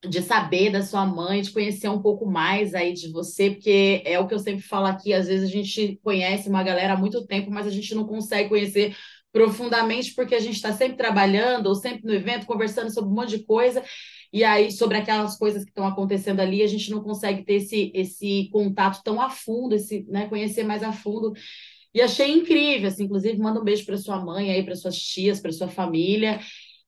de 0.07 0.22
saber 0.22 0.70
da 0.70 0.82
sua 0.82 1.05
mãe, 1.05 1.42
de 1.42 1.51
conhecer 1.51 1.88
um 1.88 2.01
pouco 2.01 2.24
mais 2.24 2.74
aí 2.74 2.92
de 2.92 3.11
você, 3.11 3.51
porque 3.51 4.03
é 4.05 4.18
o 4.18 4.28
que 4.28 4.34
eu 4.34 4.38
sempre 4.38 4.62
falo 4.62 4.86
aqui, 4.86 5.12
às 5.12 5.26
vezes 5.26 5.49
a 5.49 5.53
gente 5.53 5.99
conhece 6.03 6.49
uma 6.49 6.62
galera 6.62 6.94
há 6.94 6.96
muito 6.96 7.26
tempo, 7.26 7.51
mas 7.51 7.66
a 7.66 7.70
gente 7.70 7.94
não 7.94 8.07
consegue 8.07 8.49
conhecer 8.49 8.96
profundamente 9.32 10.14
porque 10.14 10.34
a 10.34 10.40
gente 10.40 10.55
está 10.57 10.72
sempre 10.72 10.96
trabalhando 10.96 11.66
ou 11.66 11.74
sempre 11.74 12.03
no 12.05 12.14
evento 12.14 12.46
conversando 12.46 12.92
sobre 12.92 13.11
um 13.11 13.14
monte 13.14 13.38
de 13.38 13.44
coisa 13.44 13.84
e 14.32 14.44
aí 14.44 14.70
sobre 14.70 14.96
aquelas 14.96 15.36
coisas 15.36 15.64
que 15.64 15.70
estão 15.70 15.86
acontecendo 15.86 16.40
ali 16.40 16.62
a 16.62 16.66
gente 16.66 16.90
não 16.90 17.03
consegue 17.03 17.44
ter 17.44 17.55
esse, 17.55 17.90
esse 17.94 18.49
contato 18.53 19.03
tão 19.03 19.20
a 19.20 19.28
fundo, 19.30 19.74
esse, 19.74 20.05
né, 20.09 20.28
conhecer 20.28 20.64
mais 20.64 20.82
a 20.82 20.92
fundo. 20.92 21.32
E 21.94 22.03
achei 22.03 22.30
incrível, 22.30 22.88
assim, 22.88 23.05
inclusive 23.05 23.38
manda 23.38 23.61
um 23.61 23.64
beijo 23.64 23.84
para 23.84 23.96
sua 23.96 24.22
mãe 24.22 24.51
aí, 24.53 24.62
para 24.62 24.76
suas 24.76 24.96
tias, 24.96 25.40
para 25.40 25.51
sua 25.51 25.68
família. 25.68 26.38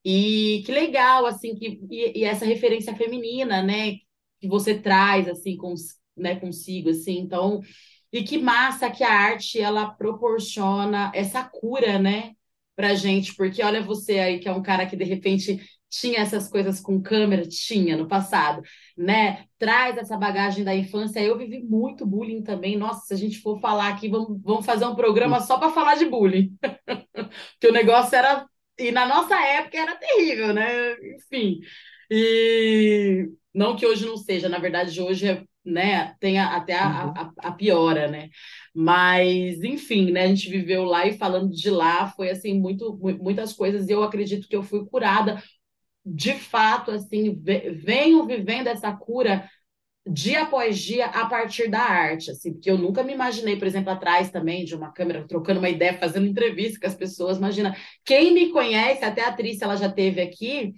E 0.03 0.63
que 0.65 0.71
legal, 0.71 1.25
assim, 1.25 1.55
que, 1.55 1.79
e, 1.89 2.19
e, 2.21 2.23
essa 2.23 2.45
referência 2.45 2.95
feminina, 2.95 3.61
né, 3.61 3.97
que 4.39 4.47
você 4.47 4.79
traz, 4.79 5.27
assim, 5.27 5.55
com, 5.55 5.73
né, 6.17 6.35
consigo, 6.39 6.89
assim, 6.89 7.19
então, 7.19 7.61
e 8.11 8.23
que 8.23 8.37
massa 8.37 8.89
que 8.89 9.03
a 9.03 9.11
arte, 9.11 9.59
ela 9.59 9.91
proporciona 9.91 11.11
essa 11.13 11.43
cura, 11.43 11.99
né, 11.99 12.33
pra 12.75 12.95
gente, 12.95 13.35
porque 13.35 13.63
olha 13.63 13.81
você 13.83 14.19
aí, 14.19 14.39
que 14.39 14.49
é 14.49 14.51
um 14.51 14.63
cara 14.63 14.85
que, 14.87 14.95
de 14.95 15.03
repente, 15.03 15.61
tinha 15.89 16.19
essas 16.21 16.47
coisas 16.49 16.79
com 16.79 17.01
câmera, 17.01 17.45
tinha 17.47 17.97
no 17.97 18.07
passado, 18.07 18.61
né, 18.97 19.45
traz 19.59 19.97
essa 19.97 20.17
bagagem 20.17 20.63
da 20.63 20.73
infância, 20.75 21.19
eu 21.19 21.37
vivi 21.37 21.61
muito 21.61 22.05
bullying 22.07 22.41
também, 22.41 22.77
nossa, 22.77 23.05
se 23.05 23.13
a 23.13 23.17
gente 23.17 23.39
for 23.39 23.59
falar 23.59 23.89
aqui, 23.89 24.07
vamos, 24.09 24.41
vamos 24.41 24.65
fazer 24.65 24.85
um 24.85 24.95
programa 24.95 25.41
só 25.41 25.59
para 25.59 25.69
falar 25.69 25.95
de 25.95 26.05
bullying, 26.05 26.55
que 27.59 27.67
o 27.67 27.73
negócio 27.73 28.15
era 28.15 28.47
e 28.87 28.91
na 28.91 29.05
nossa 29.05 29.35
época 29.35 29.77
era 29.77 29.95
terrível, 29.95 30.53
né? 30.53 30.93
Enfim. 31.15 31.59
E 32.09 33.29
não 33.53 33.75
que 33.75 33.85
hoje 33.85 34.05
não 34.05 34.17
seja, 34.17 34.49
na 34.49 34.59
verdade, 34.59 34.99
hoje 35.01 35.27
é, 35.27 35.43
né, 35.63 36.15
tem 36.19 36.39
a, 36.39 36.55
até 36.55 36.77
a, 36.77 37.05
uhum. 37.05 37.13
a, 37.15 37.33
a, 37.49 37.51
piora, 37.51 38.07
né? 38.07 38.29
Mas, 38.73 39.63
enfim, 39.63 40.11
né, 40.11 40.23
a 40.23 40.27
gente 40.27 40.49
viveu 40.49 40.83
lá 40.83 41.05
e 41.05 41.17
falando 41.17 41.51
de 41.51 41.69
lá 41.69 42.07
foi 42.07 42.29
assim, 42.29 42.59
muito, 42.59 42.97
muitas 43.19 43.53
coisas, 43.53 43.87
e 43.87 43.91
eu 43.91 44.03
acredito 44.03 44.47
que 44.47 44.55
eu 44.55 44.63
fui 44.63 44.85
curada 44.85 45.41
de 46.05 46.33
fato, 46.33 46.91
assim, 46.91 47.39
venho 47.83 48.25
vivendo 48.25 48.67
essa 48.67 48.91
cura 48.91 49.47
dia 50.05 50.43
após 50.43 50.79
dia 50.79 51.05
a 51.05 51.25
partir 51.27 51.69
da 51.69 51.79
arte, 51.79 52.31
assim, 52.31 52.53
porque 52.53 52.69
eu 52.71 52.77
nunca 52.77 53.03
me 53.03 53.13
imaginei, 53.13 53.55
por 53.57 53.67
exemplo, 53.67 53.91
atrás 53.91 54.31
também 54.31 54.65
de 54.65 54.75
uma 54.75 54.91
câmera, 54.91 55.27
trocando 55.27 55.59
uma 55.59 55.69
ideia, 55.69 55.97
fazendo 55.97 56.25
entrevista 56.27 56.79
com 56.79 56.87
as 56.87 56.95
pessoas. 56.95 57.37
Imagina, 57.37 57.75
quem 58.03 58.33
me 58.33 58.49
conhece, 58.51 59.05
até 59.05 59.23
a 59.23 59.29
atriz, 59.29 59.61
ela 59.61 59.75
já 59.75 59.91
teve 59.91 60.21
aqui, 60.21 60.73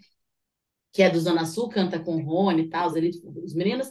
que 0.91 1.01
é 1.01 1.09
do 1.09 1.19
Zona 1.19 1.45
Sul, 1.45 1.69
canta 1.69 1.99
com 1.99 2.17
o 2.17 2.24
Rony 2.24 2.63
e 2.63 2.69
tal, 2.69 2.88
os, 2.88 2.95
os 3.43 3.53
meninos. 3.55 3.89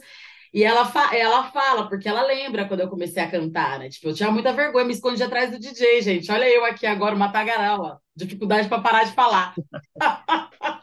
E 0.53 0.63
ela, 0.63 0.85
fa 0.85 1.15
ela 1.15 1.51
fala, 1.51 1.89
porque 1.89 2.07
ela 2.07 2.21
lembra 2.23 2.67
quando 2.67 2.81
eu 2.81 2.89
comecei 2.89 3.21
a 3.23 3.29
cantar, 3.29 3.79
né? 3.79 3.89
Tipo, 3.89 4.09
eu 4.09 4.13
tinha 4.13 4.31
muita 4.31 4.53
vergonha, 4.53 4.85
me 4.85 4.93
escondi 4.93 5.21
atrás 5.23 5.49
do 5.51 5.59
DJ, 5.59 6.01
gente. 6.01 6.31
Olha 6.31 6.47
eu 6.47 6.63
aqui 6.63 6.85
agora, 6.85 7.15
uma 7.15 7.31
tagaral. 7.31 7.99
Dificuldade 8.15 8.69
para 8.69 8.81
parar 8.81 9.03
de 9.03 9.13
falar. 9.13 9.55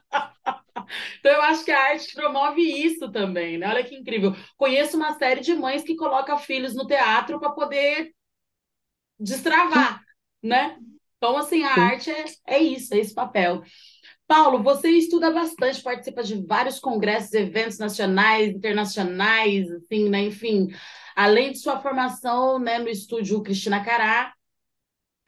Então, 1.18 1.32
eu 1.32 1.42
acho 1.42 1.64
que 1.64 1.70
a 1.70 1.90
arte 1.90 2.14
promove 2.14 2.62
isso 2.62 3.10
também, 3.10 3.58
né? 3.58 3.68
Olha 3.68 3.84
que 3.84 3.94
incrível. 3.94 4.34
Conheço 4.56 4.96
uma 4.96 5.14
série 5.18 5.40
de 5.40 5.54
mães 5.54 5.82
que 5.82 5.96
colocam 5.96 6.38
filhos 6.38 6.74
no 6.74 6.86
teatro 6.86 7.38
para 7.38 7.50
poder 7.50 8.12
destravar, 9.18 10.02
né? 10.42 10.78
Então, 11.16 11.36
assim, 11.36 11.62
a 11.62 11.74
arte 11.74 12.10
é, 12.10 12.24
é 12.46 12.58
isso, 12.58 12.94
é 12.94 12.98
esse 12.98 13.14
papel. 13.14 13.62
Paulo, 14.26 14.62
você 14.62 14.88
estuda 14.90 15.30
bastante, 15.30 15.82
participa 15.82 16.22
de 16.22 16.46
vários 16.46 16.78
congressos, 16.78 17.34
eventos 17.34 17.78
nacionais, 17.78 18.54
internacionais, 18.54 19.70
assim, 19.72 20.08
né? 20.08 20.22
Enfim, 20.22 20.68
além 21.16 21.52
de 21.52 21.58
sua 21.58 21.80
formação, 21.80 22.58
né, 22.58 22.78
no 22.78 22.88
estúdio 22.88 23.42
Cristina 23.42 23.84
Cará, 23.84 24.32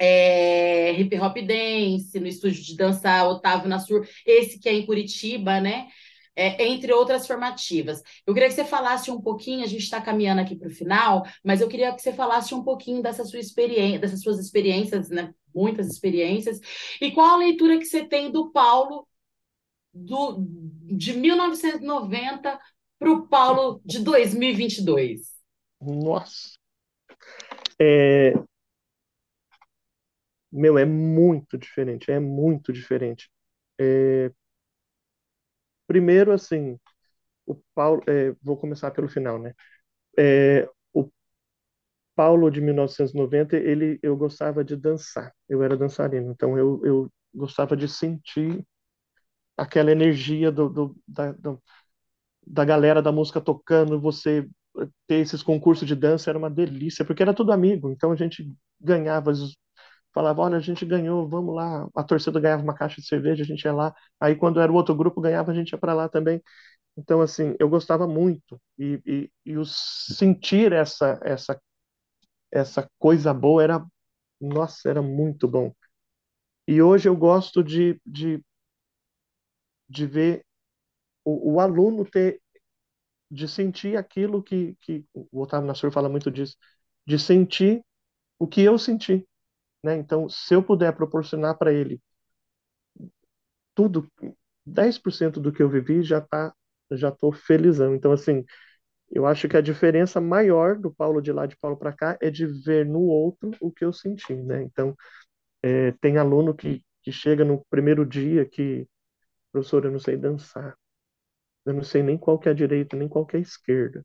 é, 0.05 0.93
hip 0.99 1.17
hop 1.17 1.37
dance, 1.37 2.19
no 2.19 2.27
estúdio 2.27 2.61
de 2.61 2.77
dança 2.77 3.25
Otávio 3.29 3.69
Nassur, 3.69 4.05
esse 4.27 4.59
que 4.59 4.69
é 4.69 4.73
em 4.73 4.85
Curitiba, 4.85 5.61
né? 5.61 5.87
É, 6.35 6.65
entre 6.67 6.93
outras 6.93 7.25
formativas. 7.25 8.03
Eu 8.27 8.35
queria 8.35 8.49
que 8.49 8.55
você 8.55 8.65
falasse 8.65 9.11
um 9.13 9.21
pouquinho, 9.21 9.63
a 9.63 9.69
gente 9.69 9.83
está 9.83 10.01
caminhando 10.01 10.41
aqui 10.41 10.57
para 10.57 10.67
o 10.67 10.73
final, 10.73 11.25
mas 11.45 11.61
eu 11.61 11.69
queria 11.69 11.93
que 11.95 12.03
você 12.03 12.13
falasse 12.13 12.53
um 12.53 12.65
pouquinho 12.65 13.01
dessa 13.01 13.25
sua 13.25 13.39
experiência, 13.39 14.01
dessas 14.01 14.23
suas 14.23 14.41
experiências, 14.41 15.09
né? 15.09 15.33
Muitas 15.55 15.87
experiências, 15.87 16.59
e 17.01 17.13
qual 17.13 17.35
a 17.35 17.37
leitura 17.37 17.79
que 17.79 17.85
você 17.85 18.05
tem 18.05 18.33
do 18.33 18.51
Paulo 18.51 19.07
do, 19.95 20.39
de 20.97 21.13
1990 21.13 22.59
para 22.99 23.11
o 23.13 23.29
Paulo 23.29 23.81
de 23.85 24.01
2022? 24.01 25.21
Nossa! 25.81 26.57
É, 27.79 28.33
meu, 30.53 30.79
é 30.79 30.85
muito 30.85 31.59
diferente, 31.59 32.11
é 32.11 32.21
muito 32.21 32.73
diferente. 32.73 33.31
É, 33.81 34.31
primeiro, 35.87 36.33
assim, 36.33 36.79
o 37.47 37.57
Paulo, 37.75 38.03
é, 38.09 38.33
vou 38.43 38.57
começar 38.59 38.91
pelo 38.93 39.09
final, 39.09 39.39
né? 39.41 39.55
É, 40.19 40.69
o 40.95 41.11
Paulo 42.15 42.51
de 42.51 42.61
1990, 42.61 43.57
ele, 43.57 43.99
eu 44.03 44.17
gostava 44.17 44.63
de 44.65 44.77
dançar, 44.77 45.33
eu 45.49 45.63
era 45.63 45.77
dançarino, 45.77 46.31
então 46.33 46.59
eu, 46.59 46.81
eu 46.85 47.13
gostava 47.35 47.77
de 47.77 47.89
sentir 47.89 48.65
aquela 49.57 49.93
energia 49.93 50.53
do, 50.53 50.69
do 50.69 50.97
da, 51.09 51.33
do, 51.33 51.63
da 52.47 52.65
galera 52.65 53.03
da 53.03 53.13
música 53.13 53.41
tocando, 53.41 54.01
você 54.01 54.49
ter 55.09 55.17
esses 55.17 55.43
concursos 55.43 55.89
de 55.89 55.97
dança 55.97 56.31
era 56.31 56.39
uma 56.39 56.51
delícia, 56.51 57.05
porque 57.05 57.23
era 57.23 57.35
tudo 57.35 57.53
amigo, 57.53 57.91
então 57.91 58.13
a 58.13 58.17
gente 58.17 58.53
ganhava 58.81 59.33
falava, 60.15 60.43
olha, 60.43 60.57
a 60.59 60.61
gente 60.61 60.85
ganhou, 60.87 61.29
vamos 61.29 61.55
lá. 61.55 61.89
A 61.95 62.05
torcida 62.05 62.41
ganhava 62.41 62.63
uma 62.63 62.75
caixa 62.75 63.01
de 63.01 63.07
cerveja, 63.07 63.43
a 63.43 63.47
gente 63.47 63.65
ia 63.65 63.73
lá. 63.73 63.95
Aí 64.21 64.37
quando 64.37 64.61
era 64.61 64.71
o 64.73 64.75
outro 64.75 64.95
grupo 64.95 65.21
ganhava, 65.21 65.53
a 65.53 65.55
gente 65.55 65.71
ia 65.73 65.79
para 65.79 65.95
lá 65.95 66.09
também. 66.09 66.43
Então, 66.97 67.21
assim, 67.23 67.55
eu 67.61 67.69
gostava 67.69 68.07
muito. 68.09 68.61
E, 68.79 69.01
e, 69.07 69.33
e 69.47 69.59
o 69.59 69.65
sentir 69.67 70.73
essa, 70.73 71.21
essa, 71.25 71.61
essa 72.53 72.89
coisa 72.99 73.35
boa 73.35 73.63
era, 73.63 73.87
nossa, 74.41 74.89
era 74.91 75.03
muito 75.03 75.49
bom. 75.49 75.73
E 76.69 76.83
hoje 76.83 77.09
eu 77.09 77.17
gosto 77.17 77.63
de, 77.65 78.01
de, 78.07 78.43
de 79.89 80.07
ver 80.07 80.45
o, 81.25 81.55
o 81.55 81.61
aluno 81.61 82.05
ter, 82.05 82.41
de 83.31 83.49
sentir 83.49 83.97
aquilo 83.99 84.43
que, 84.43 84.77
que 84.83 85.07
o 85.15 85.43
Otávio 85.43 85.67
Nassur 85.69 85.93
fala 85.93 86.09
muito 86.09 86.31
disso, 86.33 86.57
de 87.07 87.19
sentir 87.19 87.85
o 88.39 88.49
que 88.49 88.63
eu 88.63 88.79
senti. 88.79 89.27
Né? 89.83 89.97
Então, 89.97 90.29
se 90.29 90.55
eu 90.55 90.63
puder 90.63 90.95
proporcionar 90.95 91.57
para 91.59 91.73
ele 91.73 92.01
tudo, 93.75 94.07
10% 94.65 95.41
do 95.41 95.53
que 95.53 95.63
eu 95.63 95.69
vivi, 95.71 96.03
já 96.03 96.21
tá, 96.21 96.55
já 96.93 97.11
tô 97.11 97.33
felizão. 97.33 97.95
Então, 97.95 98.13
assim, 98.13 98.45
eu 99.11 99.27
acho 99.27 99.49
que 99.49 99.57
a 99.59 99.63
diferença 99.63 100.21
maior 100.21 100.79
do 100.79 100.93
Paulo 100.95 101.23
de 101.23 101.33
lá 101.33 101.47
de 101.47 101.57
Paulo 101.59 101.77
para 101.79 101.93
cá 101.95 102.19
é 102.23 102.31
de 102.31 102.47
ver 102.47 102.87
no 102.87 103.01
outro 103.03 103.53
o 103.61 103.73
que 103.73 103.85
eu 103.85 103.93
senti, 103.93 104.35
né? 104.37 104.63
Então, 104.65 104.97
é, 105.63 105.93
tem 106.01 106.19
aluno 106.19 106.55
que, 106.55 106.85
que 107.03 107.13
chega 107.13 107.45
no 107.45 107.65
primeiro 107.71 108.07
dia 108.07 108.47
que, 108.49 108.87
professor, 109.53 109.85
eu 109.87 109.93
não 109.93 110.01
sei 110.01 110.17
dançar, 110.17 110.77
eu 111.67 111.75
não 111.75 111.85
sei 111.85 112.03
nem 112.03 112.19
qual 112.19 112.39
que 112.39 112.49
é 112.49 112.53
a 112.53 112.55
direita, 112.55 112.97
nem 112.97 113.09
qual 113.09 113.27
que 113.27 113.37
é 113.37 113.41
a 113.41 113.43
esquerda, 113.43 114.05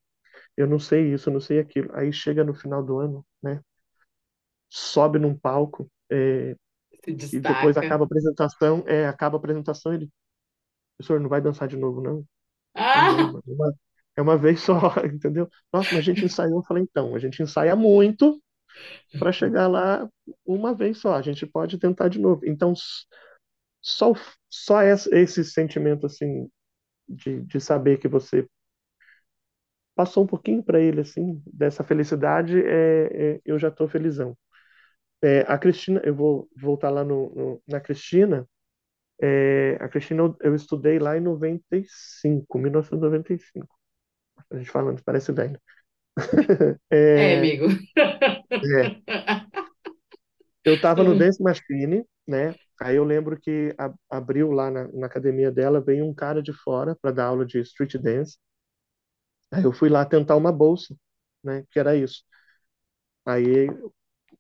eu 0.57 0.67
não 0.67 0.79
sei 0.79 1.13
isso, 1.13 1.29
eu 1.29 1.33
não 1.35 1.41
sei 1.41 1.59
aquilo. 1.59 1.89
Aí 1.95 2.13
chega 2.13 2.43
no 2.45 2.53
final 2.55 2.83
do 2.83 2.99
ano, 2.99 3.25
né? 3.43 3.61
Sobe 4.69 5.19
num 5.19 5.35
palco 5.35 5.89
é, 6.11 6.55
e 7.07 7.13
depois 7.39 7.77
acaba 7.77 8.03
a 8.03 8.05
apresentação, 8.05 8.83
é, 8.85 9.07
acaba 9.07 9.37
a 9.37 9.39
apresentação 9.39 9.93
ele, 9.93 10.09
professor, 10.97 11.19
não 11.19 11.29
vai 11.29 11.41
dançar 11.41 11.67
de 11.67 11.77
novo, 11.77 12.01
não? 12.01 12.25
Ah! 12.75 13.07
É 13.09 13.51
uma, 13.51 13.73
é 14.17 14.21
uma 14.21 14.37
vez 14.37 14.61
só, 14.61 14.75
entendeu? 15.05 15.49
Nossa, 15.71 15.89
mas 15.91 15.99
a 15.99 16.01
gente 16.01 16.25
ensaiou, 16.25 16.59
eu 16.59 16.63
falei, 16.63 16.83
então, 16.83 17.15
a 17.15 17.19
gente 17.19 17.41
ensaia 17.41 17.75
muito 17.75 18.41
para 19.17 19.31
chegar 19.31 19.67
lá 19.67 20.07
uma 20.45 20.73
vez 20.73 20.99
só, 20.99 21.15
a 21.15 21.21
gente 21.21 21.45
pode 21.45 21.77
tentar 21.77 22.09
de 22.09 22.19
novo. 22.19 22.45
Então, 22.45 22.73
só, 23.81 24.13
só 24.49 24.81
esse 24.83 25.43
sentimento, 25.45 26.05
assim, 26.05 26.49
de, 27.07 27.41
de 27.41 27.59
saber 27.59 27.97
que 27.99 28.07
você 28.07 28.47
passou 29.95 30.23
um 30.23 30.27
pouquinho 30.27 30.61
para 30.61 30.79
ele, 30.79 31.01
assim, 31.01 31.41
dessa 31.45 31.83
felicidade, 31.83 32.61
é, 32.61 33.35
é 33.35 33.41
eu 33.45 33.57
já 33.57 33.69
estou 33.69 33.87
felizão. 33.87 34.37
É, 35.21 35.41
a 35.47 35.57
Cristina, 35.57 36.01
eu 36.03 36.15
vou 36.15 36.47
voltar 36.55 36.89
lá 36.89 37.03
no, 37.03 37.33
no 37.33 37.63
na 37.67 37.79
Cristina. 37.79 38.47
É, 39.21 39.77
a 39.79 39.89
Cristina 39.89 40.21
eu, 40.23 40.37
eu, 40.41 40.55
estudei 40.55 40.99
lá 40.99 41.17
em 41.17 41.21
95, 41.21 42.57
1995. 42.59 43.67
A 44.51 44.57
gente 44.57 44.69
falando, 44.69 45.03
parece 45.03 45.31
velho. 45.31 45.59
é, 46.91 47.33
é, 47.33 47.37
amigo. 47.37 47.65
É. 47.97 49.67
Eu 50.63 50.75
estava 50.75 51.03
no 51.03 51.17
Dance 51.17 51.41
Machine, 51.41 52.05
né? 52.27 52.53
Aí 52.79 52.95
eu 52.95 53.03
lembro 53.03 53.39
que 53.39 53.73
a, 53.77 53.91
abriu 54.09 54.51
lá 54.51 54.69
na, 54.69 54.87
na 54.89 55.07
academia 55.07 55.51
dela, 55.51 55.81
veio 55.81 56.05
um 56.05 56.13
cara 56.13 56.41
de 56.43 56.53
fora 56.53 56.95
para 57.01 57.11
dar 57.11 57.25
aula 57.25 57.45
de 57.45 57.59
street 57.61 57.95
dance. 57.95 58.37
Aí 59.51 59.63
eu 59.63 59.71
fui 59.73 59.89
lá 59.89 60.05
tentar 60.05 60.35
uma 60.35 60.51
bolsa, 60.51 60.95
né? 61.43 61.63
Que 61.71 61.79
era 61.79 61.95
isso. 61.95 62.23
Aí 63.25 63.67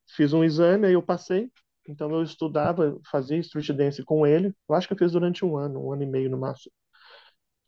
fiz 0.07 0.33
um 0.33 0.43
exame, 0.43 0.87
aí 0.87 0.93
eu 0.93 1.03
passei. 1.03 1.51
Então 1.87 2.11
eu 2.11 2.21
estudava, 2.23 2.99
fazia 3.09 3.37
street 3.37 3.71
dance 3.71 4.03
com 4.03 4.27
ele. 4.27 4.53
Eu 4.67 4.75
acho 4.75 4.87
que 4.87 4.93
eu 4.93 4.97
fiz 4.97 5.11
durante 5.13 5.45
um 5.45 5.57
ano, 5.57 5.87
um 5.87 5.93
ano 5.93 6.03
e 6.03 6.05
meio 6.05 6.29
no 6.29 6.37
máximo. 6.37 6.71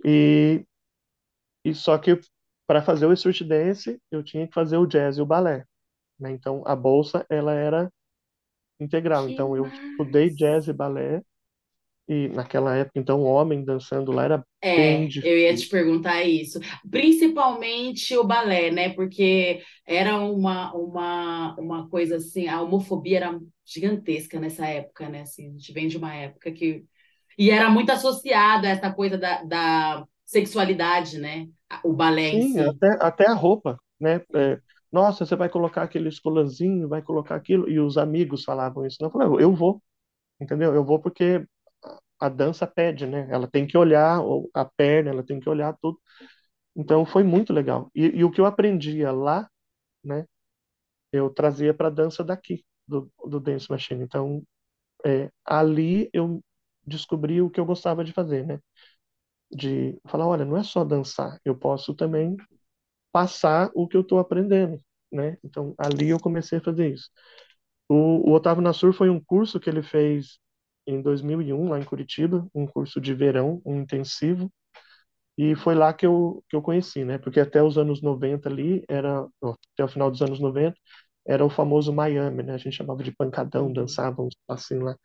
E, 0.04 0.66
e 1.64 1.74
só 1.74 1.98
que 1.98 2.20
para 2.68 2.82
fazer 2.82 3.06
o 3.06 3.14
street 3.14 3.44
dance, 3.44 4.02
eu 4.12 4.24
tinha 4.24 4.48
que 4.48 4.54
fazer 4.54 4.78
o 4.78 4.86
jazz 4.86 5.18
e 5.18 5.22
o 5.22 5.26
balé. 5.26 5.66
Né? 6.20 6.32
Então 6.32 6.64
a 6.66 6.76
bolsa 6.76 7.26
ela 7.30 7.54
era 7.54 7.92
integral. 8.80 9.26
Que 9.28 9.34
então 9.34 9.56
eu 9.56 9.66
estudei 9.68 10.30
jazz 10.30 10.68
e 10.68 10.74
balé 10.74 11.24
e 12.10 12.30
naquela 12.30 12.76
época, 12.78 13.00
então, 13.00 13.22
o 13.22 13.26
homem 13.26 13.64
dançando 13.66 14.12
lá 14.12 14.26
era 14.26 14.46
É, 14.62 15.08
bem 15.08 15.10
eu 15.22 15.38
ia 15.40 15.56
te 15.56 15.68
perguntar 15.70 16.24
isso. 16.24 16.60
Principalmente 16.90 18.16
o 18.18 18.26
balé, 18.26 18.72
né? 18.72 18.90
Porque 18.94 19.64
era 19.86 20.18
uma, 20.18 20.74
uma, 20.74 21.56
uma 21.58 21.90
coisa 21.90 22.18
assim, 22.18 22.48
a 22.48 22.62
homofobia 22.62 23.18
era 23.18 23.40
gigantesca 23.66 24.40
nessa 24.40 24.66
época, 24.68 25.08
né? 25.10 25.22
Assim, 25.22 25.48
a 25.48 25.52
gente 25.52 25.72
vem 25.74 25.88
de 25.88 25.98
uma 25.98 26.14
época 26.14 26.52
que. 26.52 26.86
E 27.38 27.52
era 27.52 27.70
muito 27.70 27.92
associado 27.92 28.68
a 28.68 28.70
essa 28.72 28.94
coisa 28.94 29.18
da, 29.18 29.44
da 29.44 30.06
sexualidade, 30.26 31.20
né? 31.20 31.48
O 31.84 31.94
balé 31.94 32.42
Sim, 32.42 32.42
si. 32.42 32.60
até, 32.60 32.88
até 33.02 33.28
a 33.28 33.34
roupa, 33.34 33.80
né? 34.00 34.18
É, 34.36 34.60
nossa, 34.92 35.26
você 35.26 35.36
vai 35.36 35.50
colocar 35.50 35.84
aquele 35.84 36.10
colarzinho, 36.22 36.88
vai 36.88 37.02
colocar 37.02 37.36
aquilo. 37.36 37.70
E 37.70 37.80
os 37.80 37.98
amigos 37.98 38.44
falavam 38.44 38.86
isso. 38.86 38.98
Não, 39.02 39.08
eu 39.10 39.12
falei, 39.12 39.44
eu 39.44 39.56
vou, 39.56 39.82
entendeu? 40.42 40.76
Eu 40.76 40.86
vou 40.86 41.00
porque 41.02 41.46
a 42.20 42.30
dança 42.30 42.68
pede, 42.68 43.06
né? 43.08 43.28
Ela 43.32 43.48
tem 43.48 43.68
que 43.68 43.78
olhar 43.78 44.20
a 44.54 44.66
perna, 44.66 45.12
ela 45.12 45.24
tem 45.24 45.40
que 45.40 45.50
olhar 45.50 45.76
tudo. 45.82 46.00
Então 46.76 47.06
foi 47.06 47.24
muito 47.24 47.54
legal. 47.54 47.92
E, 47.96 48.06
e 48.20 48.24
o 48.24 48.32
que 48.32 48.42
eu 48.42 48.46
aprendia 48.46 49.12
lá, 49.12 49.50
né? 50.04 50.26
Eu 51.12 51.30
trazia 51.30 51.74
para 51.74 51.88
a 51.88 51.92
dança 51.92 52.24
daqui, 52.24 52.64
do, 52.88 53.12
do 53.28 53.40
Dance 53.40 53.70
Machine. 53.70 54.04
Então 54.04 54.44
é, 55.06 55.32
ali 55.46 56.10
eu 56.14 56.42
descobri 56.86 57.42
o 57.42 57.50
que 57.50 57.60
eu 57.60 57.66
gostava 57.66 58.04
de 58.04 58.14
fazer, 58.14 58.46
né? 58.46 58.60
De 59.52 60.00
falar, 60.08 60.28
olha, 60.28 60.46
não 60.46 60.58
é 60.58 60.64
só 60.64 60.84
dançar, 60.84 61.40
eu 61.46 61.56
posso 61.58 61.94
também 61.96 62.38
passar 63.12 63.72
o 63.76 63.88
que 63.88 63.98
eu 63.98 64.02
estou 64.02 64.20
aprendendo, 64.20 64.80
né? 65.12 65.38
Então 65.44 65.76
ali 65.78 66.10
eu 66.10 66.20
comecei 66.20 66.60
a 66.60 66.62
fazer 66.64 66.94
isso. 66.94 67.10
O, 67.90 68.32
o 68.32 68.34
Otávio 68.34 68.64
Nassur 68.64 68.94
foi 68.94 69.10
um 69.10 69.20
curso 69.22 69.60
que 69.60 69.70
ele 69.70 69.84
fez 69.84 70.40
em 70.90 71.02
2001, 71.02 71.70
lá 71.70 71.80
em 71.80 71.84
Curitiba, 71.86 72.48
um 72.54 72.66
curso 72.68 73.02
de 73.02 73.14
verão, 73.14 73.62
um 73.66 73.82
intensivo. 73.82 74.52
E 75.38 75.56
foi 75.56 75.76
lá 75.76 75.94
que 75.94 76.06
eu, 76.06 76.44
que 76.50 76.56
eu 76.56 76.62
conheci, 76.62 77.06
né? 77.06 77.18
Porque 77.18 77.40
até 77.40 77.64
os 77.64 77.78
anos 77.78 78.02
90 78.02 78.50
ali, 78.50 78.84
era, 78.90 79.28
ó, 79.42 79.56
até 79.74 79.84
o 79.86 79.88
final 79.88 80.12
dos 80.12 80.22
anos 80.22 80.40
90, 80.40 80.78
era 81.28 81.46
o 81.46 81.50
famoso 81.50 81.94
Miami, 81.94 82.44
né? 82.44 82.54
A 82.56 82.58
gente 82.58 82.76
chamava 82.78 83.04
de 83.04 83.12
pancadão, 83.14 83.72
dançava 83.72 84.22
uns 84.22 84.36
passinhos 84.48 84.86
lá. 84.86 84.98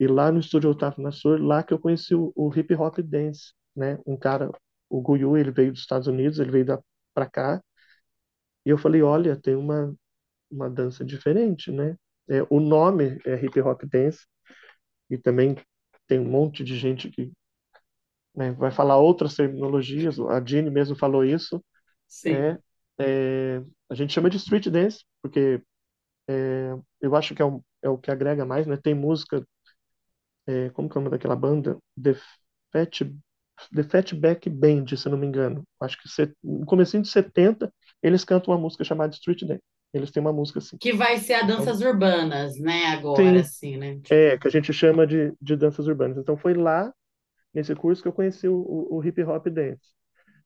E 0.00 0.06
lá 0.08 0.32
no 0.32 0.40
estúdio 0.40 0.70
Otávio 0.70 1.02
Nassur, 1.02 1.40
lá 1.42 1.62
que 1.62 1.74
eu 1.74 1.78
conheci 1.78 2.14
o, 2.14 2.32
o 2.36 2.52
hip 2.56 2.74
hop 2.74 2.98
dance, 3.00 3.52
né? 3.76 3.98
Um 4.06 4.16
cara, 4.16 4.50
o 4.90 5.02
Guyu, 5.02 5.36
ele 5.36 5.50
veio 5.52 5.72
dos 5.72 5.80
Estados 5.82 6.08
Unidos, 6.08 6.38
ele 6.40 6.50
veio 6.52 6.66
da, 6.66 6.80
pra 7.14 7.26
cá, 7.30 7.62
e 8.64 8.70
eu 8.70 8.78
falei, 8.78 9.02
olha, 9.02 9.36
tem 9.40 9.54
uma, 9.56 9.94
uma 10.50 10.70
dança 10.70 11.04
diferente, 11.04 11.72
né? 11.72 11.96
É, 12.28 12.42
o 12.50 12.60
nome 12.60 13.20
é 13.26 13.36
hip 13.44 13.60
hop 13.60 13.82
dance, 13.84 14.26
e 15.10 15.18
também 15.18 15.56
tem 16.06 16.18
um 16.18 16.28
monte 16.28 16.64
de 16.64 16.76
gente 16.76 17.10
que 17.10 17.32
né, 18.34 18.52
vai 18.52 18.70
falar 18.70 18.98
outras 18.98 19.34
terminologias, 19.34 20.18
a 20.20 20.44
Jeanne 20.44 20.70
mesmo 20.70 20.96
falou 20.96 21.24
isso, 21.24 21.62
Sim. 22.06 22.32
é, 22.32 22.58
é, 23.00 23.62
a 23.90 23.94
gente 23.94 24.12
chama 24.12 24.30
de 24.30 24.36
street 24.36 24.68
dance, 24.68 25.04
porque 25.22 25.62
é, 26.28 26.74
eu 27.00 27.16
acho 27.16 27.34
que 27.34 27.42
é, 27.42 27.44
um, 27.44 27.62
é 27.82 27.88
o 27.88 27.98
que 27.98 28.10
agrega 28.10 28.44
mais, 28.44 28.66
né? 28.66 28.76
Tem 28.76 28.94
música, 28.94 29.44
é, 30.46 30.70
como 30.70 30.88
que 30.88 30.96
é 30.96 31.00
o 31.00 31.04
nome 31.04 31.16
daquela 31.16 31.36
banda? 31.36 31.78
The 32.00 32.14
Fat, 32.72 33.00
The 33.74 33.82
Fatback 33.82 34.48
Band, 34.48 34.86
se 34.96 35.08
não 35.08 35.18
me 35.18 35.26
engano. 35.26 35.64
Acho 35.80 36.00
que 36.00 36.08
se, 36.08 36.32
no 36.42 36.66
comecinho 36.66 37.02
de 37.02 37.08
70, 37.08 37.72
eles 38.02 38.24
cantam 38.24 38.54
uma 38.54 38.60
música 38.60 38.84
chamada 38.84 39.14
Street 39.14 39.42
Dance. 39.44 39.62
Eles 39.92 40.10
têm 40.10 40.20
uma 40.20 40.32
música 40.32 40.58
assim. 40.60 40.78
Que 40.80 40.92
vai 40.92 41.18
ser 41.18 41.34
a 41.34 41.42
Então, 41.42 41.52
danças 41.56 41.80
urbanas, 41.80 42.58
né? 42.58 42.86
Agora, 42.86 43.40
sim, 43.40 43.40
assim, 43.40 43.76
né? 43.76 44.00
é, 44.10 44.38
que 44.38 44.48
a 44.48 44.50
gente 44.50 44.72
chama 44.72 45.06
de, 45.06 45.32
de 45.40 45.56
danças 45.56 45.86
urbanas. 45.88 46.18
Então 46.18 46.36
foi 46.36 46.54
lá, 46.54 46.94
nesse 47.54 47.74
curso, 47.76 48.02
que 48.02 48.08
eu 48.08 48.14
conheci 48.14 48.48
o, 48.48 48.54
o, 48.56 48.96
o 48.98 49.04
hip 49.04 49.22
hop 49.24 49.46
dance. 49.48 49.82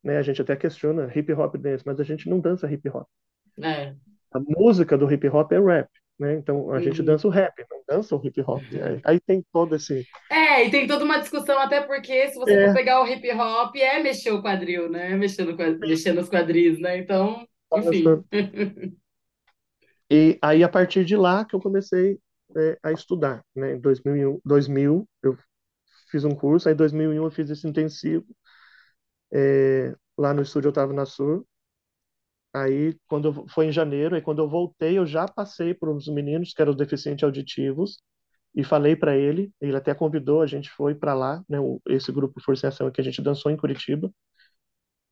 Né? 0.04 0.18
A 0.18 0.22
gente 0.22 0.42
até 0.42 0.56
questiona 0.56 1.12
hip 1.16 1.32
hop 1.34 1.56
dance, 1.56 1.84
mas 1.86 2.00
a 2.00 2.04
gente 2.04 2.28
não 2.30 2.40
dança 2.40 2.70
hip 2.72 2.88
hop. 2.90 3.08
É. 3.62 3.94
A 4.32 4.38
música 4.40 4.96
do 4.98 5.10
hip 5.10 5.26
hop 5.28 5.52
é 5.52 5.58
rap, 5.60 5.88
né? 6.18 6.34
Então 6.34 6.70
a 6.72 6.80
gente 6.80 7.00
Uhum. 7.00 7.04
dança 7.06 7.26
o 7.26 7.30
rap, 7.30 7.54
não 7.70 7.82
dança 7.88 8.16
o 8.16 8.20
hip 8.26 8.40
hop. 8.42 8.62
Aí, 8.74 9.00
aí 9.04 9.20
tem 9.20 9.44
todo 9.52 9.74
esse. 9.76 10.06
É, 10.30 10.66
e 10.66 10.70
tem 10.70 10.86
toda 10.86 11.04
uma 11.04 11.18
discussão, 11.20 11.58
até 11.58 11.82
porque 11.82 12.28
se 12.28 12.36
você 12.36 12.58
for 12.58 12.70
É, 12.70 12.72
pegar 12.72 13.02
o 13.02 13.06
hip 13.06 13.30
hop, 13.32 13.76
é 13.76 14.02
mexer 14.02 14.30
o 14.32 14.42
quadril, 14.42 14.88
né? 14.90 15.14
Mexer, 15.16 15.44
no, 15.44 15.56
quad- 15.56 15.78
mexer 15.80 16.12
nos 16.12 16.28
quadris, 16.28 16.78
né? 16.80 16.98
Então, 16.98 17.46
enfim. 17.74 18.24
E 20.12 20.38
aí, 20.42 20.62
a 20.64 20.68
partir 20.68 21.04
de 21.04 21.16
lá 21.16 21.44
que 21.44 21.54
eu 21.56 21.60
comecei 21.60 22.20
é, 22.56 22.78
a 22.82 22.92
estudar, 22.92 23.44
né? 23.56 23.74
Em 23.74 23.80
2001, 23.80 24.40
2000, 24.44 25.08
eu 25.22 25.36
fiz 26.10 26.24
um 26.24 26.34
curso, 26.34 26.68
aí 26.68 26.74
em 26.74 26.78
2001 26.78 27.24
eu 27.24 27.30
fiz 27.30 27.50
esse 27.50 27.66
intensivo 27.68 28.26
é, 29.32 29.94
lá 30.18 30.32
no 30.34 30.42
estúdio 30.42 30.70
Otávio 30.70 30.94
Nassur. 30.94 31.44
Aí, 32.54 32.96
quando 33.08 33.28
eu, 33.28 33.48
foi 33.48 33.66
em 33.66 33.72
janeiro, 33.72 34.14
aí 34.14 34.20
quando 34.22 34.40
eu 34.42 34.48
voltei, 34.48 34.98
eu 34.98 35.06
já 35.06 35.26
passei 35.26 35.72
por 35.74 35.88
uns 35.88 36.06
meninos 36.08 36.52
que 36.52 36.60
eram 36.62 36.74
deficientes 36.74 37.24
auditivos 37.24 37.98
e 38.54 38.64
falei 38.64 38.96
para 38.96 39.16
ele, 39.16 39.52
ele 39.60 39.76
até 39.76 39.94
convidou, 39.94 40.42
a 40.42 40.46
gente 40.48 40.70
foi 40.70 40.94
para 40.94 41.14
lá, 41.14 41.42
né? 41.48 41.58
Esse 41.88 42.12
grupo 42.12 42.40
Força 42.42 42.66
em 42.66 42.70
Ação 42.70 42.90
que 42.90 43.00
a 43.00 43.04
gente 43.04 43.22
dançou 43.22 43.52
em 43.52 43.56
Curitiba, 43.58 44.10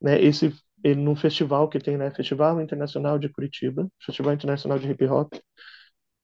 né? 0.01 0.21
Esse 0.23 0.53
ele, 0.85 1.01
num 1.01 1.17
festival 1.17 1.69
que 1.69 1.79
tem, 1.81 1.97
né? 1.97 2.11
Festival 2.13 2.61
Internacional 2.61 3.19
de 3.19 3.29
Curitiba, 3.29 3.89
Festival 4.05 4.35
Internacional 4.35 4.79
de 4.79 4.91
Hip 4.91 5.05
Hop, 5.07 5.35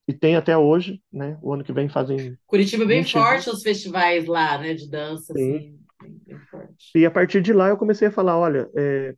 e 0.09 0.13
tem 0.15 0.37
até 0.37 0.57
hoje, 0.57 1.03
né? 1.13 1.39
O 1.43 1.53
ano 1.53 1.65
que 1.65 1.73
vem 1.73 1.89
fazem 1.89 2.39
Curitiba 2.47 2.85
é 2.85 2.87
bem 2.87 3.05
20 3.05 3.09
forte 3.09 3.49
os 3.51 3.63
festivais 3.63 4.27
lá, 4.27 4.59
né? 4.59 4.75
De 4.75 4.89
dança, 4.89 5.35
Sim. 5.35 5.63
assim, 5.63 5.79
bem, 6.27 6.45
forte. 6.51 6.95
E 6.95 7.05
a 7.07 7.11
partir 7.11 7.43
de 7.43 7.53
lá 7.53 7.69
eu 7.69 7.77
comecei 7.77 8.09
a 8.09 8.13
falar, 8.13 8.39
olha, 8.39 8.71
é, 8.77 9.15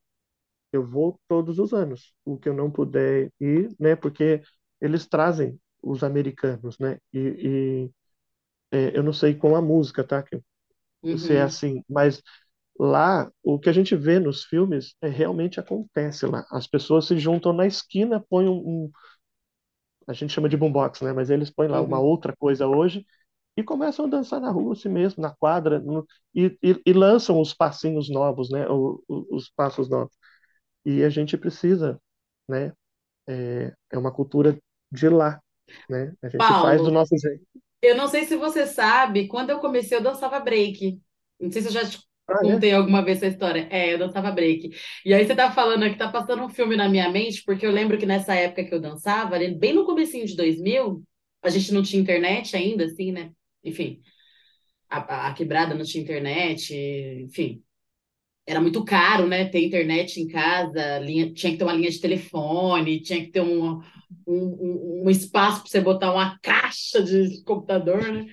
eu 0.72 0.86
vou 0.86 1.20
todos 1.28 1.58
os 1.58 1.72
anos, 1.74 2.14
o 2.24 2.38
que 2.38 2.48
eu 2.48 2.54
não 2.54 2.70
puder 2.70 3.32
ir, 3.40 3.74
né? 3.80 3.96
Porque 3.96 4.42
eles 4.80 5.06
trazem 5.08 5.60
os 5.82 6.04
americanos, 6.04 6.78
né? 6.78 6.98
E, 7.12 7.90
e, 7.90 8.76
é, 8.76 8.96
eu 8.98 9.02
não 9.02 9.12
sei 9.12 9.34
com 9.34 9.56
a 9.56 9.62
música, 9.62 10.04
tá? 10.04 10.22
Que 10.22 10.40
se 11.18 11.34
é 11.34 11.42
Uhum. 11.42 11.42
assim, 11.42 11.84
mas 11.88 12.22
lá 12.78 13.30
o 13.42 13.58
que 13.58 13.68
a 13.68 13.72
gente 13.72 13.96
vê 13.96 14.18
nos 14.20 14.44
filmes 14.44 14.94
é 15.02 15.08
realmente 15.08 15.60
acontece 15.60 16.26
lá. 16.26 16.46
As 16.50 16.66
pessoas 16.66 17.06
se 17.06 17.18
juntam 17.18 17.52
na 17.52 17.66
esquina, 17.66 18.24
põem 18.30 18.48
um, 18.48 18.54
um- 18.86 18.90
a 20.06 20.12
gente 20.12 20.32
chama 20.32 20.48
de 20.48 20.56
boombox, 20.56 21.00
né? 21.02 21.12
Mas 21.12 21.30
eles 21.30 21.50
põem 21.50 21.68
lá 21.68 21.80
uma 21.82 21.98
Uhum. 21.98 22.00
outra 22.00 22.34
coisa 22.36 22.66
hoje 22.66 23.06
e 23.56 23.62
começam 23.62 24.06
a 24.06 24.08
dançar 24.08 24.40
na 24.40 24.50
rua 24.50 24.74
assim 24.74 24.88
mesmo, 24.88 25.22
na 25.22 25.34
quadra, 25.36 25.80
no- 25.80 26.06
e, 26.34 26.58
e, 26.62 26.82
e 26.86 26.92
lançam 26.92 27.40
os 27.40 27.54
passinhos 27.54 28.10
novos, 28.10 28.50
né? 28.50 28.68
O- 28.68 29.02
o- 29.08 29.36
os 29.36 29.50
passos 29.50 29.88
novos. 29.90 30.14
E 30.84 31.04
a 31.04 31.10
gente 31.10 31.36
precisa, 31.38 32.00
né? 32.48 32.72
É, 33.28 33.74
é 33.92 33.98
uma 33.98 34.12
cultura 34.12 34.58
de 34.92 35.08
lá, 35.08 35.40
né? 35.88 36.14
A 36.22 36.28
gente 36.30 36.54
faz 36.54 36.82
do 36.82 36.90
Paulo, 36.90 36.92
nosso 36.92 37.16
jeito. 37.18 37.44
eu 37.82 37.96
não 37.96 38.08
sei 38.08 38.26
se 38.26 38.36
você 38.36 38.66
sabe, 38.66 39.28
quando 39.28 39.50
eu 39.50 39.60
comecei 39.60 39.96
eu 39.98 40.02
dançava 40.02 40.40
break. 40.40 41.02
Não 41.40 41.52
sei 41.52 41.62
se 41.62 41.68
eu 41.68 41.72
já 41.72 41.88
te 41.88 42.00
Ah, 42.28 42.34
é? 42.46 42.52
contei 42.52 42.72
alguma 42.72 43.02
vez 43.04 43.18
essa 43.18 43.26
história. 43.28 43.68
É, 43.70 43.92
eu 43.94 43.98
dançava 43.98 44.30
break. 44.30 44.70
E 45.04 45.14
aí 45.14 45.26
você 45.26 45.34
tá 45.34 45.50
falando 45.50 45.84
aqui, 45.84 45.96
tá 45.96 46.08
passando 46.10 46.42
um 46.44 46.48
filme 46.48 46.76
na 46.76 46.88
minha 46.88 47.08
mente, 47.10 47.42
porque 47.44 47.66
eu 47.66 47.70
lembro 47.72 47.98
que 47.98 48.06
nessa 48.06 48.34
época 48.34 48.64
que 48.64 48.74
eu 48.74 48.80
dançava, 48.80 49.34
ali 49.34 49.54
bem 49.54 49.72
no 49.74 49.86
comecinho 49.86 50.26
de 50.26 50.36
2000, 50.36 51.02
a 51.42 51.48
gente 51.50 51.72
não 51.72 51.82
tinha 51.82 52.02
internet 52.02 52.54
ainda, 52.56 52.84
assim, 52.84 53.12
né? 53.12 53.30
Enfim, 53.64 54.00
a, 54.90 54.98
a- 55.00 55.28
a 55.30 55.34
quebrada 55.34 55.74
não 55.74 55.84
tinha 55.84 56.02
internet, 56.04 56.74
enfim. 57.24 57.62
Era 58.46 58.60
muito 58.60 58.84
caro, 58.84 59.26
né? 59.28 59.44
Ter 59.48 59.64
internet 59.66 60.20
em 60.20 60.26
casa, 60.28 60.98
linha, 61.00 61.32
tinha 61.34 61.52
que 61.52 61.58
ter 61.58 61.64
uma 61.64 61.74
linha 61.74 61.90
de 61.90 62.00
telefone, 62.00 63.02
tinha 63.02 63.20
que 63.24 63.30
ter 63.30 63.42
um, 63.42 63.78
um, 63.78 63.82
um, 64.26 65.02
um 65.06 65.10
espaço 65.10 65.62
para 65.62 65.70
você 65.70 65.80
botar 65.82 66.12
uma 66.12 66.38
caixa 66.40 67.02
de 67.02 67.42
computador, 67.44 68.02
né? 68.12 68.26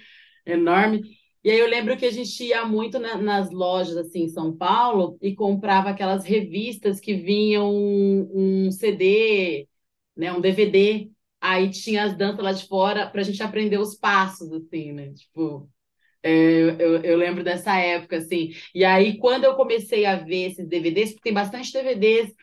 Enorme. 0.45 1.01
E 1.45 1.51
aí 1.51 1.59
eu 1.59 1.67
lembro 1.67 1.97
que 1.97 2.05
a 2.07 2.11
gente 2.11 2.43
ia 2.43 2.65
muito 2.65 2.99
na- 2.99 3.17
nas 3.17 3.51
lojas 3.51 3.97
assim 3.97 4.23
em 4.23 4.29
São 4.29 4.55
Paulo 4.57 5.17
e 5.21 5.35
comprava 5.35 5.91
aquelas 5.91 6.25
revistas 6.25 6.99
que 6.99 7.15
vinham 7.15 7.71
um, 7.73 8.65
um 8.67 8.71
CD, 8.71 9.67
né? 10.17 10.33
Um 10.33 10.41
DVD. 10.41 11.11
Aí 11.41 11.69
tinha 11.71 12.05
as 12.05 12.17
danças 12.17 12.43
lá 12.43 12.51
de 12.53 12.67
fora 12.67 13.07
para 13.09 13.21
a 13.21 13.23
gente 13.23 13.43
aprender 13.43 13.77
os 13.79 13.95
passos, 13.95 14.51
assim, 14.51 14.91
né? 14.93 15.13
Tipo, 15.13 15.69
é, 16.23 16.31
eu, 16.79 17.01
eu 17.03 17.17
lembro 17.17 17.43
dessa 17.43 17.77
época, 17.77 18.17
assim. 18.17 18.51
E 18.73 18.83
aí, 18.85 19.17
quando 19.17 19.43
eu 19.45 19.55
comecei 19.55 20.05
a 20.05 20.15
ver 20.17 20.51
esses 20.51 20.67
DVDs, 20.67 21.11
porque 21.11 21.23
tem 21.29 21.33
bastante 21.33 21.71
DVDs 21.73 22.33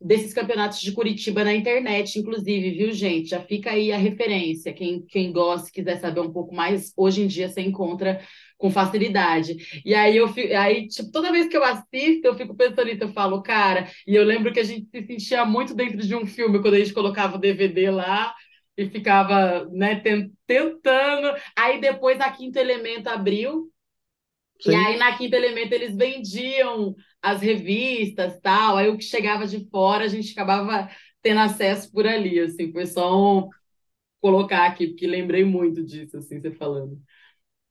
desses 0.00 0.32
campeonatos 0.34 0.80
de 0.80 0.92
Curitiba 0.92 1.44
na 1.44 1.54
internet, 1.54 2.18
inclusive, 2.18 2.70
viu, 2.72 2.92
gente? 2.92 3.30
Já 3.30 3.40
fica 3.42 3.70
aí 3.72 3.92
a 3.92 3.98
referência. 3.98 4.72
Quem, 4.72 5.02
quem 5.06 5.32
gosta, 5.32 5.70
quiser 5.70 5.98
saber 6.00 6.20
um 6.20 6.32
pouco 6.32 6.54
mais, 6.54 6.92
hoje 6.96 7.22
em 7.22 7.26
dia 7.26 7.48
você 7.48 7.60
encontra 7.62 8.20
com 8.60 8.70
facilidade. 8.70 9.82
E 9.86 9.94
aí, 9.94 10.16
eu 10.18 10.28
fi- 10.28 10.54
aí 10.54 10.88
tipo, 10.88 11.10
toda 11.12 11.32
vez 11.32 11.48
que 11.48 11.56
eu 11.58 11.64
assisto, 11.64 12.26
eu 12.26 12.36
fico 12.36 12.54
pensando 12.56 12.86
nisso, 12.86 13.04
eu 13.04 13.12
falo, 13.14 13.42
cara, 13.42 13.88
e 14.06 14.14
eu 14.16 14.24
lembro 14.24 14.52
que 14.52 14.60
a 14.60 14.64
gente 14.64 14.88
se 14.90 15.06
sentia 15.06 15.44
muito 15.46 15.74
dentro 15.74 15.98
de 16.06 16.14
um 16.16 16.26
filme 16.26 16.60
quando 16.62 16.74
a 16.74 16.78
gente 16.80 16.94
colocava 16.94 17.36
o 17.36 17.40
DVD 17.40 17.90
lá 17.90 18.34
e 18.76 18.88
ficava, 18.90 19.66
né, 19.72 19.96
ten- 20.00 20.32
tentando. 20.46 21.34
Aí 21.58 21.80
depois 21.80 22.20
a 22.20 22.30
Quinto 22.32 22.58
Elemento 22.58 23.08
abriu, 23.08 23.70
e 24.64 24.74
Sim. 24.74 24.86
aí 24.86 24.98
na 24.98 25.16
Quinto 25.16 25.34
Elemento 25.36 25.72
eles 25.72 25.96
vendiam 25.96 26.94
as 27.22 27.40
revistas, 27.40 28.38
tal. 28.40 28.76
Aí 28.76 28.88
o 28.88 28.96
que 28.98 29.04
chegava 29.04 29.46
de 29.46 29.68
fora 29.70 30.04
a 30.04 30.08
gente 30.08 30.32
acabava 30.32 30.90
tendo 31.22 31.40
acesso 31.40 31.90
por 31.92 32.06
ali, 32.06 32.38
assim. 32.40 32.72
Foi 32.72 32.86
só 32.86 33.16
um 33.40 33.48
colocar 34.20 34.66
aqui, 34.66 34.88
porque 34.88 35.06
lembrei 35.06 35.44
muito 35.44 35.84
disso, 35.84 36.18
assim, 36.18 36.40
você 36.40 36.52
falando. 36.52 37.00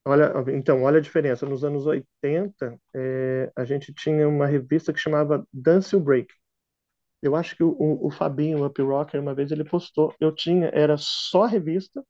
Olha, 0.04 0.32
então, 0.54 0.82
olha 0.82 0.98
a 0.98 1.02
diferença. 1.02 1.46
Nos 1.46 1.64
anos 1.64 1.86
80, 1.86 2.78
é, 2.94 3.52
a 3.56 3.64
gente 3.64 3.92
tinha 3.92 4.28
uma 4.28 4.46
revista 4.46 4.92
que 4.92 4.98
chamava 4.98 5.46
Dance 5.52 5.94
You 5.94 6.00
Break. 6.02 6.32
Eu 7.22 7.36
acho 7.36 7.56
que 7.56 7.62
o, 7.64 7.70
o, 7.78 8.08
o 8.08 8.10
Fabinho, 8.10 8.60
o 8.60 8.66
Up 8.66 8.80
Rocker, 8.82 9.20
uma 9.20 9.34
vez 9.34 9.52
ele 9.52 9.64
postou. 9.64 10.14
Eu 10.20 10.34
tinha, 10.34 10.70
era 10.74 10.96
só 10.98 11.46
revista 11.46 12.04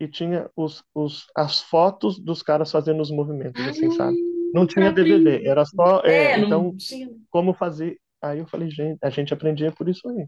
e 0.00 0.08
tinha 0.08 0.50
os, 0.56 0.82
os, 0.94 1.26
as 1.36 1.60
fotos 1.60 2.18
dos 2.18 2.42
caras 2.42 2.70
fazendo 2.70 3.00
os 3.02 3.10
movimentos, 3.10 3.66
assim, 3.66 3.90
sabe? 3.90 4.16
Não 4.54 4.66
tinha 4.66 4.92
DVD, 4.92 5.46
era 5.46 5.64
só. 5.64 6.00
É, 6.04 6.34
É, 6.34 6.38
então, 6.40 6.74
tinha. 6.76 7.10
como 7.30 7.54
fazer? 7.54 7.98
Aí 8.22 8.38
eu 8.38 8.46
falei, 8.46 8.70
gente, 8.70 8.98
a 9.02 9.10
gente 9.10 9.32
aprendia 9.34 9.72
por 9.72 9.88
isso 9.88 10.08
aí. 10.08 10.26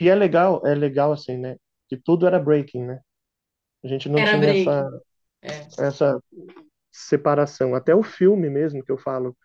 E 0.00 0.08
é 0.08 0.14
legal, 0.14 0.62
é 0.66 0.74
legal 0.74 1.12
assim, 1.12 1.36
né? 1.36 1.56
Que 1.88 1.96
tudo 1.96 2.26
era 2.26 2.38
breaking, 2.38 2.84
né? 2.86 3.00
A 3.84 3.88
gente 3.88 4.08
não 4.08 4.20
Era 4.20 4.30
tinha 4.30 4.50
essa, 4.50 5.02
É. 5.42 5.66
essa 5.78 6.20
separação. 6.90 7.74
Até 7.74 7.94
o 7.94 8.02
filme 8.02 8.50
mesmo 8.50 8.84
que 8.84 8.90
eu 8.90 8.98
falo, 8.98 9.36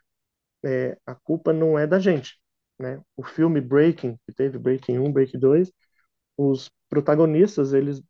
é, 0.66 0.98
a 1.06 1.16
culpa 1.16 1.54
não 1.54 1.78
é 1.78 1.86
da 1.86 2.00
gente, 2.00 2.40
né? 2.80 3.02
O 3.16 3.24
filme 3.24 3.62
Breaking, 3.62 4.18
que 4.26 4.34
teve 4.34 4.58
Breaking 4.58 5.00
1, 5.00 5.12
Breaking 5.12 5.40
2, 5.40 5.72
os 6.38 6.70
protagonistas, 6.90 7.74
eles 7.74 8.02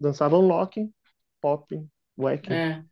dançavam 0.00 0.40
locking, 0.40 0.92
popping, 1.40 1.88
whacking. 2.16 2.52
É. 2.52 2.84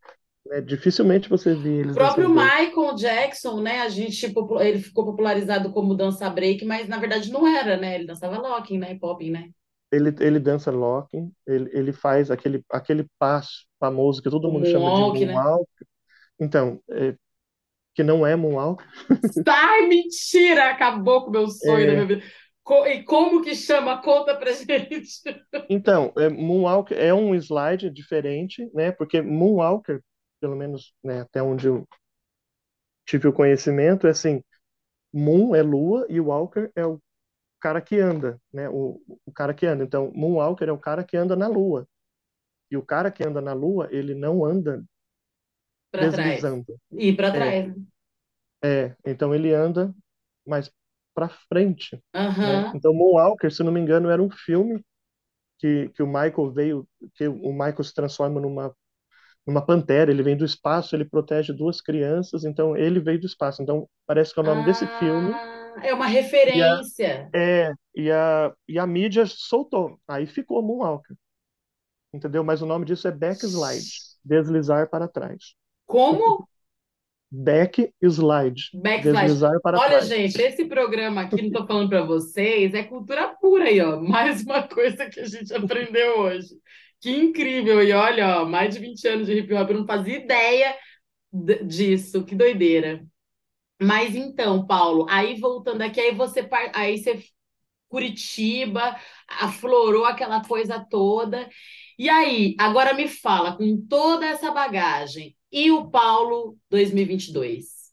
né? 0.47 0.61
Dificilmente 0.61 1.29
você 1.29 1.55
vê 1.55 1.81
eles 1.81 1.93
O 1.93 1.95
próprio 1.95 2.29
dançando 2.29 2.35
break. 2.35 2.67
Michael 2.67 2.95
Jackson, 2.97 3.61
né? 3.61 3.81
A 3.81 3.89
gente 3.89 4.33
popu- 4.33 4.61
ele 4.61 4.81
ficou 4.81 5.05
popularizado 5.05 5.73
como 5.73 5.95
dança 5.95 6.29
break, 6.31 6.65
mas 6.65 6.89
na 6.89 6.99
verdade 6.99 7.31
não 7.31 7.47
era, 7.47 7.77
né? 7.77 7.97
Ele 7.97 8.07
dançava 8.07 8.39
locking, 8.39 8.79
né? 8.79 8.99
Popping, 8.99 9.31
né? 9.31 9.51
Ele, 9.93 10.15
ele 10.21 10.41
dança 10.41 10.71
locking, 10.71 11.33
ele, 11.47 11.71
ele 11.73 11.93
faz 11.93 12.31
aquele, 12.31 12.65
aquele 12.71 13.07
passo 13.19 13.67
famoso 13.81 14.23
que 14.23 14.31
todo 14.31 14.51
mundo 14.51 14.67
chama 14.67 14.91
de 14.93 15.05
moonwalk, 15.05 15.25
né? 15.27 15.37
moonwalk. 15.37 15.69
Então, 16.41 16.83
é, 16.91 17.17
que 17.95 18.05
não 18.05 18.27
é 18.27 18.37
moonwalk, 18.37 18.85
Ai, 19.49 19.87
mentira! 19.89 20.71
Acabou 20.71 21.23
com 21.25 21.31
o 21.31 21.33
meu 21.33 21.49
sonho 21.49 21.87
da 21.87 21.93
É. 21.93 21.95
minha 21.95 22.07
vida. 22.07 22.23
Co- 22.63 22.87
e 22.87 23.05
como 23.05 23.43
que 23.43 23.55
chama? 23.55 24.01
Conta 24.03 24.35
pra 24.37 24.53
gente. 24.53 25.23
Então, 25.69 26.13
é, 26.17 26.29
Moonwalk 26.29 26.93
é 26.95 27.13
um 27.15 27.35
slide 27.35 27.91
diferente, 27.91 28.69
né? 28.75 28.93
Porque 28.93 29.21
Moonwalker, 29.23 30.03
pelo 30.41 30.57
menos, 30.57 30.93
né, 31.03 31.21
até 31.23 31.43
onde 31.43 31.67
eu 31.69 31.87
tive 33.07 33.29
o 33.29 33.33
conhecimento, 33.33 34.07
é 34.07 34.11
assim, 34.11 34.43
Moon 35.13 35.55
é 35.57 35.63
lua 35.63 36.07
e 36.11 36.21
Walker 36.21 36.71
é 36.77 36.87
o 36.87 37.01
cara 37.67 37.81
que 37.81 37.99
anda, 37.99 38.41
né? 38.53 38.69
O, 38.69 39.01
o 39.27 39.33
cara 39.33 39.53
que 39.53 39.67
anda. 39.67 39.83
Então, 39.85 40.13
Moonwalker 40.15 40.69
é 40.69 40.73
o 40.73 40.79
cara 40.79 41.03
que 41.05 41.17
anda 41.17 41.35
na 41.35 41.49
lua. 41.49 41.87
E 42.71 42.77
o 42.77 42.83
cara 42.83 43.11
que 43.11 43.25
anda 43.27 43.41
na 43.41 43.53
lua, 43.53 43.89
ele 43.91 44.15
não 44.15 44.45
anda 44.45 44.85
Pra 45.91 46.11
trás. 46.11 46.41
deslizando. 46.41 46.67
E 46.93 47.13
pra 47.13 47.31
trás. 47.31 47.67
né? 47.67 47.75
É, 48.65 48.97
então 49.05 49.35
ele 49.35 49.53
anda 49.53 49.95
mais 50.47 50.71
para 51.15 51.29
frente, 51.49 51.97
né? 51.97 52.03
Aham. 52.21 52.73
Então, 52.75 52.93
Moonwalker, 52.95 53.53
se 53.53 53.63
não 53.63 53.73
me 53.73 53.81
engano, 53.81 54.11
era 54.11 54.23
um 54.23 54.31
filme 54.31 54.85
que, 55.59 55.91
que 55.91 56.03
o 56.03 56.07
Michael 56.07 56.53
veio, 56.53 56.89
que 57.15 57.29
o 57.29 57.53
Michael 57.53 57.85
se 57.85 57.95
transforma 57.95 58.41
numa 58.41 58.75
numa 59.47 59.65
pantera, 59.65 60.11
ele 60.11 60.23
vem 60.23 60.37
do 60.37 60.45
espaço, 60.45 60.97
ele 60.97 61.05
protege 61.05 61.53
duas 61.53 61.81
crianças, 61.81 62.45
então 62.45 62.77
ele 62.77 63.01
veio 63.01 63.21
do 63.21 63.27
espaço. 63.27 63.63
Então, 63.63 63.89
parece 64.07 64.35
que 64.35 64.41
é 64.41 64.43
o 64.43 64.47
nome 64.47 64.65
desse 64.65 64.87
filme. 64.99 65.33
É 65.83 65.93
uma 65.93 66.07
referência. 66.07 67.29
É, 67.35 67.73
e 67.95 68.11
a, 68.11 68.53
e 68.69 68.79
a 68.79 68.87
mídia 68.87 69.25
soltou. 69.27 69.99
Aí 70.09 70.27
ficou 70.27 70.63
Moonwalker. 70.63 71.17
Entendeu? 72.13 72.43
Mas 72.43 72.63
o 72.63 72.67
nome 72.67 72.85
disso 72.85 73.07
é 73.09 73.13
backslide, 73.13 73.91
deslizar 74.25 74.89
para 74.89 75.07
trás. 75.09 75.55
Como? 75.85 76.49
Backslide, 77.31 78.71
Backslide. 78.75 79.21
deslizar 79.21 79.61
para 79.61 79.79
Olha, 79.79 79.89
trás. 79.89 80.09
gente, 80.09 80.41
esse 80.41 80.65
programa 80.65 81.23
aqui, 81.23 81.43
não 81.43 81.51
tô 81.51 81.67
falando 81.67 81.89
para 81.91 82.05
vocês, 82.05 82.73
é 82.73 82.85
cultura 82.85 83.29
pura 83.41 83.65
aí, 83.65 83.81
ó. 83.81 84.01
Mais 84.01 84.43
uma 84.43 84.63
coisa 84.67 85.07
que 85.11 85.21
a 85.21 85.27
gente 85.27 85.53
aprendeu 85.53 86.21
hoje. 86.21 86.55
Que 87.01 87.11
incrível! 87.11 87.83
E 87.83 87.93
olha, 87.93 88.43
ó, 88.43 88.45
mais 88.47 88.75
de 88.75 88.81
20 88.81 89.09
anos 89.09 89.27
de 89.27 89.35
hip 89.35 89.53
hop, 89.53 89.71
eu 89.71 89.79
não 89.79 89.87
fazia 89.87 90.17
ideia 90.17 90.75
disso, 91.67 92.25
que 92.25 92.35
doideira. 92.35 93.05
Mas 93.81 94.15
então, 94.15 94.67
Paulo, 94.67 95.07
aí 95.09 95.39
voltando 95.39 95.83
aqui, 95.83 96.01
aí 96.01 96.15
você, 96.15 96.49
aí 96.75 96.99
você 96.99 97.23
Curitiba, 97.89 98.97
aflorou 99.29 100.05
aquela 100.05 100.45
coisa 100.45 100.85
toda. 100.91 101.49
E 101.99 102.09
aí, 102.09 102.55
agora 102.59 102.93
me 102.95 103.09
fala, 103.09 103.57
com 103.57 103.81
toda 103.87 104.27
essa 104.27 104.51
bagagem, 104.51 105.37
e 105.51 105.71
o 105.71 105.91
Paulo 105.91 106.59
2022? 106.69 107.93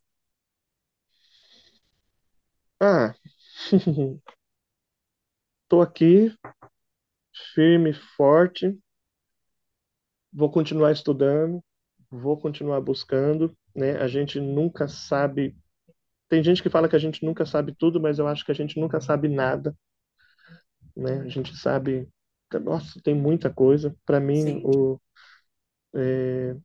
Ah, 2.79 3.15
tô 5.67 5.81
aqui, 5.81 6.33
firme, 7.53 7.93
forte, 7.93 8.77
vou 10.31 10.49
continuar 10.51 10.91
estudando, 10.91 11.63
vou 12.09 12.37
continuar 12.37 12.81
buscando, 12.81 13.55
né? 13.75 13.97
A 13.97 14.07
gente 14.07 14.39
nunca 14.39 14.87
sabe. 14.87 15.55
Tem 16.29 16.43
gente 16.43 16.61
que 16.63 16.69
fala 16.69 16.89
que 16.89 16.95
a 16.95 16.99
gente 16.99 17.23
nunca 17.25 17.45
sabe 17.45 17.73
tudo, 17.73 18.01
mas 18.01 18.19
eu 18.19 18.27
acho 18.27 18.45
que 18.45 18.51
a 18.51 18.55
gente 18.55 18.79
nunca 18.79 18.99
sabe 19.01 19.27
nada, 19.29 19.75
né? 20.95 21.21
A 21.21 21.27
gente 21.29 21.55
sabe. 21.55 22.07
Nossa, 22.63 23.01
tem 23.03 23.15
muita 23.15 23.51
coisa. 23.51 23.95
Para 24.05 24.19
mim, 24.19 24.45
Sim. 24.45 24.63
o, 24.63 24.99
é, 25.95 26.55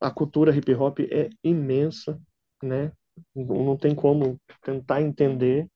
a 0.00 0.10
cultura 0.10 0.54
hip 0.54 0.74
hop 0.74 1.00
é 1.00 1.28
imensa, 1.44 2.20
né? 2.62 2.92
Não 3.34 3.76
tem 3.76 3.94
como 3.94 4.38
tentar 4.62 5.00
entender. 5.02 5.68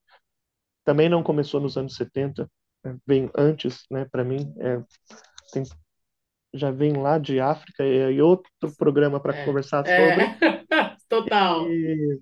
Também 0.85 1.09
não 1.09 1.23
começou 1.23 1.61
nos 1.61 1.77
anos 1.77 1.95
70, 1.95 2.49
né? 2.83 2.97
vem 3.07 3.29
antes, 3.37 3.85
né? 3.91 4.05
Para 4.05 4.23
mim, 4.23 4.53
é, 4.59 4.83
tem, 5.53 5.63
já 6.53 6.71
vem 6.71 6.93
lá 6.93 7.17
de 7.19 7.39
África 7.39 7.85
e, 7.85 8.15
e 8.15 8.21
outro 8.21 8.49
programa 8.77 9.19
para 9.19 9.33
É, 9.33 9.45
conversar 9.45 9.85
sobre. 9.87 10.25
é, 10.25 10.97
total. 11.09 11.67
E, 11.67 12.19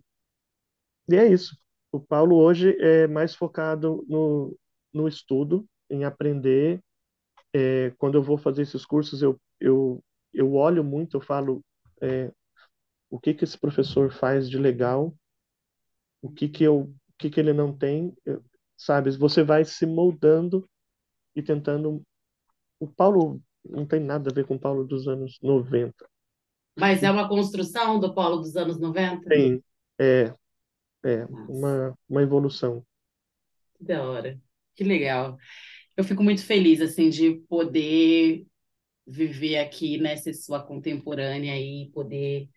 e 1.10 1.16
é 1.16 1.28
isso. 1.28 1.58
O 1.92 2.00
Paulo 2.00 2.36
hoje 2.38 2.76
é 2.80 3.08
mais 3.08 3.36
focado 3.36 4.06
no, 4.08 4.58
no 4.94 5.08
estudo, 5.08 5.66
em 5.90 6.04
aprender. 6.04 6.82
É, 7.54 7.92
quando 7.98 8.16
eu 8.16 8.24
vou 8.24 8.38
fazer 8.38 8.64
esses 8.64 8.86
cursos, 8.86 9.22
eu, 9.22 9.40
eu, 9.60 10.04
eu 10.34 10.54
olho 10.56 10.84
muito, 10.84 11.18
eu 11.18 11.22
falo 11.22 11.64
é, 12.02 12.32
o 13.10 13.20
que 13.20 13.34
que 13.34 13.44
esse 13.46 13.58
professor 13.58 14.12
faz 14.12 14.50
de 14.50 14.58
legal, 14.60 15.16
o 16.22 16.30
que 16.32 16.50
que 16.50 16.64
eu, 16.64 16.82
o 16.82 16.96
que 17.18 17.30
que 17.30 17.40
ele 17.40 17.54
não 17.54 17.76
tem, 17.76 18.16
eu- 18.26 18.44
sabe? 18.78 19.12
Você 19.18 19.44
vai 19.44 19.64
se 19.66 19.86
moldando 19.86 20.68
e 21.36 21.44
tentando. 21.44 22.04
O 22.80 22.88
Paulo 22.88 23.42
não 23.66 23.86
tem 23.88 24.00
nada 24.02 24.32
a 24.32 24.34
ver 24.34 24.46
com 24.48 24.56
o 24.56 24.60
Paulo 24.60 24.86
dos 24.86 25.08
anos 25.08 25.40
90. 25.44 26.08
Mas 26.78 27.04
é 27.04 27.12
uma 27.12 27.28
construção 27.28 28.00
do 28.00 28.14
Paulo 28.14 28.38
dos 28.40 28.56
anos 28.56 28.80
90? 28.80 29.28
Tem, 29.28 29.64
é, 30.00 30.34
é 31.06 31.26
uma, 31.48 31.98
uma 32.10 32.22
evolução. 32.24 32.86
Que 33.78 33.84
da 33.86 34.04
hora. 34.04 34.40
Que 34.76 34.84
legal. 34.84 35.38
Eu 35.98 36.04
fico 36.04 36.24
muito 36.24 36.44
feliz, 36.46 36.82
assim, 36.82 37.10
de 37.10 37.36
poder 37.50 38.46
viver 39.08 39.58
aqui, 39.60 39.98
né, 40.00 40.18
ser 40.18 40.34
sua 40.34 40.62
contemporânea 40.64 41.60
e 41.60 41.90
poder, 41.94 42.50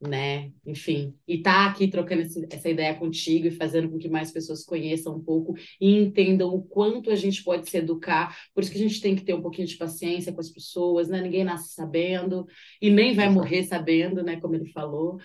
né, 0.00 0.52
enfim, 0.66 1.14
e 1.28 1.36
estar 1.36 1.70
aqui 1.70 1.88
trocando 1.88 2.22
esse- 2.22 2.46
essa 2.52 2.68
ideia 2.70 2.94
contigo 2.96 3.46
e 3.48 3.52
fazendo 3.52 3.90
com 3.90 3.98
que 3.98 4.08
mais 4.08 4.32
pessoas 4.32 4.64
conheçam 4.64 5.16
um 5.16 5.24
pouco 5.24 5.54
e 5.80 5.96
entendam 5.96 6.50
o 6.54 6.62
quanto 6.62 7.10
a 7.10 7.16
gente 7.16 7.42
pode 7.44 7.70
se 7.70 7.78
educar. 7.78 8.36
Por 8.54 8.62
isso 8.62 8.72
que 8.72 8.78
a 8.78 8.82
gente 8.82 9.00
tem 9.00 9.16
que 9.16 9.24
ter 9.24 9.34
um 9.34 9.42
pouquinho 9.42 9.68
de 9.68 9.76
paciência 9.76 10.32
com 10.32 10.40
as 10.40 10.50
pessoas, 10.50 11.08
né? 11.08 11.20
Ninguém 11.22 11.44
nasce 11.44 11.74
sabendo 11.74 12.46
e 12.82 12.90
nem 12.90 13.14
vai 13.14 13.28
morrer 13.30 13.64
sabendo, 13.64 14.22
né, 14.24 14.40
como 14.40 14.54
ele 14.56 14.66
falou. 14.72 15.18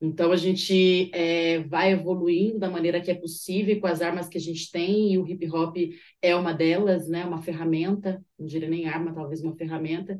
Então 0.00 0.30
a 0.30 0.36
gente 0.36 1.10
é, 1.12 1.60
vai 1.64 1.92
evoluindo 1.92 2.58
da 2.58 2.70
maneira 2.70 3.00
que 3.00 3.10
é 3.10 3.14
possível 3.14 3.80
com 3.80 3.88
as 3.88 4.00
armas 4.00 4.28
que 4.28 4.38
a 4.38 4.40
gente 4.40 4.70
tem, 4.70 5.12
e 5.12 5.18
o 5.18 5.26
hip 5.26 5.50
hop 5.50 5.76
é 6.22 6.36
uma 6.36 6.52
delas, 6.52 7.08
né? 7.08 7.24
Uma 7.24 7.42
ferramenta, 7.42 8.24
não 8.38 8.46
diria 8.46 8.68
nem 8.68 8.86
arma, 8.86 9.12
talvez 9.12 9.42
uma 9.42 9.56
ferramenta, 9.56 10.16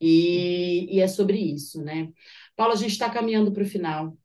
e, 0.00 0.88
e 0.90 1.00
é 1.00 1.06
sobre 1.06 1.38
isso, 1.38 1.82
né? 1.82 2.08
Paulo, 2.56 2.72
a 2.72 2.76
gente 2.76 2.92
está 2.92 3.10
caminhando 3.10 3.52
para 3.52 3.62
o 3.62 3.66
final, 3.66 4.16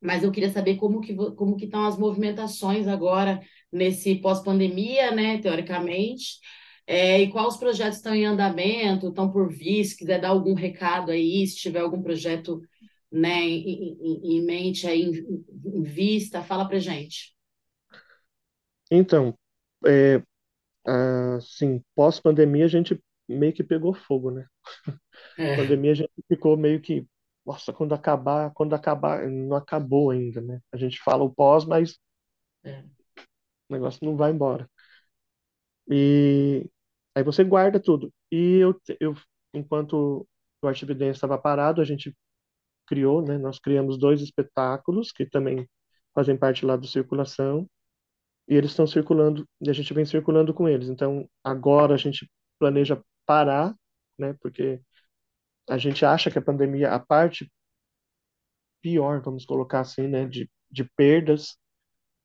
mas 0.00 0.22
eu 0.22 0.30
queria 0.30 0.50
saber 0.50 0.76
como 0.76 1.00
que, 1.00 1.14
como 1.14 1.56
que 1.56 1.64
estão 1.64 1.86
as 1.86 1.98
movimentações 1.98 2.86
agora 2.86 3.40
nesse 3.72 4.16
pós-pandemia, 4.16 5.12
né? 5.12 5.38
Teoricamente. 5.38 6.38
É, 6.86 7.20
e 7.20 7.30
quais 7.30 7.54
os 7.54 7.56
projetos 7.56 7.96
estão 7.96 8.14
em 8.14 8.24
andamento, 8.24 9.08
estão 9.08 9.30
por 9.30 9.50
vir, 9.52 9.84
se 9.84 9.96
quiser 9.96 10.20
dar 10.20 10.28
algum 10.28 10.54
recado 10.54 11.10
aí, 11.10 11.44
se 11.46 11.56
tiver 11.56 11.80
algum 11.80 12.00
projeto 12.00 12.62
né, 13.20 13.42
em, 13.44 13.96
em- 14.00 14.38
em 14.38 14.44
mente 14.46 14.86
aí, 14.86 15.02
em, 15.04 15.44
em 15.80 15.82
vista, 15.82 16.42
fala 16.42 16.68
pra 16.68 16.78
gente. 16.78 17.34
Então, 18.90 19.36
é, 19.86 20.22
assim, 21.36 21.82
pós-pandemia 21.94 22.64
a 22.64 22.68
gente 22.68 23.00
meio 23.28 23.52
que 23.52 23.62
pegou 23.64 23.94
fogo, 23.94 24.30
né? 24.30 24.46
É, 25.38 25.56
Pandemia 25.56 25.92
a 25.92 25.94
gente 25.94 26.12
ficou 26.28 26.56
meio 26.56 26.80
que, 26.80 27.06
nossa, 27.44 27.72
quando 27.72 27.94
acabar, 27.94 28.52
quando 28.54 28.74
acabar, 28.74 29.28
não 29.28 29.56
acabou 29.56 30.10
ainda, 30.10 30.40
né? 30.40 30.60
A 30.72 30.76
gente 30.76 31.00
fala 31.00 31.24
o 31.24 31.32
pós, 31.34 31.64
mas 31.64 31.98
é, 32.64 32.84
o 33.68 33.72
negócio 33.74 34.04
não 34.04 34.16
vai 34.16 34.30
embora. 34.32 34.68
E 35.88 36.68
aí 37.14 37.22
você 37.22 37.44
guarda 37.44 37.80
tudo. 37.80 38.12
E 38.30 38.56
eu, 38.58 38.80
eu 39.00 39.14
enquanto 39.54 40.26
o 40.62 40.68
Arte 40.68 40.84
Evidência 40.84 41.18
estava 41.18 41.38
parado, 41.38 41.80
a 41.80 41.84
gente 41.84 42.14
criou, 42.86 43.22
né? 43.22 43.38
Nós 43.38 43.58
criamos 43.58 43.98
dois 43.98 44.20
espetáculos 44.22 45.12
que 45.12 45.26
também 45.26 45.68
fazem 46.14 46.36
parte 46.36 46.64
lá 46.66 46.76
do 46.76 46.86
Circulação. 46.86 47.68
E 48.48 48.54
eles 48.54 48.70
estão 48.70 48.86
circulando, 48.86 49.46
e 49.60 49.70
a 49.70 49.72
gente 49.72 49.92
vem 49.92 50.04
circulando 50.04 50.54
com 50.54 50.68
eles. 50.68 50.88
Então, 50.88 51.28
agora 51.44 51.94
a 51.94 51.98
gente 51.98 52.30
planeja 52.58 53.02
parar, 53.26 53.74
né? 54.18 54.34
Porque 54.40 54.80
a 55.68 55.78
gente 55.78 56.04
acha 56.04 56.30
que 56.30 56.38
a 56.38 56.42
pandemia, 56.42 56.92
a 56.92 57.00
parte 57.00 57.50
pior, 58.82 59.20
vamos 59.22 59.44
colocar 59.44 59.80
assim, 59.80 60.06
né? 60.08 60.26
De, 60.26 60.50
de 60.70 60.84
perdas 60.96 61.56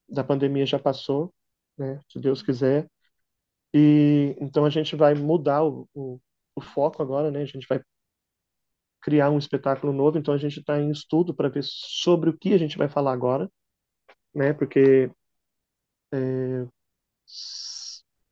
da 0.10 0.24
pandemia 0.24 0.66
já 0.66 0.80
passou, 0.80 1.34
né? 1.78 2.00
Se 2.10 2.20
Deus 2.20 2.42
quiser. 2.44 2.88
E 3.74 4.36
então 4.40 4.66
a 4.66 4.70
gente 4.70 4.96
vai 4.96 5.14
mudar 5.16 5.64
o, 5.64 5.88
o, 5.94 6.20
o 6.56 6.62
foco 6.62 7.02
agora, 7.02 7.32
né? 7.32 7.42
A 7.42 7.46
gente 7.46 7.68
vai 7.68 7.82
criar 9.02 9.30
um 9.32 9.38
espetáculo 9.38 9.94
novo, 9.94 10.18
então 10.18 10.34
a 10.34 10.38
gente 10.38 10.60
está 10.60 10.80
em 10.80 10.92
estudo 10.92 11.34
para 11.34 11.50
ver 11.50 11.64
sobre 11.64 12.30
o 12.30 12.38
que 12.38 12.54
a 12.54 12.58
gente 12.58 12.78
vai 12.78 12.88
falar 12.90 13.14
agora, 13.14 13.50
né? 14.34 14.54
Porque 14.54 15.12
é, 16.14 16.68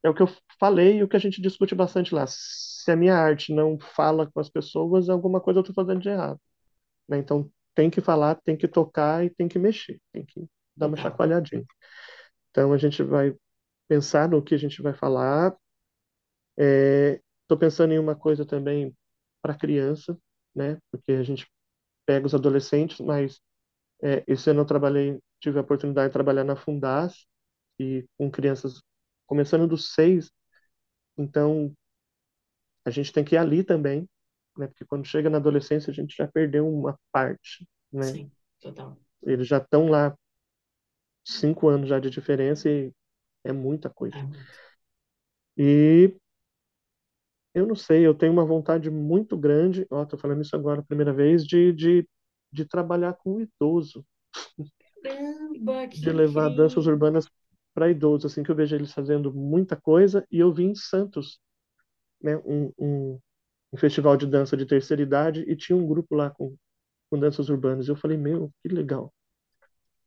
é 0.03 0.09
o 0.09 0.13
que 0.13 0.21
eu 0.21 0.27
falei 0.59 0.97
e 0.97 1.03
o 1.03 1.07
que 1.07 1.15
a 1.15 1.19
gente 1.19 1.41
discute 1.41 1.75
bastante 1.75 2.13
lá. 2.13 2.25
Se 2.27 2.91
a 2.91 2.95
minha 2.95 3.15
arte 3.15 3.53
não 3.53 3.77
fala 3.79 4.29
com 4.31 4.39
as 4.39 4.49
pessoas, 4.49 5.09
alguma 5.09 5.41
coisa 5.41 5.59
eu 5.59 5.61
estou 5.61 5.75
fazendo 5.75 6.01
de 6.01 6.09
errado, 6.09 6.39
né? 7.07 7.17
Então 7.19 7.51
tem 7.75 7.89
que 7.89 8.01
falar, 8.01 8.35
tem 8.35 8.57
que 8.57 8.67
tocar 8.67 9.25
e 9.25 9.29
tem 9.29 9.47
que 9.47 9.59
mexer, 9.59 10.01
tem 10.11 10.25
que 10.25 10.47
dar 10.75 10.87
uma 10.87 10.97
chacoalhadinha. 10.97 11.65
Então 12.51 12.73
a 12.73 12.77
gente 12.77 13.03
vai 13.03 13.35
pensar 13.87 14.29
no 14.29 14.43
que 14.43 14.55
a 14.55 14.57
gente 14.57 14.81
vai 14.81 14.93
falar. 14.93 15.55
Estou 16.57 17.57
é, 17.57 17.59
pensando 17.59 17.93
em 17.93 17.99
uma 17.99 18.15
coisa 18.15 18.45
também 18.45 18.95
para 19.41 19.55
criança, 19.57 20.17
né? 20.59 20.79
Porque 20.91 21.13
a 21.13 21.23
gente 21.23 21.47
pega 22.07 22.27
os 22.27 22.35
adolescentes, 22.35 22.99
mas 23.01 23.41
é, 24.03 24.23
esse 24.27 24.49
ano 24.51 24.61
eu 24.61 24.65
trabalhei, 24.65 25.19
tive 25.41 25.59
a 25.59 25.61
oportunidade 25.63 26.09
de 26.09 26.13
trabalhar 26.13 26.43
na 26.45 26.55
Fundas 26.57 27.25
e 27.79 28.05
com 28.17 28.31
crianças 28.31 28.81
começando 29.27 29.67
dos 29.67 29.93
seis, 29.93 30.31
então 31.17 31.73
a 32.85 32.89
gente 32.89 33.11
tem 33.13 33.23
que 33.23 33.35
ir 33.35 33.37
ali 33.37 33.63
também, 33.63 34.07
né? 34.57 34.67
Porque 34.67 34.85
quando 34.85 35.05
chega 35.05 35.29
na 35.29 35.37
adolescência 35.37 35.91
a 35.91 35.93
gente 35.93 36.15
já 36.15 36.27
perdeu 36.27 36.67
uma 36.67 36.97
parte, 37.11 37.67
né? 37.91 38.19
Sim, 38.19 38.31
total. 38.59 38.97
Eles 39.23 39.47
já 39.47 39.57
estão 39.59 39.87
lá 39.87 40.13
cinco 41.23 41.69
anos 41.69 41.87
já 41.89 41.97
de 41.99 42.09
diferença 42.09 42.69
e 42.69 42.91
é 43.45 43.51
muita 43.53 43.89
coisa. 43.89 44.17
É 44.17 44.21
muito. 44.23 44.59
E 45.57 46.15
eu 47.53 47.65
não 47.65 47.75
sei, 47.75 48.05
eu 48.05 48.13
tenho 48.13 48.31
uma 48.31 48.45
vontade 48.45 48.89
muito 48.89 49.37
grande, 49.37 49.85
ó, 49.89 50.05
tô 50.05 50.17
falando 50.17 50.41
isso 50.41 50.55
agora 50.55 50.81
a 50.81 50.83
primeira 50.83 51.13
vez, 51.13 51.45
de, 51.45 51.73
de, 51.73 52.07
de 52.51 52.65
trabalhar 52.65 53.13
com 53.13 53.35
o 53.35 53.41
idoso, 53.41 54.05
Caramba, 55.03 55.87
que 55.87 55.99
de 55.99 56.11
levar 56.11 56.49
danças 56.49 56.85
urbanas 56.85 57.27
para 57.73 57.89
idosos, 57.89 58.31
assim, 58.31 58.43
que 58.43 58.51
eu 58.51 58.55
vejo 58.55 58.75
eles 58.75 58.93
fazendo 58.93 59.33
muita 59.33 59.75
coisa, 59.75 60.25
e 60.31 60.39
eu 60.39 60.53
vi 60.53 60.65
em 60.65 60.75
Santos, 60.75 61.39
né, 62.21 62.37
um, 62.45 62.71
um, 62.77 63.19
um 63.73 63.77
festival 63.77 64.17
de 64.17 64.27
dança 64.27 64.57
de 64.57 64.65
terceira 64.65 65.01
idade, 65.01 65.43
e 65.47 65.55
tinha 65.55 65.77
um 65.77 65.87
grupo 65.87 66.15
lá 66.15 66.29
com, 66.29 66.55
com 67.09 67.19
danças 67.19 67.49
urbanas, 67.49 67.87
eu 67.87 67.95
falei, 67.95 68.17
meu, 68.17 68.51
que 68.61 68.69
legal. 68.69 69.13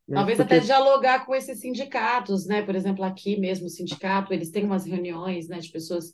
Né? 0.07 0.15
Talvez 0.15 0.37
Porque, 0.37 0.55
até 0.55 0.65
dialogar 0.65 1.25
com 1.25 1.33
esses 1.33 1.59
sindicatos, 1.59 2.45
né? 2.45 2.61
Por 2.61 2.75
exemplo, 2.75 3.03
aqui 3.03 3.39
mesmo 3.39 3.67
o 3.67 3.69
sindicato, 3.69 4.33
eles 4.33 4.51
têm 4.51 4.65
umas 4.65 4.85
reuniões, 4.85 5.47
né, 5.47 5.59
de 5.59 5.71
pessoas, 5.71 6.13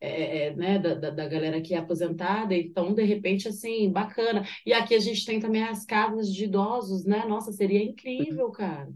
é, 0.00 0.46
é, 0.46 0.54
né, 0.54 0.78
da, 0.78 0.94
da, 1.10 1.28
galera 1.28 1.60
que 1.60 1.74
é 1.74 1.78
aposentada, 1.78 2.54
então, 2.54 2.94
de 2.94 3.02
repente, 3.02 3.48
assim, 3.48 3.90
bacana. 3.90 4.44
E 4.64 4.72
aqui 4.72 4.94
a 4.94 5.00
gente 5.00 5.24
tem 5.24 5.40
também 5.40 5.64
as 5.64 5.84
casas 5.84 6.32
de 6.32 6.44
idosos, 6.44 7.04
né? 7.04 7.24
Nossa, 7.26 7.52
seria 7.52 7.82
incrível, 7.82 8.50
cara. 8.50 8.92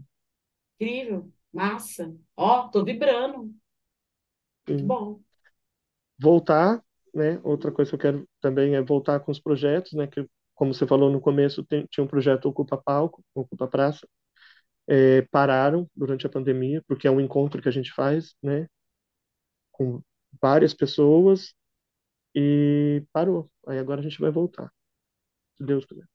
Incrível, 0.79 1.31
massa. 1.51 2.15
Ó, 2.37 2.69
tô 2.69 2.83
vibrando. 2.83 3.53
Muito 4.67 4.81
sim, 4.81 4.87
bom. 4.87 5.19
voltar, 6.17 6.81
né, 7.13 7.39
outra 7.43 7.71
coisa 7.71 7.89
que 7.91 7.95
eu 7.95 7.99
quero 7.99 8.29
também 8.39 8.75
é 8.75 8.81
voltar 8.81 9.19
com 9.19 9.31
os 9.31 9.39
projetos, 9.39 9.91
né, 9.93 10.07
que, 10.07 10.25
como 10.55 10.73
você 10.73 10.87
falou 10.87 11.11
no 11.11 11.19
começo, 11.19 11.63
tem, 11.65 11.85
tinha 11.91 12.03
um 12.03 12.07
projeto 12.07 12.47
Ocupa 12.47 12.77
Palco, 12.77 13.21
Ocupa 13.35 13.67
Praça, 13.67 14.07
é, 14.87 15.21
pararam 15.23 15.89
durante 15.95 16.25
a 16.25 16.29
pandemia, 16.29 16.81
porque 16.87 17.07
é 17.07 17.11
um 17.11 17.19
encontro 17.19 17.61
que 17.61 17.69
a 17.69 17.71
gente 17.71 17.91
faz, 17.93 18.35
né, 18.41 18.67
com 19.71 20.01
várias 20.41 20.73
pessoas 20.73 21.53
e 22.35 23.03
parou. 23.13 23.51
Aí 23.67 23.79
agora 23.79 24.01
a 24.01 24.03
gente 24.03 24.19
vai 24.21 24.31
voltar, 24.31 24.71
Deus 25.59 25.85
quiser. 25.85 26.07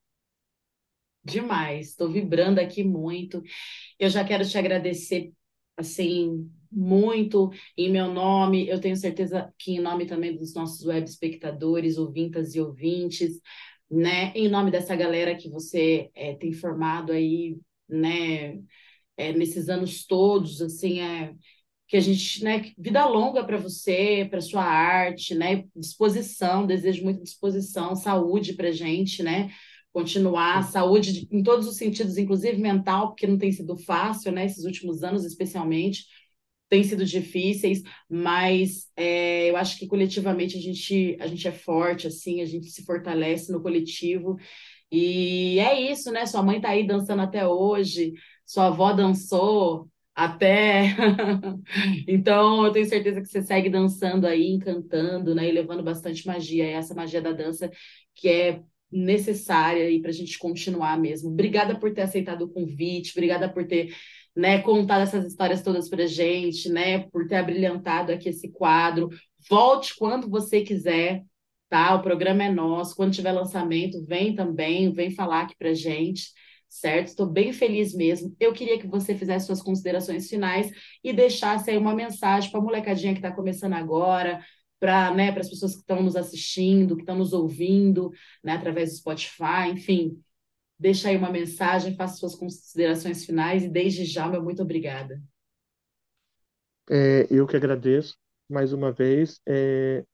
Demais. 1.24 1.90
Estou 1.90 2.10
vibrando 2.10 2.58
aqui 2.60 2.82
muito. 2.82 3.42
Eu 3.98 4.10
já 4.10 4.24
quero 4.24 4.48
te 4.48 4.58
agradecer, 4.58 5.32
assim, 5.76 6.50
muito 6.72 7.50
em 7.76 7.90
meu 7.90 8.12
nome. 8.12 8.68
Eu 8.68 8.80
tenho 8.80 8.96
certeza 8.96 9.52
que 9.58 9.72
em 9.72 9.80
nome 9.80 10.06
também 10.06 10.36
dos 10.36 10.54
nossos 10.54 10.84
web 10.86 11.08
espectadores, 11.08 11.98
ouvintas 11.98 12.54
e 12.54 12.60
ouvintes, 12.60 13.40
né? 13.90 14.32
Em 14.34 14.48
nome 14.48 14.70
dessa 14.70 14.96
galera 14.96 15.36
que 15.36 15.50
você 15.50 16.10
é, 16.14 16.34
tem 16.34 16.52
formado 16.52 17.12
aí, 17.12 17.58
né? 17.88 18.60
É, 19.16 19.32
nesses 19.32 19.68
anos 19.68 20.06
todos, 20.06 20.62
assim, 20.62 21.00
é 21.00 21.34
que 21.88 21.96
a 21.96 22.00
gente, 22.00 22.44
né? 22.44 22.72
Vida 22.78 23.06
longa 23.06 23.44
para 23.44 23.56
você, 23.58 24.26
para 24.30 24.40
sua 24.42 24.62
arte, 24.64 25.34
né? 25.34 25.64
Disposição, 25.76 26.66
desejo 26.66 27.04
muita 27.04 27.22
disposição, 27.22 27.96
saúde 27.96 28.54
para 28.54 28.72
gente, 28.72 29.22
né? 29.22 29.50
Continuar, 29.92 30.62
saúde 30.64 31.12
de- 31.22 31.28
em 31.32 31.42
todos 31.42 31.66
os 31.66 31.76
sentidos, 31.78 32.18
inclusive 32.18 32.58
mental, 32.60 33.08
porque 33.08 33.26
não 33.26 33.38
tem 33.38 33.50
sido 33.52 33.76
fácil, 33.76 34.32
né? 34.32 34.44
Esses 34.46 34.64
últimos 34.64 35.02
anos, 35.02 35.24
especialmente 35.24 36.04
têm 36.68 36.84
sido 36.84 37.04
difíceis, 37.04 37.82
mas 38.10 38.88
é, 38.96 39.50
eu 39.50 39.56
acho 39.56 39.78
que 39.78 39.86
coletivamente 39.86 40.56
a 40.58 40.60
gente, 40.60 41.16
a 41.20 41.26
gente 41.26 41.48
é 41.48 41.52
forte, 41.52 42.06
assim, 42.06 42.42
a 42.42 42.46
gente 42.46 42.66
se 42.70 42.84
fortalece 42.84 43.50
no 43.50 43.62
coletivo. 43.62 44.36
E 44.90 45.58
é 45.60 45.80
isso, 45.92 46.10
né? 46.12 46.26
Sua 46.26 46.42
mãe 46.42 46.60
tá 46.60 46.70
aí 46.70 46.86
dançando 46.86 47.22
até 47.22 47.46
hoje, 47.46 48.14
sua 48.46 48.68
avó 48.68 48.92
dançou 48.92 49.88
até. 50.18 50.96
Então, 52.08 52.64
eu 52.66 52.72
tenho 52.72 52.86
certeza 52.86 53.20
que 53.20 53.28
você 53.28 53.42
segue 53.42 53.70
dançando 53.70 54.26
aí, 54.26 54.50
encantando, 54.50 55.34
né? 55.34 55.48
E 55.48 55.52
levando 55.52 55.82
bastante 55.82 56.26
magia, 56.26 56.66
essa 56.66 56.94
magia 56.94 57.22
da 57.22 57.32
dança 57.32 57.70
que 58.14 58.28
é 58.28 58.60
necessária 58.90 59.84
aí 59.84 60.00
para 60.00 60.10
a 60.10 60.14
gente 60.14 60.38
continuar 60.38 60.98
mesmo. 60.98 61.30
Obrigada 61.30 61.78
por 61.78 61.92
ter 61.92 62.02
aceitado 62.02 62.42
o 62.42 62.48
convite, 62.48 63.12
obrigada 63.12 63.48
por 63.48 63.66
ter 63.66 63.94
né, 64.34 64.60
contar 64.62 65.00
essas 65.00 65.26
histórias 65.26 65.62
todas 65.62 65.88
para 65.88 66.06
gente, 66.06 66.68
né, 66.68 67.00
por 67.10 67.28
ter 67.28 67.36
abrilhantado 67.36 68.12
aqui 68.12 68.28
esse 68.30 68.50
quadro. 68.50 69.08
Volte 69.48 69.94
quando 69.96 70.28
você 70.28 70.62
quiser, 70.62 71.24
tá? 71.68 71.94
O 71.94 72.02
programa 72.02 72.44
é 72.44 72.50
nosso. 72.50 72.96
Quando 72.96 73.14
tiver 73.14 73.32
lançamento, 73.32 74.04
vem 74.04 74.34
também, 74.34 74.92
vem 74.92 75.10
falar 75.10 75.42
aqui 75.42 75.54
para 75.58 75.74
gente, 75.74 76.32
certo? 76.68 77.08
Estou 77.08 77.26
bem 77.26 77.52
feliz 77.52 77.94
mesmo. 77.94 78.34
Eu 78.38 78.52
queria 78.52 78.78
que 78.78 78.86
você 78.86 79.14
fizesse 79.14 79.46
suas 79.46 79.62
considerações 79.62 80.28
finais 80.28 80.70
e 81.02 81.12
deixasse 81.12 81.70
aí 81.70 81.78
uma 81.78 81.94
mensagem 81.94 82.50
para 82.50 82.60
a 82.60 82.62
molecadinha 82.62 83.12
que 83.12 83.18
está 83.18 83.32
começando 83.32 83.74
agora, 83.74 84.44
para 84.78 85.12
né, 85.12 85.30
as 85.30 85.48
pessoas 85.48 85.74
que 85.74 85.80
estão 85.80 86.02
nos 86.02 86.16
assistindo, 86.16 86.94
que 86.94 87.02
estão 87.02 87.16
nos 87.16 87.32
ouvindo, 87.32 88.12
né, 88.42 88.52
através 88.52 88.90
do 88.90 88.96
Spotify, 88.96 89.70
enfim. 89.72 90.22
Deixa 90.78 91.08
aí 91.08 91.16
uma 91.16 91.30
mensagem, 91.30 91.96
faça 91.96 92.16
suas 92.16 92.36
considerações 92.36 93.24
finais 93.24 93.64
e 93.64 93.68
desde 93.68 94.04
já, 94.04 94.28
meu 94.28 94.42
muito 94.42 94.62
obrigada. 94.62 95.20
É, 96.90 97.26
eu 97.30 97.46
que 97.46 97.56
agradeço 97.56 98.16
mais 98.48 98.72
uma 98.72 98.92
vez. 98.92 99.40
É, 99.46 100.04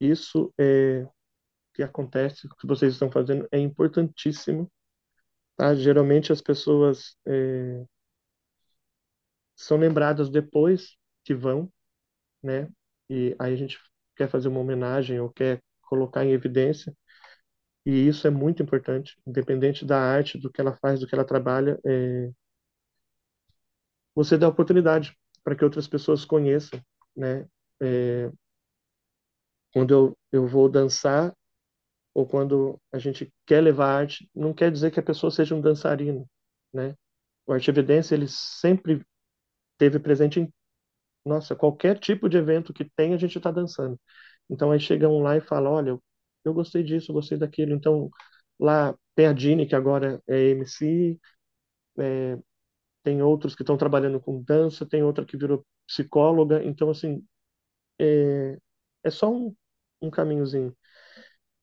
isso 0.00 0.52
é 0.58 1.06
que 1.74 1.82
acontece, 1.82 2.46
o 2.46 2.56
que 2.56 2.66
vocês 2.66 2.92
estão 2.92 3.10
fazendo 3.10 3.46
é 3.52 3.58
importantíssimo, 3.58 4.70
tá? 5.60 5.74
Geralmente 5.74 6.32
as 6.32 6.40
pessoas 6.40 7.14
é, 7.26 7.84
são 9.56 9.76
lembradas 9.78 10.30
depois 10.30 10.96
que 11.24 11.34
vão, 11.34 11.70
né? 12.42 12.68
E 13.10 13.36
aí 13.40 13.54
a 13.54 13.56
gente 13.56 13.78
quer 14.16 14.30
fazer 14.30 14.48
uma 14.48 14.60
homenagem 14.60 15.20
ou 15.20 15.30
quer 15.30 15.62
colocar 15.82 16.24
em 16.24 16.32
evidência, 16.32 16.94
e 17.86 18.08
isso 18.08 18.26
é 18.26 18.30
muito 18.30 18.62
importante, 18.62 19.16
independente 19.26 19.84
da 19.86 19.98
arte, 20.00 20.38
do 20.38 20.50
que 20.52 20.60
ela 20.60 20.76
faz, 20.76 21.00
do 21.00 21.06
que 21.06 21.14
ela 21.14 21.24
trabalha, 21.24 21.78
é, 21.86 22.30
você 24.14 24.36
dá 24.38 24.48
oportunidade 24.48 25.16
para 25.44 25.56
que 25.56 25.64
outras 25.64 25.88
pessoas 25.88 26.24
conheçam, 26.24 26.80
né? 27.16 27.46
É, 27.82 28.30
quando 29.72 29.92
eu, 29.92 30.18
eu 30.32 30.46
vou 30.46 30.68
dançar 30.68 31.34
ou 32.20 32.26
quando 32.26 32.80
a 32.92 32.98
gente 32.98 33.32
quer 33.46 33.60
levar 33.62 33.88
arte, 34.00 34.30
não 34.34 34.52
quer 34.54 34.70
dizer 34.72 34.90
que 34.90 35.00
a 35.00 35.02
pessoa 35.02 35.30
seja 35.30 35.54
um 35.54 35.60
dançarino, 35.60 36.28
né? 36.72 36.94
O 37.46 37.52
Arte 37.52 37.70
Evidência, 37.70 38.14
ele 38.14 38.28
sempre 38.28 39.02
teve 39.78 39.98
presente 39.98 40.40
em, 40.40 40.52
nossa, 41.24 41.54
qualquer 41.56 41.98
tipo 41.98 42.28
de 42.28 42.36
evento 42.38 42.72
que 42.72 42.84
tem, 42.96 43.14
a 43.14 43.18
gente 43.18 43.38
está 43.38 43.50
dançando. 43.50 43.98
Então 44.50 44.70
aí 44.70 44.80
chega 44.80 45.08
um 45.08 45.20
lá 45.22 45.36
e 45.36 45.40
fala, 45.40 45.70
olha, 45.70 45.90
eu, 46.44 46.54
gostei 46.54 46.82
disso, 46.82 47.10
eu 47.12 47.14
gostei 47.14 47.38
daquilo. 47.38 47.74
Então 47.74 48.10
lá 48.58 48.94
tem 49.14 49.26
a 49.26 49.34
que 49.66 49.74
agora 49.76 50.22
é 50.28 50.50
MC, 50.50 51.20
é, 51.98 52.38
tem 53.02 53.22
outros 53.22 53.54
que 53.54 53.62
estão 53.62 53.76
trabalhando 53.76 54.20
com 54.20 54.42
dança, 54.42 54.86
tem 54.86 55.02
outra 55.02 55.24
que 55.24 55.36
virou 55.36 55.66
psicóloga. 55.86 56.62
Então, 56.64 56.90
assim, 56.90 57.24
é, 58.00 58.58
é 59.04 59.10
só 59.10 59.30
um, 59.32 59.54
um 60.02 60.10
caminhozinho. 60.10 60.76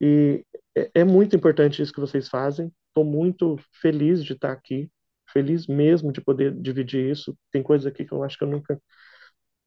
E 0.00 0.44
é, 0.76 0.90
é 0.96 1.04
muito 1.04 1.36
importante 1.36 1.82
isso 1.82 1.92
que 1.92 2.00
vocês 2.00 2.28
fazem. 2.28 2.72
Estou 2.88 3.04
muito 3.04 3.56
feliz 3.80 4.24
de 4.24 4.32
estar 4.34 4.52
aqui, 4.52 4.90
feliz 5.32 5.66
mesmo 5.66 6.12
de 6.12 6.20
poder 6.20 6.54
dividir 6.54 7.10
isso. 7.10 7.36
Tem 7.52 7.62
coisas 7.62 7.86
aqui 7.86 8.04
que 8.04 8.12
eu 8.12 8.22
acho 8.22 8.38
que 8.38 8.44
eu 8.44 8.48
nunca 8.48 8.80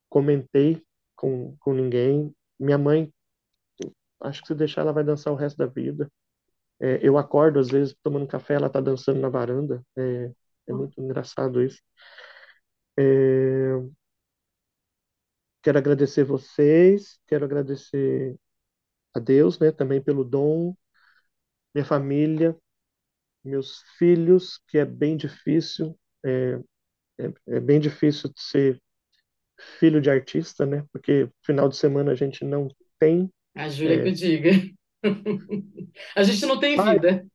comentei 0.09 0.83
com, 1.15 1.55
com 1.59 1.73
ninguém. 1.73 2.33
Minha 2.59 2.77
mãe, 2.77 3.11
acho 4.21 4.41
que 4.41 4.47
se 4.47 4.55
deixar, 4.55 4.81
ela 4.81 4.93
vai 4.93 5.03
dançar 5.03 5.33
o 5.33 5.35
resto 5.35 5.57
da 5.57 5.65
vida. 5.67 6.11
É, 6.79 6.99
eu 7.07 7.17
acordo, 7.17 7.59
às 7.59 7.69
vezes, 7.69 7.95
tomando 8.03 8.27
café, 8.27 8.55
ela 8.55 8.67
está 8.67 8.81
dançando 8.81 9.19
na 9.19 9.29
varanda. 9.29 9.83
É, 9.97 10.31
é 10.67 10.73
muito 10.73 10.99
engraçado 11.01 11.61
isso. 11.63 11.81
É, 12.97 13.91
quero 15.61 15.77
agradecer 15.77 16.23
vocês, 16.23 17.19
quero 17.27 17.45
agradecer 17.45 18.37
a 19.13 19.19
Deus, 19.19 19.59
né, 19.59 19.71
também 19.71 20.01
pelo 20.01 20.23
dom, 20.23 20.75
minha 21.73 21.85
família, 21.85 22.55
meus 23.43 23.83
filhos, 23.97 24.59
que 24.67 24.77
é 24.77 24.85
bem 24.85 25.17
difícil, 25.17 25.97
é, 26.25 26.59
é, 27.19 27.33
é 27.47 27.59
bem 27.59 27.79
difícil 27.79 28.31
ser 28.35 28.81
filho 29.79 30.01
de 30.01 30.09
artista, 30.09 30.65
né, 30.65 30.85
porque 30.91 31.29
final 31.45 31.69
de 31.69 31.77
semana 31.77 32.11
a 32.11 32.15
gente 32.15 32.43
não 32.43 32.67
tem. 32.99 33.29
A 33.55 33.69
Júlia 33.69 33.95
é, 33.95 34.03
que 34.03 34.09
eu 34.09 34.13
diga. 34.13 34.51
A 36.15 36.23
gente 36.23 36.45
não 36.45 36.59
tem 36.59 36.77
pai, 36.77 36.93
vida. 36.93 37.25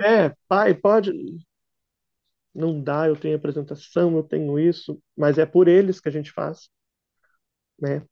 É, 0.00 0.32
pai, 0.48 0.74
pode. 0.74 1.12
Não 2.54 2.80
dá, 2.82 3.06
eu 3.06 3.16
tenho 3.16 3.36
apresentação, 3.36 4.16
eu 4.16 4.22
tenho 4.22 4.58
isso, 4.58 4.98
mas 5.16 5.36
é 5.36 5.44
por 5.44 5.68
eles 5.68 6.00
que 6.00 6.08
a 6.08 6.12
gente 6.12 6.32
faz, 6.32 6.70
né? 7.78 8.02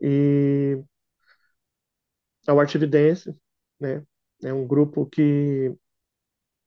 E 0.00 0.82
a 2.46 2.52
Arte 2.60 2.76
Evidência, 2.76 3.36
né? 3.80 4.04
É 4.42 4.52
um 4.52 4.66
grupo 4.66 5.06
que 5.06 5.74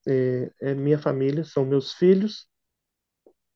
é, 0.08 0.52
é 0.62 0.74
minha 0.76 0.98
família, 1.00 1.44
são 1.44 1.66
meus 1.66 1.94
filhos, 1.94 2.48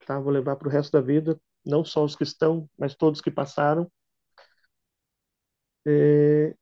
tá? 0.05 0.19
Vou 0.19 0.31
levar 0.31 0.55
para 0.55 0.67
o 0.67 0.71
resto 0.71 0.91
da 0.91 1.01
vida, 1.01 1.39
não 1.65 1.83
só 1.83 2.03
os 2.03 2.15
que 2.15 2.23
estão, 2.23 2.69
mas 2.77 2.95
todos 2.95 3.21
que 3.21 3.31
passaram. 3.31 3.89
É, 5.85 6.55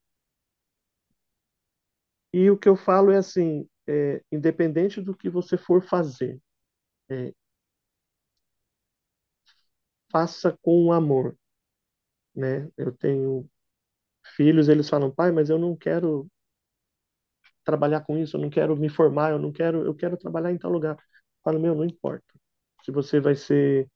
e 2.34 2.50
o 2.50 2.58
que 2.58 2.70
eu 2.70 2.76
falo 2.76 3.12
é 3.12 3.18
assim, 3.18 3.68
é, 3.88 4.22
independente 4.32 5.02
do 5.02 5.16
que 5.16 5.30
você 5.30 5.58
for 5.58 5.82
fazer, 5.84 6.40
é, 7.10 7.34
faça 10.12 10.56
com 10.62 10.92
amor, 10.92 11.36
né? 12.36 12.70
Eu 12.78 12.92
tenho 12.94 13.50
filhos, 14.36 14.70
eles 14.70 14.90
falam, 14.90 15.12
pai, 15.12 15.32
mas 15.32 15.50
eu 15.50 15.60
não 15.60 15.76
quero 15.76 16.28
trabalhar 17.64 18.02
com 18.02 18.18
isso, 18.18 18.38
eu 18.38 18.42
não 18.42 18.50
quero 18.50 18.76
me 18.76 18.90
formar, 18.90 19.32
eu 19.32 19.40
não 19.40 19.52
quero, 19.52 19.86
eu 19.86 19.96
quero 19.96 20.18
trabalhar 20.18 20.52
em 20.52 20.58
tal 20.58 20.72
lugar. 20.72 20.96
Eu 20.96 21.42
falo, 21.44 21.60
meu, 21.60 21.76
não 21.76 21.86
importa. 21.86 22.26
Se 22.84 22.92
você 22.92 23.20
vai 23.20 23.36
ser, 23.36 23.90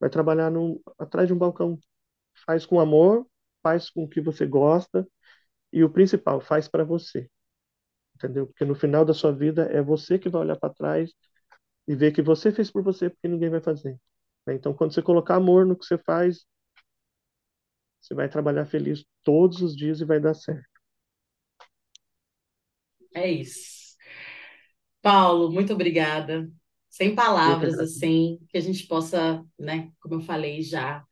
vai 0.00 0.10
trabalhar 0.10 0.50
num, 0.50 0.80
atrás 0.98 1.28
de 1.28 1.34
um 1.34 1.38
balcão, 1.38 1.78
faz 2.46 2.66
com 2.66 2.80
amor, 2.80 3.26
faz 3.62 3.90
com 3.90 4.04
o 4.04 4.08
que 4.08 4.20
você 4.20 4.46
gosta 4.46 5.06
e 5.72 5.84
o 5.84 5.90
principal, 5.90 6.40
faz 6.40 6.68
para 6.68 6.84
você 6.84 7.30
entendeu? 8.16 8.46
Porque 8.46 8.64
no 8.64 8.74
final 8.74 9.04
da 9.04 9.14
sua 9.14 9.32
vida 9.32 9.64
é 9.72 9.82
você 9.82 10.18
que 10.18 10.28
vai 10.28 10.42
olhar 10.42 10.56
para 10.56 10.72
trás 10.72 11.12
e 11.88 11.94
ver 11.96 12.12
que 12.12 12.22
você 12.22 12.52
fez 12.52 12.70
por 12.70 12.82
você, 12.82 13.10
porque 13.10 13.28
ninguém 13.28 13.50
vai 13.50 13.60
fazer. 13.60 13.98
Né? 14.46 14.54
Então, 14.54 14.74
quando 14.74 14.94
você 14.94 15.02
colocar 15.02 15.36
amor 15.36 15.66
no 15.66 15.76
que 15.76 15.86
você 15.86 15.98
faz, 15.98 16.46
você 18.04 18.14
vai 18.14 18.28
trabalhar 18.28 18.66
feliz 18.66 19.02
todos 19.22 19.62
os 19.62 19.74
dias 19.74 20.00
e 20.00 20.04
vai 20.04 20.20
dar 20.20 20.34
certo. 20.34 20.68
É 23.14 23.30
isso. 23.30 23.94
Paulo, 25.00 25.50
muito 25.50 25.72
obrigada. 25.72 26.50
Sem 26.90 27.14
palavras, 27.14 27.78
assim, 27.78 28.38
que 28.50 28.58
a 28.58 28.60
gente 28.60 28.86
possa, 28.86 29.42
né, 29.58 29.90
como 30.00 30.16
eu 30.16 30.20
falei 30.20 30.62
já, 30.62 31.02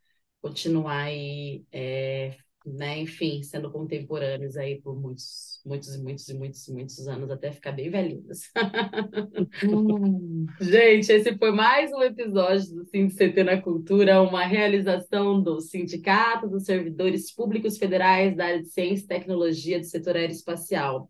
continuar 0.40 1.04
aí 1.04 1.64
é, 1.72 2.36
né, 2.66 3.00
enfim, 3.00 3.42
sendo 3.42 3.70
contemporâneos 3.70 4.56
aí 4.56 4.80
por 4.80 4.94
muitos, 4.94 5.60
muitos, 5.64 6.00
muitos 6.00 6.28
e 6.28 6.34
muitos, 6.34 6.68
muitos 6.68 7.08
anos, 7.08 7.30
até 7.30 7.50
ficar 7.50 7.72
bem 7.72 7.90
velhinhos. 7.90 8.50
Gente, 10.60 11.12
esse 11.12 11.36
foi 11.36 11.52
mais 11.52 11.92
um 11.92 12.02
episódio 12.02 12.74
do 12.74 12.84
CT 12.84 13.44
na 13.44 13.60
Cultura, 13.60 14.22
uma 14.22 14.44
realização 14.44 15.42
do 15.42 15.60
Sindicato 15.60 16.48
dos 16.48 16.64
Servidores 16.64 17.34
Públicos 17.34 17.78
Federais 17.78 18.36
da 18.36 18.46
área 18.46 18.62
de 18.62 18.68
Ciência 18.68 19.04
e 19.04 19.08
Tecnologia 19.08 19.78
do 19.78 19.84
setor 19.84 20.16
aeroespacial. 20.16 21.08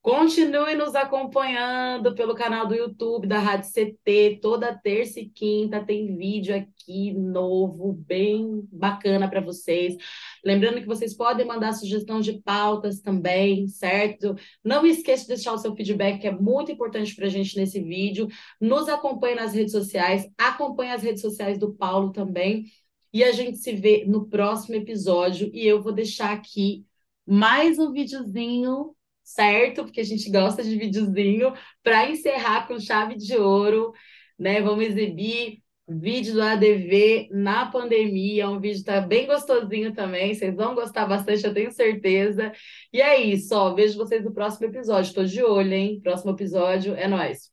Continue 0.00 0.74
nos 0.74 0.94
acompanhando 0.94 2.14
pelo 2.14 2.34
canal 2.34 2.66
do 2.66 2.74
YouTube 2.74 3.26
da 3.26 3.38
Rádio 3.40 3.70
CT. 3.70 4.38
Toda 4.40 4.72
terça 4.74 5.20
e 5.20 5.28
quinta 5.28 5.84
tem 5.84 6.16
vídeo 6.16 6.56
aqui 6.56 7.12
novo, 7.12 7.92
bem 7.92 8.66
bacana 8.72 9.28
para 9.28 9.40
vocês. 9.40 9.96
Lembrando 10.44 10.80
que 10.80 10.86
vocês 10.86 11.14
podem 11.14 11.44
mandar 11.44 11.72
sugestão 11.72 12.20
de 12.20 12.40
pautas 12.40 13.00
também, 13.00 13.66
certo? 13.68 14.34
Não 14.64 14.86
esqueça 14.86 15.22
de 15.22 15.28
deixar 15.28 15.52
o 15.52 15.58
seu 15.58 15.74
feedback, 15.74 16.20
que 16.20 16.28
é 16.28 16.32
muito 16.32 16.72
importante 16.72 17.14
para 17.14 17.26
a 17.26 17.30
gente 17.30 17.56
nesse 17.56 17.82
vídeo. 17.82 18.28
Nos 18.60 18.88
acompanhe 18.88 19.34
nas 19.34 19.52
redes 19.52 19.72
sociais, 19.72 20.26
acompanhe 20.38 20.92
as 20.92 21.02
redes 21.02 21.20
sociais 21.20 21.58
do 21.58 21.74
Paulo 21.74 22.12
também. 22.12 22.66
E 23.12 23.24
a 23.24 23.32
gente 23.32 23.58
se 23.58 23.72
vê 23.72 24.04
no 24.06 24.26
próximo 24.28 24.76
episódio. 24.76 25.50
E 25.52 25.66
eu 25.66 25.82
vou 25.82 25.92
deixar 25.92 26.32
aqui 26.32 26.86
mais 27.26 27.78
um 27.78 27.92
videozinho 27.92 28.94
certo? 29.28 29.84
Porque 29.84 30.00
a 30.00 30.04
gente 30.04 30.30
gosta 30.30 30.62
de 30.62 30.76
videozinho, 30.76 31.52
para 31.82 32.10
encerrar 32.10 32.66
com 32.66 32.80
chave 32.80 33.16
de 33.16 33.36
ouro, 33.36 33.92
né? 34.38 34.60
Vamos 34.62 34.86
exibir 34.86 35.62
vídeo 35.86 36.34
do 36.34 36.42
ADV 36.42 37.28
na 37.30 37.66
pandemia, 37.70 38.48
um 38.48 38.60
vídeo 38.60 38.84
tá 38.84 39.00
bem 39.00 39.26
gostosinho 39.26 39.94
também, 39.94 40.34
vocês 40.34 40.54
vão 40.54 40.74
gostar 40.74 41.06
bastante, 41.06 41.44
eu 41.46 41.54
tenho 41.54 41.72
certeza. 41.72 42.52
E 42.92 43.00
é 43.00 43.20
isso, 43.22 43.54
ó, 43.54 43.74
vejo 43.74 43.96
vocês 43.96 44.24
no 44.24 44.32
próximo 44.32 44.66
episódio, 44.66 45.14
tô 45.14 45.24
de 45.24 45.42
olho, 45.42 45.72
hein? 45.72 46.00
Próximo 46.02 46.32
episódio 46.32 46.94
é 46.94 47.08
nós. 47.08 47.50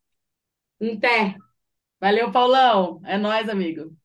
Até. 0.82 1.36
Valeu, 2.00 2.32
Paulão. 2.32 3.02
É 3.06 3.18
nós, 3.18 3.50
amigo. 3.50 4.05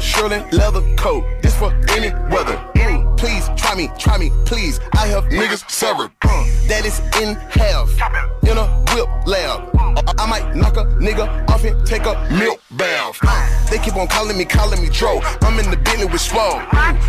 Shirley 0.00 0.44
leather 0.52 0.82
coat. 0.96 1.24
This 1.42 1.56
for 1.56 1.72
any 1.90 2.10
weather. 2.30 2.56
Mm, 2.74 3.16
please 3.16 3.48
try 3.56 3.74
me, 3.74 3.90
try 3.98 4.18
me, 4.18 4.30
please. 4.44 4.80
I 4.94 5.06
have 5.06 5.24
niggas 5.24 5.68
severed. 5.70 6.10
Uh, 6.22 6.44
that 6.68 6.84
is 6.84 7.00
in 7.20 7.34
half. 7.50 7.88
In 8.42 8.58
a 8.58 8.66
whip 8.94 9.08
lab. 9.26 9.85
I 10.06 10.26
might 10.26 10.54
knock 10.54 10.76
a 10.76 10.84
nigga 11.02 11.26
off 11.50 11.64
and 11.64 11.86
take 11.86 12.06
a 12.06 12.14
milk 12.30 12.60
bath. 12.72 13.18
They 13.70 13.78
keep 13.78 13.96
on 13.96 14.06
calling 14.06 14.38
me, 14.38 14.44
calling 14.44 14.80
me 14.80 14.88
Dro. 14.88 15.20
I'm 15.42 15.58
in 15.58 15.70
the 15.70 15.76
building 15.76 16.10
with 16.10 16.20
Swole. 16.20 16.60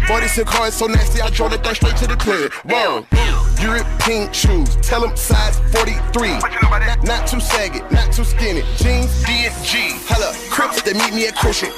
46 0.07 0.49
cars 0.49 0.73
so 0.73 0.87
nasty, 0.87 1.21
I 1.21 1.29
drove 1.29 1.51
that 1.51 1.63
thing 1.63 1.75
straight 1.75 1.97
to 1.97 2.07
the 2.07 2.15
crib. 2.15 2.51
Whoa. 2.65 3.05
European 3.61 4.31
shoes, 4.33 4.75
tell 4.77 5.01
them 5.01 5.15
size 5.15 5.59
43. 5.73 6.29
Not, 6.29 7.03
not 7.03 7.27
too 7.27 7.39
saggy, 7.39 7.81
not 7.91 8.11
too 8.11 8.23
skinny. 8.23 8.61
Jeans, 8.77 9.23
D 9.23 9.45
and 9.45 9.65
G. 9.65 9.97
Hello, 10.09 10.31
Crips, 10.49 10.81
they 10.81 10.93
meet 10.93 11.13
me 11.13 11.27
at 11.27 11.35
Crucial. 11.35 11.69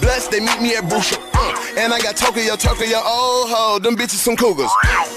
Bless, 0.00 0.28
they 0.28 0.40
meet 0.40 0.60
me 0.60 0.74
at 0.76 0.88
Brucial. 0.88 1.18
Uh, 1.34 1.54
and 1.76 1.92
I 1.92 2.00
got 2.00 2.16
Tokyo, 2.16 2.56
Tokyo, 2.56 2.98
oh 3.02 3.46
ho, 3.48 3.78
them 3.78 3.96
bitches 3.96 4.22
some 4.22 4.36
cougars. 4.36 4.70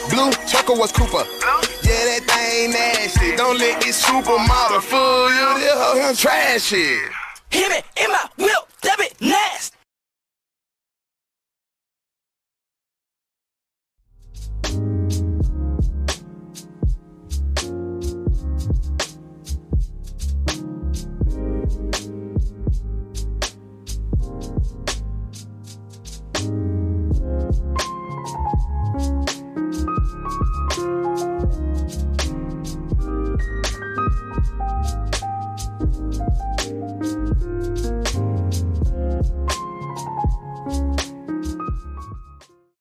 Blue, 0.10 0.32
Choco 0.48 0.78
was 0.78 0.92
Cooper 0.92 1.26
yeah, 1.94 2.06
that 2.06 2.24
thing 2.26 2.72
nasty. 2.72 3.36
Don't 3.36 3.58
let 3.58 3.82
this 3.82 4.04
supermodel 4.04 4.82
fool 4.82 5.30
you, 5.30 5.60
this 5.60 5.74
hoe 5.74 6.14
trash 6.16 6.62
shit. 6.62 7.12
Hit 7.50 7.70
me 7.70 8.04
in 8.04 8.10
my 8.12 8.26
whip, 8.38 8.64
that 8.82 8.98
be 8.98 9.08
nasty. 9.26 9.78